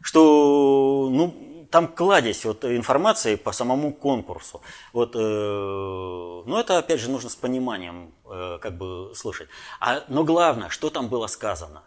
что 0.00 1.08
ну, 1.12 1.53
там 1.74 1.88
кладезь 1.88 2.44
вот 2.44 2.64
информации 2.64 3.34
по 3.34 3.50
самому 3.50 3.92
конкурсу. 3.92 4.62
Вот, 4.92 5.16
э, 5.16 5.18
ну, 5.18 6.56
это, 6.56 6.78
опять 6.78 7.00
же, 7.00 7.10
нужно 7.10 7.28
с 7.28 7.34
пониманием 7.34 8.12
э, 8.30 8.58
как 8.62 8.78
бы 8.78 9.12
слышать. 9.16 9.48
А, 9.80 10.04
но 10.06 10.22
главное, 10.22 10.68
что 10.68 10.88
там 10.88 11.08
было 11.08 11.26
сказано? 11.26 11.82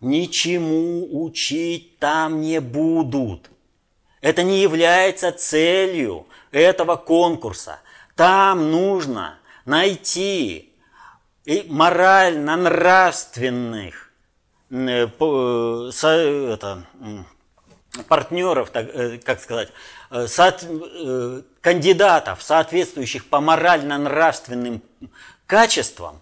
Ничему 0.00 1.06
учить 1.26 1.98
там 1.98 2.40
не 2.40 2.62
будут. 2.62 3.50
Это 4.22 4.42
не 4.42 4.62
является 4.62 5.32
целью 5.32 6.26
этого 6.50 6.96
конкурса. 6.96 7.80
Там 8.16 8.70
нужно 8.70 9.38
найти 9.66 10.72
морально-нравственных 11.68 14.10
э, 14.70 15.08
э, 15.20 15.90
это, 16.54 16.86
партнеров, 18.08 18.70
так, 18.70 18.88
э, 18.94 19.18
как 19.18 19.40
сказать, 19.40 19.68
э, 20.10 20.26
соот, 20.26 20.64
э, 20.64 21.42
кандидатов, 21.60 22.42
соответствующих 22.42 23.26
по 23.26 23.40
морально-нравственным 23.40 24.82
качествам 25.46 26.20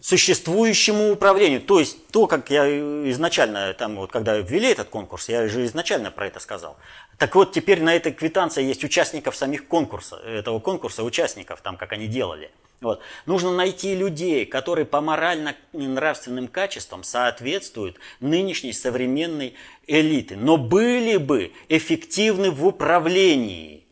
существующему 0.00 1.12
управлению. 1.12 1.60
То 1.60 1.80
есть 1.80 2.08
то, 2.08 2.26
как 2.26 2.50
я 2.50 2.64
изначально, 3.10 3.74
там, 3.74 3.96
вот, 3.96 4.12
когда 4.12 4.36
ввели 4.36 4.68
этот 4.70 4.88
конкурс, 4.88 5.28
я 5.28 5.48
же 5.48 5.64
изначально 5.64 6.10
про 6.10 6.26
это 6.26 6.40
сказал. 6.40 6.76
Так 7.16 7.34
вот, 7.34 7.52
теперь 7.52 7.82
на 7.82 7.94
этой 7.94 8.12
квитанции 8.12 8.62
есть 8.62 8.84
участников 8.84 9.34
самих 9.34 9.66
конкурса, 9.66 10.16
этого 10.16 10.60
конкурса, 10.60 11.02
участников, 11.02 11.60
там, 11.62 11.76
как 11.76 11.92
они 11.92 12.06
делали. 12.06 12.50
Вот. 12.80 13.00
Нужно 13.26 13.52
найти 13.52 13.94
людей, 13.94 14.46
которые 14.46 14.86
по 14.86 15.00
морально-нравственным 15.00 16.46
качествам 16.46 17.02
соответствуют 17.02 17.98
нынешней 18.20 18.72
современной 18.72 19.54
элиты, 19.86 20.36
но 20.36 20.56
были 20.56 21.16
бы 21.16 21.52
эффективны 21.68 22.50
в 22.52 22.64
управлении. 22.64 23.84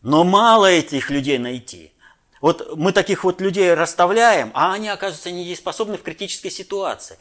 Но 0.00 0.24
мало 0.24 0.66
этих 0.66 1.10
людей 1.10 1.36
найти. 1.36 1.92
Вот 2.40 2.74
мы 2.76 2.92
таких 2.92 3.24
вот 3.24 3.42
людей 3.42 3.74
расставляем, 3.74 4.50
а 4.54 4.72
они, 4.72 4.88
оказывается, 4.88 5.30
недееспособны 5.30 5.98
в 5.98 6.02
критической 6.02 6.50
ситуации. 6.50 7.18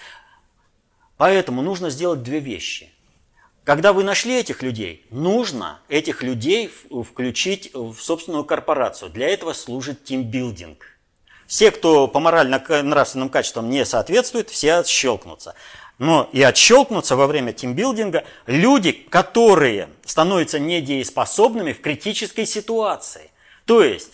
Поэтому 1.18 1.62
нужно 1.62 1.90
сделать 1.90 2.24
две 2.24 2.40
вещи– 2.40 2.94
когда 3.64 3.94
вы 3.94 4.04
нашли 4.04 4.40
этих 4.40 4.64
людей, 4.64 5.06
нужно 5.10 5.80
этих 5.90 6.24
людей 6.24 6.72
включить 7.08 7.72
в 7.74 7.96
собственную 7.96 8.46
корпорацию. 8.46 9.12
Для 9.12 9.30
этого 9.30 9.54
служит 9.54 10.04
тимбилдинг. 10.04 10.86
Все, 11.48 11.72
кто 11.72 12.08
по 12.08 12.20
морально-нравственным 12.20 13.30
качествам 13.30 13.70
не 13.70 13.86
соответствует, 13.86 14.50
все 14.50 14.76
отщелкнутся. 14.76 15.56
Но 15.98 16.30
и 16.32 16.42
отщелкнутся 16.42 17.16
во 17.16 17.28
время 17.28 17.54
тимбилдинга 17.54 18.24
люди, 18.46 18.92
которые 18.92 19.90
становятся 20.06 20.60
недееспособными 20.60 21.74
в 21.74 21.82
критической 21.82 22.46
ситуации. 22.46 23.32
То 23.66 23.84
есть 23.84 24.14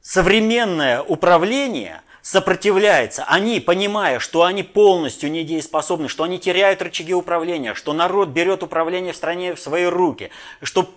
современное 0.00 1.02
управление 1.02 2.02
сопротивляется, 2.24 3.22
они, 3.28 3.60
понимая, 3.60 4.18
что 4.18 4.44
они 4.44 4.62
полностью 4.62 5.30
недееспособны, 5.30 6.08
что 6.08 6.24
они 6.24 6.38
теряют 6.38 6.80
рычаги 6.80 7.12
управления, 7.12 7.74
что 7.74 7.92
народ 7.92 8.30
берет 8.30 8.62
управление 8.62 9.12
в 9.12 9.16
стране 9.16 9.54
в 9.54 9.60
свои 9.60 9.84
руки, 9.84 10.30
что 10.62 10.90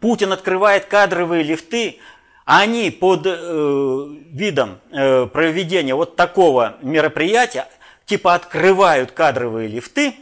Путин 0.00 0.34
открывает 0.34 0.84
кадровые 0.84 1.42
лифты, 1.44 1.98
они 2.44 2.90
под 2.90 3.22
э, 3.24 4.06
видом 4.30 4.78
э, 4.92 5.24
проведения 5.32 5.94
вот 5.94 6.14
такого 6.14 6.76
мероприятия, 6.82 7.66
типа 8.04 8.34
открывают 8.34 9.12
кадровые 9.12 9.68
лифты, 9.68 10.14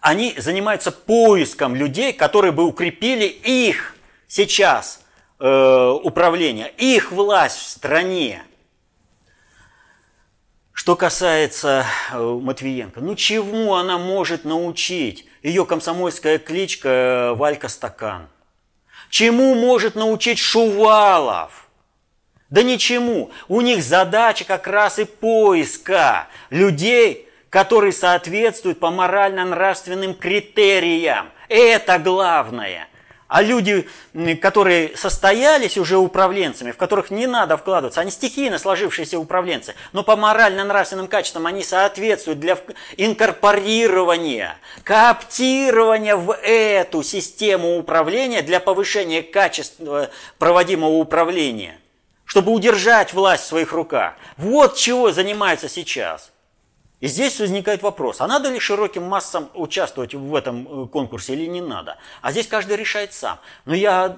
они 0.00 0.36
занимаются 0.38 0.92
поиском 0.92 1.74
людей, 1.74 2.12
которые 2.12 2.52
бы 2.52 2.62
укрепили 2.62 3.24
их 3.24 3.96
сейчас 4.28 5.00
э, 5.40 5.98
управление, 6.04 6.72
их 6.78 7.10
власть 7.10 7.58
в 7.58 7.68
стране. 7.68 8.44
Что 10.76 10.94
касается 10.94 11.86
э, 12.12 12.18
Матвиенко, 12.20 13.00
ну 13.00 13.14
чему 13.14 13.74
она 13.74 13.96
может 13.96 14.44
научить? 14.44 15.26
Ее 15.42 15.64
комсомольская 15.64 16.38
кличка 16.38 16.88
э, 16.88 17.32
Валька 17.32 17.68
Стакан. 17.68 18.28
Чему 19.08 19.54
может 19.54 19.94
научить 19.94 20.38
Шувалов? 20.38 21.66
Да 22.50 22.62
ничему. 22.62 23.30
У 23.48 23.62
них 23.62 23.82
задача 23.82 24.44
как 24.44 24.66
раз 24.66 24.98
и 24.98 25.06
поиска 25.06 26.28
людей, 26.50 27.26
которые 27.48 27.94
соответствуют 27.94 28.78
по 28.78 28.90
морально-нравственным 28.90 30.12
критериям. 30.12 31.30
Это 31.48 31.98
главное– 31.98 32.86
а 33.28 33.42
люди, 33.42 33.88
которые 34.40 34.96
состоялись 34.96 35.76
уже 35.76 35.96
управленцами, 35.96 36.70
в 36.70 36.76
которых 36.76 37.10
не 37.10 37.26
надо 37.26 37.56
вкладываться, 37.56 38.00
они 38.00 38.10
стихийно 38.10 38.58
сложившиеся 38.58 39.18
управленцы, 39.18 39.74
но 39.92 40.02
по 40.02 40.16
морально-нравственным 40.16 41.08
качествам 41.08 41.46
они 41.46 41.64
соответствуют 41.64 42.38
для 42.38 42.56
инкорпорирования, 42.96 44.56
кооптирования 44.84 46.16
в 46.16 46.32
эту 46.34 47.02
систему 47.02 47.78
управления 47.78 48.42
для 48.42 48.60
повышения 48.60 49.22
качества 49.22 50.10
проводимого 50.38 50.94
управления, 50.94 51.78
чтобы 52.24 52.52
удержать 52.52 53.12
власть 53.12 53.44
в 53.44 53.48
своих 53.48 53.72
руках. 53.72 54.14
Вот 54.36 54.76
чего 54.76 55.10
занимается 55.10 55.68
сейчас– 55.68 56.30
и 56.98 57.08
здесь 57.08 57.38
возникает 57.38 57.82
вопрос, 57.82 58.22
а 58.22 58.26
надо 58.26 58.50
ли 58.50 58.58
широким 58.58 59.02
массам 59.02 59.50
участвовать 59.52 60.14
в 60.14 60.34
этом 60.34 60.84
э, 60.84 60.88
конкурсе 60.88 61.34
или 61.34 61.44
не 61.46 61.60
надо? 61.60 61.98
А 62.22 62.32
здесь 62.32 62.46
каждый 62.46 62.76
решает 62.76 63.12
сам. 63.12 63.38
Но 63.66 63.74
я, 63.74 64.16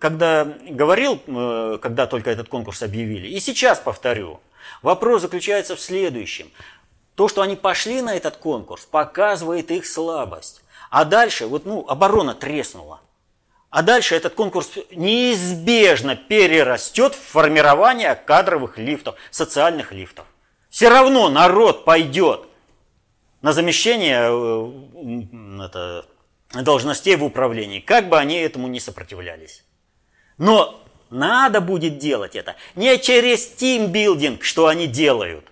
когда 0.00 0.44
говорил, 0.44 1.20
э, 1.24 1.78
когда 1.80 2.08
только 2.08 2.30
этот 2.30 2.48
конкурс 2.48 2.82
объявили, 2.82 3.28
и 3.28 3.38
сейчас 3.38 3.78
повторю, 3.78 4.40
вопрос 4.82 5.22
заключается 5.22 5.76
в 5.76 5.80
следующем. 5.80 6.50
То, 7.14 7.28
что 7.28 7.40
они 7.40 7.54
пошли 7.54 8.02
на 8.02 8.16
этот 8.16 8.36
конкурс, 8.36 8.84
показывает 8.84 9.70
их 9.70 9.86
слабость. 9.86 10.62
А 10.90 11.04
дальше, 11.04 11.46
вот, 11.46 11.66
ну, 11.66 11.84
оборона 11.86 12.34
треснула. 12.34 13.00
А 13.70 13.82
дальше 13.82 14.16
этот 14.16 14.34
конкурс 14.34 14.72
неизбежно 14.90 16.16
перерастет 16.16 17.14
в 17.14 17.20
формирование 17.20 18.16
кадровых 18.16 18.76
лифтов, 18.76 19.14
социальных 19.30 19.92
лифтов. 19.92 20.26
Все 20.72 20.88
равно 20.88 21.28
народ 21.28 21.84
пойдет 21.84 22.46
на 23.42 23.52
замещение 23.52 24.22
э, 24.22 25.66
это, 25.66 26.06
должностей 26.62 27.14
в 27.16 27.24
управлении, 27.24 27.78
как 27.78 28.08
бы 28.08 28.18
они 28.18 28.36
этому 28.36 28.68
не 28.68 28.80
сопротивлялись. 28.80 29.64
Но 30.38 30.82
надо 31.10 31.60
будет 31.60 31.98
делать 31.98 32.34
это 32.36 32.56
не 32.74 32.98
через 32.98 33.48
тимбилдинг, 33.48 34.42
что 34.42 34.66
они 34.66 34.86
делают. 34.86 35.44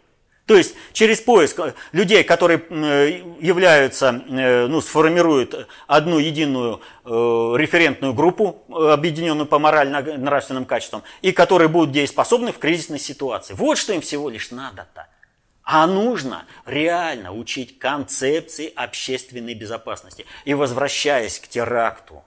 То 0.47 0.57
есть 0.57 0.75
через 0.95 1.21
поиск 1.21 1.61
людей, 1.93 2.25
которые 2.25 2.63
э, 2.71 3.23
являются, 3.41 4.25
э, 4.27 4.69
ну, 4.69 4.81
сформируют 4.81 5.69
одну 5.87 6.19
единую 6.19 6.81
референтную 7.05 8.15
группу, 8.15 8.65
объединенную 8.71 9.47
по 9.47 9.59
морально-нравственным 9.59 10.65
качествам, 10.65 11.03
и 11.21 11.33
которые 11.33 11.69
будут 11.69 11.93
дееспособны 11.93 12.53
в 12.53 12.59
кризисной 12.59 12.99
ситуации. 12.99 13.53
Вот 13.53 13.77
что 13.77 13.93
им 13.93 14.01
всего 14.01 14.31
лишь 14.31 14.51
надо-то. 14.51 15.10
А 15.73 15.87
нужно 15.87 16.47
реально 16.67 17.33
учить 17.33 17.79
концепции 17.79 18.73
общественной 18.75 19.55
безопасности. 19.55 20.27
И 20.45 20.53
возвращаясь 20.53 21.39
к 21.39 21.47
теракту, 21.47 22.25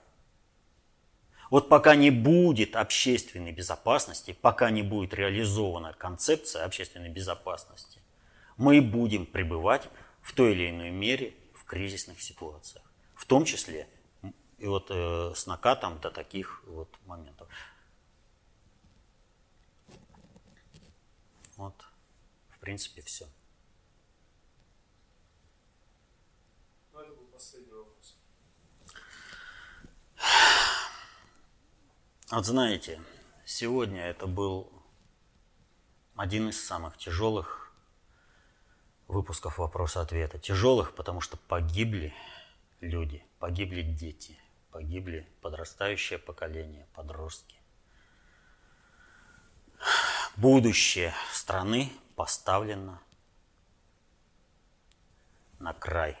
вот 1.50 1.68
пока 1.68 1.94
не 1.94 2.10
будет 2.10 2.74
общественной 2.74 3.52
безопасности, 3.52 4.34
пока 4.40 4.70
не 4.70 4.80
будет 4.80 5.12
реализована 5.12 5.92
концепция 5.92 6.64
общественной 6.64 7.10
безопасности, 7.10 8.00
мы 8.56 8.80
будем 8.80 9.26
пребывать 9.26 9.90
в 10.22 10.32
той 10.32 10.52
или 10.52 10.70
иной 10.70 10.88
мере 10.88 11.34
в 11.52 11.66
кризисных 11.66 12.22
ситуациях. 12.22 12.82
В 13.14 13.26
том 13.26 13.44
числе 13.44 13.86
и 14.56 14.66
вот 14.66 14.86
э, 14.88 15.34
с 15.36 15.46
накатом 15.46 15.98
до 15.98 16.10
таких 16.10 16.62
вот 16.64 16.88
моментов. 17.04 17.46
Вот 21.58 21.74
принципе, 22.64 23.02
все. 23.02 23.28
Ну, 26.94 27.00
это 27.00 27.12
был 27.12 27.26
последний 27.26 27.72
вопрос. 27.72 28.16
Вот 32.30 32.46
знаете, 32.46 33.00
сегодня 33.44 34.06
это 34.06 34.26
был 34.26 34.72
один 36.16 36.48
из 36.48 36.64
самых 36.64 36.96
тяжелых 36.96 37.72
выпусков 39.08 39.58
вопроса-ответа. 39.58 40.38
Тяжелых, 40.38 40.94
потому 40.94 41.20
что 41.20 41.36
погибли 41.36 42.14
люди, 42.80 43.24
погибли 43.38 43.82
дети, 43.82 44.38
погибли 44.70 45.28
подрастающее 45.42 46.18
поколение, 46.18 46.86
подростки. 46.94 47.56
Будущее 50.36 51.14
страны 51.32 51.92
поставлена 52.16 53.00
на 55.58 55.72
край. 55.72 56.18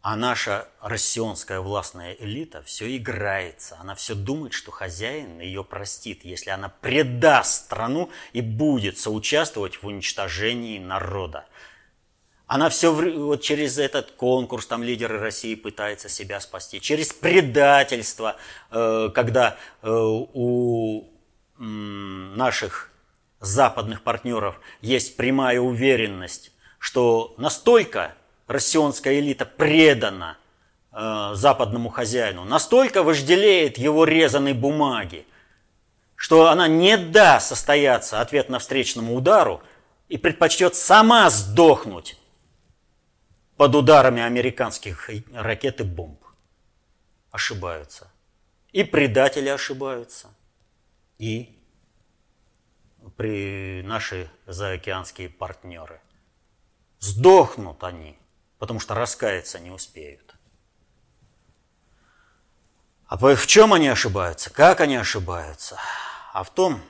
А 0.00 0.14
наша 0.14 0.68
россионская 0.80 1.60
властная 1.60 2.14
элита 2.14 2.62
все 2.62 2.96
играется. 2.96 3.76
Она 3.80 3.94
все 3.94 4.14
думает, 4.14 4.52
что 4.52 4.70
хозяин 4.70 5.40
ее 5.40 5.64
простит, 5.64 6.24
если 6.24 6.50
она 6.50 6.68
предаст 6.68 7.64
страну 7.64 8.10
и 8.32 8.40
будет 8.40 8.98
соучаствовать 8.98 9.82
в 9.82 9.86
уничтожении 9.86 10.78
народа. 10.78 11.46
Она 12.46 12.70
все 12.70 12.92
вот 12.92 13.42
через 13.42 13.76
этот 13.78 14.12
конкурс, 14.12 14.66
там 14.66 14.82
лидеры 14.82 15.18
России 15.18 15.54
пытаются 15.54 16.08
себя 16.08 16.40
спасти, 16.40 16.80
через 16.80 17.12
предательство, 17.12 18.36
э, 18.70 19.10
когда 19.14 19.58
э, 19.82 19.90
у 19.90 21.04
наших 21.58 22.90
западных 23.40 24.02
партнеров 24.02 24.60
есть 24.80 25.16
прямая 25.16 25.60
уверенность, 25.60 26.52
что 26.78 27.34
настолько 27.36 28.14
россионская 28.48 29.20
элита 29.20 29.46
предана 29.46 30.36
э, 30.90 31.30
западному 31.34 31.90
хозяину, 31.90 32.44
настолько 32.44 33.04
вожделеет 33.04 33.78
его 33.78 34.04
резаной 34.04 34.54
бумаги, 34.54 35.24
что 36.16 36.48
она 36.48 36.66
не 36.66 36.96
даст 36.96 37.48
состояться 37.48 38.20
ответно-встречному 38.20 39.14
удару 39.14 39.62
и 40.08 40.18
предпочтет 40.18 40.74
сама 40.74 41.30
сдохнуть 41.30 42.18
под 43.56 43.74
ударами 43.76 44.22
американских 44.22 45.08
ракет 45.32 45.80
и 45.80 45.84
бомб. 45.84 46.20
Ошибаются. 47.30 48.10
И 48.72 48.82
предатели 48.82 49.48
ошибаются. 49.48 50.28
И 51.18 51.54
при 53.16 53.82
наши 53.82 54.30
заокеанские 54.46 55.28
партнеры. 55.28 56.00
Сдохнут 56.98 57.84
они, 57.84 58.17
потому 58.58 58.80
что 58.80 58.94
раскаяться 58.94 59.58
не 59.58 59.70
успеют. 59.70 60.34
А 63.06 63.16
в 63.16 63.46
чем 63.46 63.72
они 63.72 63.88
ошибаются? 63.88 64.50
Как 64.50 64.80
они 64.80 64.96
ошибаются? 64.96 65.78
А 66.32 66.42
в 66.42 66.50
том, 66.50 66.82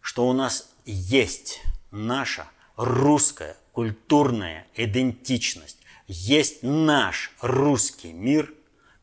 что 0.00 0.28
у 0.28 0.32
нас 0.32 0.70
есть 0.84 1.62
наша 1.90 2.46
русская 2.76 3.56
культурная 3.72 4.66
идентичность, 4.74 5.78
есть 6.06 6.62
наш 6.62 7.32
русский 7.40 8.12
мир, 8.12 8.52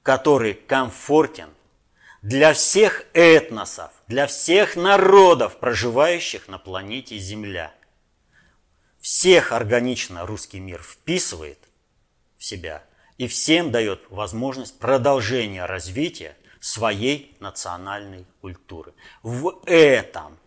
который 0.03 0.53
комфортен 0.53 1.49
для 2.22 2.53
всех 2.53 3.05
этносов, 3.14 3.91
для 4.07 4.28
всех 4.28 4.76
народов, 4.76 5.59
проживающих 5.59 6.47
на 6.47 6.57
планете 6.57 7.18
Земля. 7.18 7.74
Всех 9.04 9.51
органично 9.51 10.26
русский 10.26 10.62
мир 10.62 10.82
вписывает 10.82 11.60
в 12.38 12.45
себя 12.45 12.86
и 13.18 13.28
всем 13.28 13.70
дает 13.70 14.01
возможность 14.10 14.80
продолжения 14.80 15.66
развития 15.66 16.38
своей 16.62 17.36
национальной 17.41 18.26
культуры. 18.39 18.93
В 19.22 19.62
этом 19.66 20.39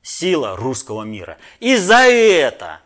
сила 0.00 0.54
русского 0.56 1.02
мира. 1.02 1.38
И 1.58 1.74
за 1.74 2.04
это 2.04 2.80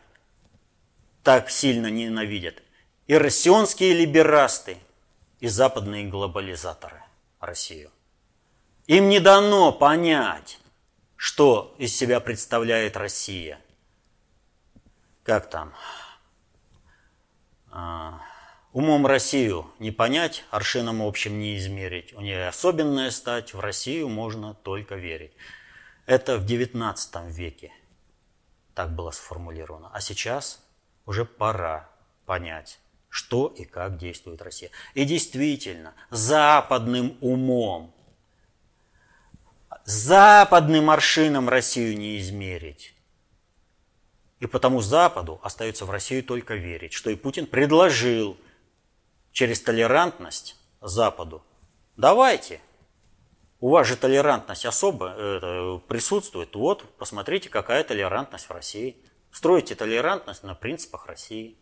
так 1.23 1.51
сильно 1.51 1.89
ненавидят 1.89 2.63
и 3.07 3.19
россионские 3.19 3.93
либерасты, 3.93 4.79
и 5.41 5.49
западные 5.49 6.07
глобализаторы 6.07 7.03
Россию. 7.39 7.91
Им 8.87 9.11
не 9.11 9.21
дано 9.21 9.73
понять, 9.73 10.59
что 11.17 11.75
из 11.77 11.95
себя 11.95 12.19
представляет 12.19 12.97
Россия. 12.97 13.61
Как 15.27 15.51
там? 15.51 15.73
А, 17.73 18.21
умом 18.73 19.09
Россию 19.09 19.67
не 19.81 19.91
понять, 19.91 20.45
аршином 20.53 21.03
общим 21.03 21.41
не 21.41 21.59
измерить. 21.59 22.13
У 22.13 22.21
нее 22.21 22.47
особенная 22.47 23.11
стать, 23.11 23.53
в 23.53 23.59
Россию 23.59 24.09
можно 24.09 24.55
только 24.55 24.95
верить. 24.95 25.33
Это 26.07 26.39
в 26.39 26.47
XIX 26.47 26.97
веке 27.33 27.73
так 28.73 28.95
было 28.95 29.11
сформулировано. 29.11 29.91
А 29.93 30.01
сейчас 30.01 30.65
уже 31.07 31.25
пора 31.25 31.91
понять, 32.25 32.79
что 33.09 33.49
и 33.49 33.65
как 33.65 33.99
действует 33.99 34.41
Россия. 34.43 34.71
И 34.95 35.05
действительно, 35.05 35.95
западным 36.11 37.19
умом, 37.21 37.93
западным 39.85 40.89
аршином 40.89 41.49
Россию 41.49 41.99
не 41.99 42.21
измерить. 42.21 42.96
И 44.39 44.47
потому 44.47 44.83
Западу 44.83 45.41
остается 45.43 45.87
в 45.87 45.91
Россию 45.91 46.23
только 46.23 46.55
верить, 46.55 46.93
что 46.93 47.11
и 47.11 47.17
Путин 47.17 47.47
предложил 47.47 48.37
через 49.33 49.61
толерантность 49.63 50.57
Западу. 50.81 51.43
Давайте, 51.97 52.61
у 53.61 53.71
вас 53.71 53.87
же 53.87 53.97
толерантность 53.97 54.67
особо 54.67 55.09
это, 55.09 55.81
присутствует. 55.89 56.55
Вот, 56.55 56.85
посмотрите, 56.97 57.49
какая 57.49 57.83
толерантность 57.85 58.47
в 58.47 58.51
России. 58.51 58.97
Стройте 59.31 59.75
толерантность 59.75 60.43
на 60.43 60.55
принципах 60.55 61.07
России. 61.07 61.59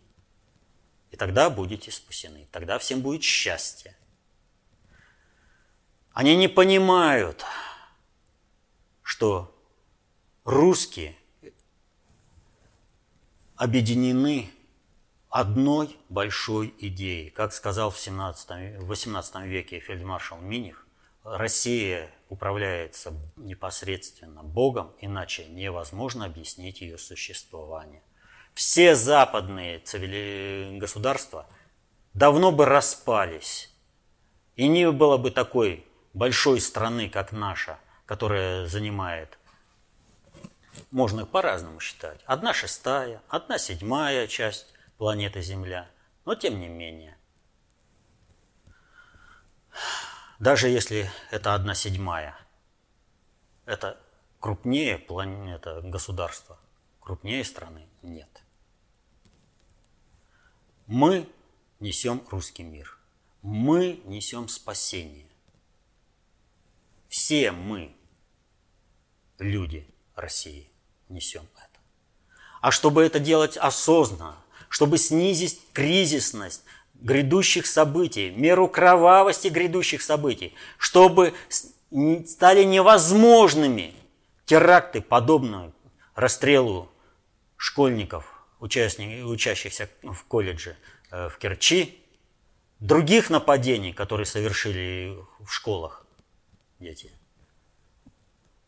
И 1.11 1.17
тогда 1.17 1.51
будете 1.51 1.93
спасены. 1.93 2.49
Тогда 2.51 2.79
всем 2.79 3.01
будет 3.01 3.23
счастье. 3.23 3.97
Они 6.13 6.37
не 6.37 6.49
понимают, 6.49 7.45
что 9.03 9.57
русские 10.45 11.17
объединены 13.65 14.51
одной 15.31 15.97
большой 16.11 16.75
идеей. 16.79 17.31
Как 17.31 17.55
сказал 17.55 17.91
в 17.91 17.99
17, 17.99 18.83
18 18.83 19.47
веке 19.47 19.81
фельдмаршал 19.81 20.39
Миних, 20.39 20.87
Россия 21.25 22.11
управляется 22.29 23.15
непосредственно 23.37 24.43
Богом, 24.43 24.93
иначе 25.01 25.47
невозможно 25.47 26.27
объяснить 26.27 26.83
ее 26.83 26.99
существование. 26.99 28.03
Все 28.53 28.95
западные 28.95 29.79
цивили... 29.79 30.77
государства 30.79 31.47
давно 32.13 32.53
бы 32.53 32.67
распались, 32.67 33.75
и 34.57 34.69
не 34.69 34.93
было 34.93 35.17
бы 35.17 35.31
такой 35.31 35.87
большой 36.13 36.61
страны, 36.61 37.09
как 37.09 37.33
наша, 37.33 37.79
которая 38.05 38.67
занимает, 38.67 39.39
можно 40.91 41.27
по-разному 41.27 41.81
считать, 41.81 42.21
одна 42.27 42.55
шестая, 42.55 43.23
одна 43.29 43.59
седьмая 43.59 44.27
часть 44.27 44.67
планеты 44.99 45.43
Земля, 45.43 45.89
но 46.25 46.35
тем 46.35 46.61
не 46.61 46.69
менее– 46.69 47.17
даже 50.39 50.69
если 50.69 51.11
это 51.31 51.55
одна 51.55 51.75
седьмая, 51.75 52.37
это 53.67 54.01
крупнее 54.41 54.99
планета 54.99 55.81
государства, 55.83 56.59
крупнее 57.01 57.45
страны 57.45 57.89
нет. 58.03 58.43
Мы 60.87 61.29
несем 61.81 62.23
русский 62.31 62.63
мир. 62.63 62.99
Мы 63.43 64.03
несем 64.05 64.49
спасение. 64.49 65.29
Все 67.09 67.53
мы, 67.53 67.97
люди 69.39 69.89
России, 70.15 70.69
несем 71.09 71.47
это. 71.57 71.81
А 72.61 72.71
чтобы 72.71 73.03
это 73.03 73.19
делать 73.19 73.57
осознанно, 73.57 74.37
чтобы 74.69 74.99
снизить 74.99 75.61
кризисность 75.73 76.65
грядущих 76.95 77.67
событий, 77.67 78.31
меру 78.31 78.69
кровавости 78.69 79.49
грядущих 79.49 80.03
событий, 80.03 80.55
чтобы 80.79 81.35
стали 82.27 82.65
невозможными 82.65 83.95
теракты, 84.47 85.01
подобные 85.01 85.73
расстрелу 86.15 86.91
школьников, 87.57 88.47
учащихся 88.61 89.89
в 90.03 90.25
колледже 90.25 90.77
э, 91.11 91.29
в 91.29 91.39
Керчи, 91.39 92.03
других 92.81 93.31
нападений, 93.31 93.93
которые 93.93 94.27
совершили 94.27 95.17
в 95.41 95.51
школах 95.51 96.07
дети. 96.79 97.13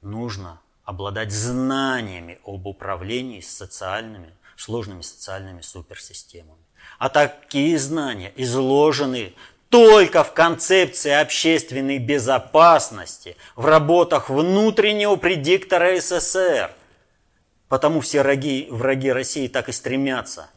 Нужно 0.02 0.60
обладать 0.86 1.32
знаниями 1.32 2.38
об 2.46 2.66
управлении 2.66 3.40
социальными, 3.40 4.32
сложными 4.56 5.02
социальными 5.02 5.60
суперсистемами. 5.60 6.64
А 6.98 7.08
такие 7.08 7.76
знания 7.78 8.32
изложены 8.36 9.34
только 9.68 10.22
в 10.22 10.32
концепции 10.32 11.10
общественной 11.10 11.98
безопасности, 11.98 13.36
в 13.56 13.66
работах 13.66 14.30
внутреннего 14.30 15.16
предиктора 15.16 16.00
СССР. 16.00 16.70
Потому 17.68 18.00
все 18.00 18.22
враги, 18.22 18.68
враги 18.70 19.10
России 19.10 19.48
так 19.48 19.68
и 19.68 19.72
стремятся 19.72 20.48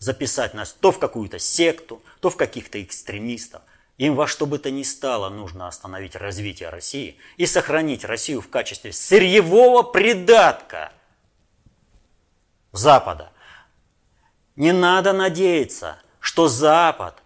записать 0.00 0.54
нас 0.54 0.72
то 0.72 0.90
в 0.90 0.98
какую-то 0.98 1.38
секту, 1.38 2.02
то 2.20 2.30
в 2.30 2.36
каких-то 2.36 2.82
экстремистов. 2.82 3.62
Им 3.98 4.14
во 4.14 4.28
что 4.28 4.46
бы 4.46 4.60
то 4.60 4.70
ни 4.70 4.84
стало 4.84 5.28
нужно 5.28 5.66
остановить 5.66 6.14
развитие 6.14 6.68
России 6.68 7.18
и 7.36 7.46
сохранить 7.46 8.04
Россию 8.04 8.40
в 8.40 8.48
качестве 8.48 8.92
сырьевого 8.92 9.82
придатка 9.82 10.92
Запада. 12.70 13.32
Не 14.54 14.72
надо 14.72 15.12
надеяться, 15.12 16.00
что 16.20 16.48
Запад 16.48 17.22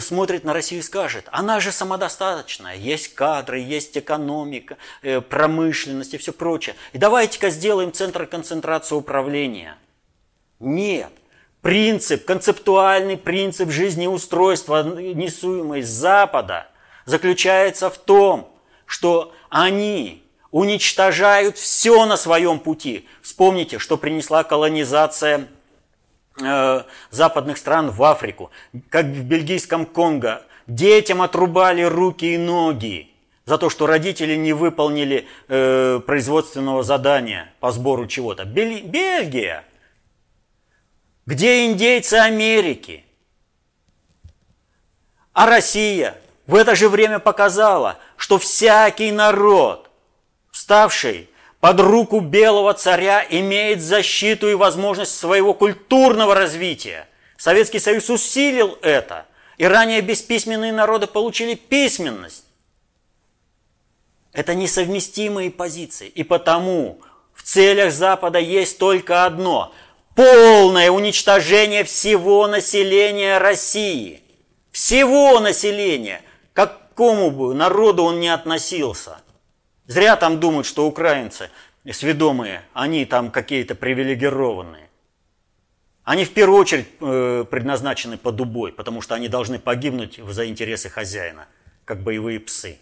смотрит 0.00 0.44
на 0.44 0.52
Россию 0.52 0.82
и 0.82 0.84
скажет, 0.84 1.28
она 1.32 1.58
же 1.58 1.72
самодостаточная, 1.72 2.76
есть 2.76 3.14
кадры, 3.14 3.58
есть 3.58 3.98
экономика, 3.98 4.76
э, 5.02 5.20
промышленность 5.20 6.14
и 6.14 6.18
все 6.18 6.32
прочее. 6.32 6.76
И 6.92 6.98
давайте-ка 6.98 7.50
сделаем 7.50 7.92
центр 7.92 8.26
концентрации 8.26 8.94
управления. 8.94 9.76
Нет. 10.60 11.10
Принцип, 11.68 12.24
концептуальный 12.24 13.16
принцип 13.16 13.70
жизнеустройства, 13.70 14.82
несуемый 14.82 15.82
с 15.82 15.88
Запада, 15.88 16.68
заключается 17.04 17.90
в 17.90 17.98
том, 17.98 18.50
что 18.86 19.32
они 19.50 20.22
уничтожают 20.50 21.58
все 21.58 22.06
на 22.06 22.16
своем 22.16 22.58
пути. 22.58 23.06
Вспомните, 23.20 23.78
что 23.78 23.98
принесла 23.98 24.44
колонизация 24.44 25.48
Э, 26.40 26.82
западных 27.10 27.58
стран 27.58 27.90
в 27.90 28.02
Африку, 28.04 28.50
как 28.90 29.06
в 29.06 29.24
бельгийском 29.24 29.86
Конго. 29.86 30.42
Детям 30.66 31.22
отрубали 31.22 31.82
руки 31.82 32.34
и 32.34 32.38
ноги 32.38 33.10
за 33.44 33.58
то, 33.58 33.70
что 33.70 33.86
родители 33.86 34.36
не 34.36 34.52
выполнили 34.52 35.26
э, 35.48 36.00
производственного 36.06 36.82
задания 36.82 37.52
по 37.58 37.72
сбору 37.72 38.06
чего-то. 38.06 38.44
Бель, 38.44 38.82
Бельгия. 38.82 39.64
Где 41.28 41.66
индейцы 41.66 42.14
Америки? 42.14 43.04
А 45.34 45.44
Россия 45.44 46.16
в 46.46 46.54
это 46.54 46.74
же 46.74 46.88
время 46.88 47.18
показала, 47.18 47.98
что 48.16 48.38
всякий 48.38 49.12
народ, 49.12 49.90
вставший 50.50 51.28
под 51.60 51.80
руку 51.80 52.20
белого 52.20 52.72
царя 52.72 53.22
имеет 53.28 53.82
защиту 53.82 54.48
и 54.48 54.54
возможность 54.54 55.18
своего 55.18 55.52
культурного 55.52 56.34
развития. 56.34 57.06
Советский 57.36 57.78
Союз 57.78 58.08
усилил 58.08 58.78
это, 58.80 59.26
и 59.58 59.66
ранее 59.66 60.00
бесписьменные 60.00 60.72
народы 60.72 61.06
получили 61.06 61.56
письменность. 61.56 62.46
Это 64.32 64.54
несовместимые 64.54 65.50
позиции, 65.50 66.08
и 66.08 66.22
потому 66.22 67.02
в 67.34 67.42
целях 67.42 67.92
Запада 67.92 68.38
есть 68.38 68.78
только 68.78 69.26
одно– 69.26 69.74
полное 70.18 70.90
уничтожение 70.90 71.84
всего 71.84 72.46
населения 72.46 73.38
России. 73.38 74.22
Всего 74.72 75.38
населения, 75.40 76.22
к 76.52 76.56
какому 76.56 77.30
бы 77.30 77.54
народу 77.54 78.02
он 78.02 78.20
ни 78.20 78.26
относился– 78.26 79.22
Зря 79.88 80.16
там 80.16 80.38
думают, 80.38 80.66
что 80.66 80.86
украинцы 80.86 81.50
сведомые, 81.90 82.62
они 82.74 83.06
там 83.06 83.30
какие-то 83.30 83.74
привилегированные. 83.74 84.90
Они 86.04 86.26
в 86.26 86.34
первую 86.34 86.60
очередь 86.60 86.86
э, 87.00 87.46
предназначены 87.50 88.18
под 88.18 88.38
убой, 88.40 88.72
потому 88.72 89.00
что 89.00 89.14
они 89.14 89.28
должны 89.28 89.58
погибнуть 89.58 90.18
за 90.18 90.46
интересы 90.46 90.90
хозяина, 90.90 91.46
как 91.86 92.02
боевые 92.02 92.38
псы. 92.38 92.78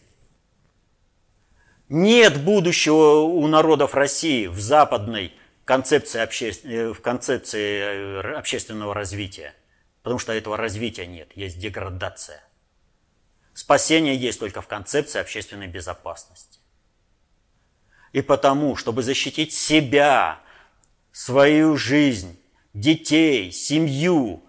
Нет 1.88 2.42
будущего 2.42 3.20
у 3.20 3.46
народов 3.46 3.94
России 3.94 4.48
в 4.48 4.58
западной 4.58 5.32
концепции, 5.66 6.20
обще... 6.20 6.50
Э, 6.64 6.92
в 6.94 7.02
концепции 7.02 8.22
э, 8.22 8.34
общественного 8.34 8.94
развития. 8.94 9.54
Потому 10.02 10.18
что 10.18 10.32
этого 10.32 10.56
развития 10.56 11.06
нет, 11.06 11.32
есть 11.34 11.58
деградация. 11.58 12.42
Спасение 13.52 14.16
есть 14.16 14.38
только 14.38 14.62
в 14.62 14.68
концепции 14.68 15.20
общественной 15.20 15.66
безопасности. 15.66 16.60
И 18.12 18.22
потому, 18.22 18.76
чтобы 18.76 19.02
защитить 19.02 19.52
себя, 19.52 20.40
свою 21.12 21.76
жизнь, 21.76 22.38
детей, 22.72 23.50
семью 23.50 24.44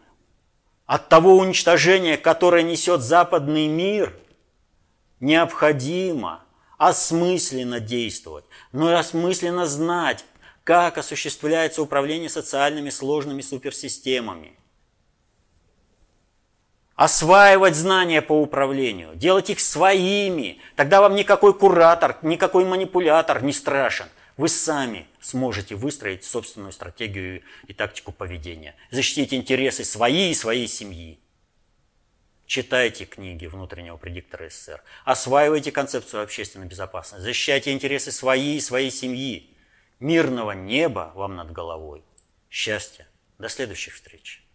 от 0.85 1.09
того 1.09 1.37
уничтожения, 1.37 2.17
которое 2.17 2.63
несет 2.63 3.01
западный 3.01 3.67
мир, 3.67 4.15
необходимо 5.19 6.43
осмысленно 6.77 7.79
действовать, 7.79 8.45
но 8.71 8.91
и 8.91 8.93
осмысленно 8.93 9.65
знать, 9.65 10.23
как 10.67 10.97
осуществляется 10.97 11.81
управление 11.81 12.27
социальными 12.27 12.89
сложными 12.89 13.39
суперсистемами. 13.39 14.51
Осваивать 16.97 17.73
знания 17.73 18.21
по 18.21 18.33
управлению, 18.33 19.15
делать 19.15 19.49
их 19.49 19.61
своими. 19.61 20.59
Тогда 20.75 20.99
вам 20.99 21.15
никакой 21.15 21.53
куратор, 21.57 22.17
никакой 22.21 22.65
манипулятор 22.65 23.41
не 23.43 23.53
страшен. 23.53 24.07
Вы 24.35 24.49
сами 24.49 25.07
сможете 25.21 25.75
выстроить 25.75 26.25
собственную 26.25 26.73
стратегию 26.73 27.43
и 27.67 27.71
тактику 27.71 28.11
поведения. 28.11 28.75
Защитить 28.91 29.33
интересы 29.33 29.85
свои 29.85 30.31
и 30.31 30.35
своей 30.35 30.67
семьи. 30.67 31.17
Читайте 32.45 33.05
книги 33.05 33.45
внутреннего 33.45 33.95
предиктора 33.95 34.49
СССР. 34.49 34.83
Осваивайте 35.05 35.71
концепцию 35.71 36.23
общественной 36.23 36.65
безопасности. 36.65 37.23
Защищайте 37.23 37.71
интересы 37.71 38.11
свои 38.11 38.57
и 38.57 38.59
своей 38.59 38.91
семьи. 38.91 39.53
Мирного 39.99 40.51
неба 40.51 41.11
вам 41.15 41.35
над 41.35 41.51
головой. 41.51 42.03
Счастья. 42.51 43.07
До 43.39 43.49
следующих 43.49 43.95
встреч. 43.95 44.46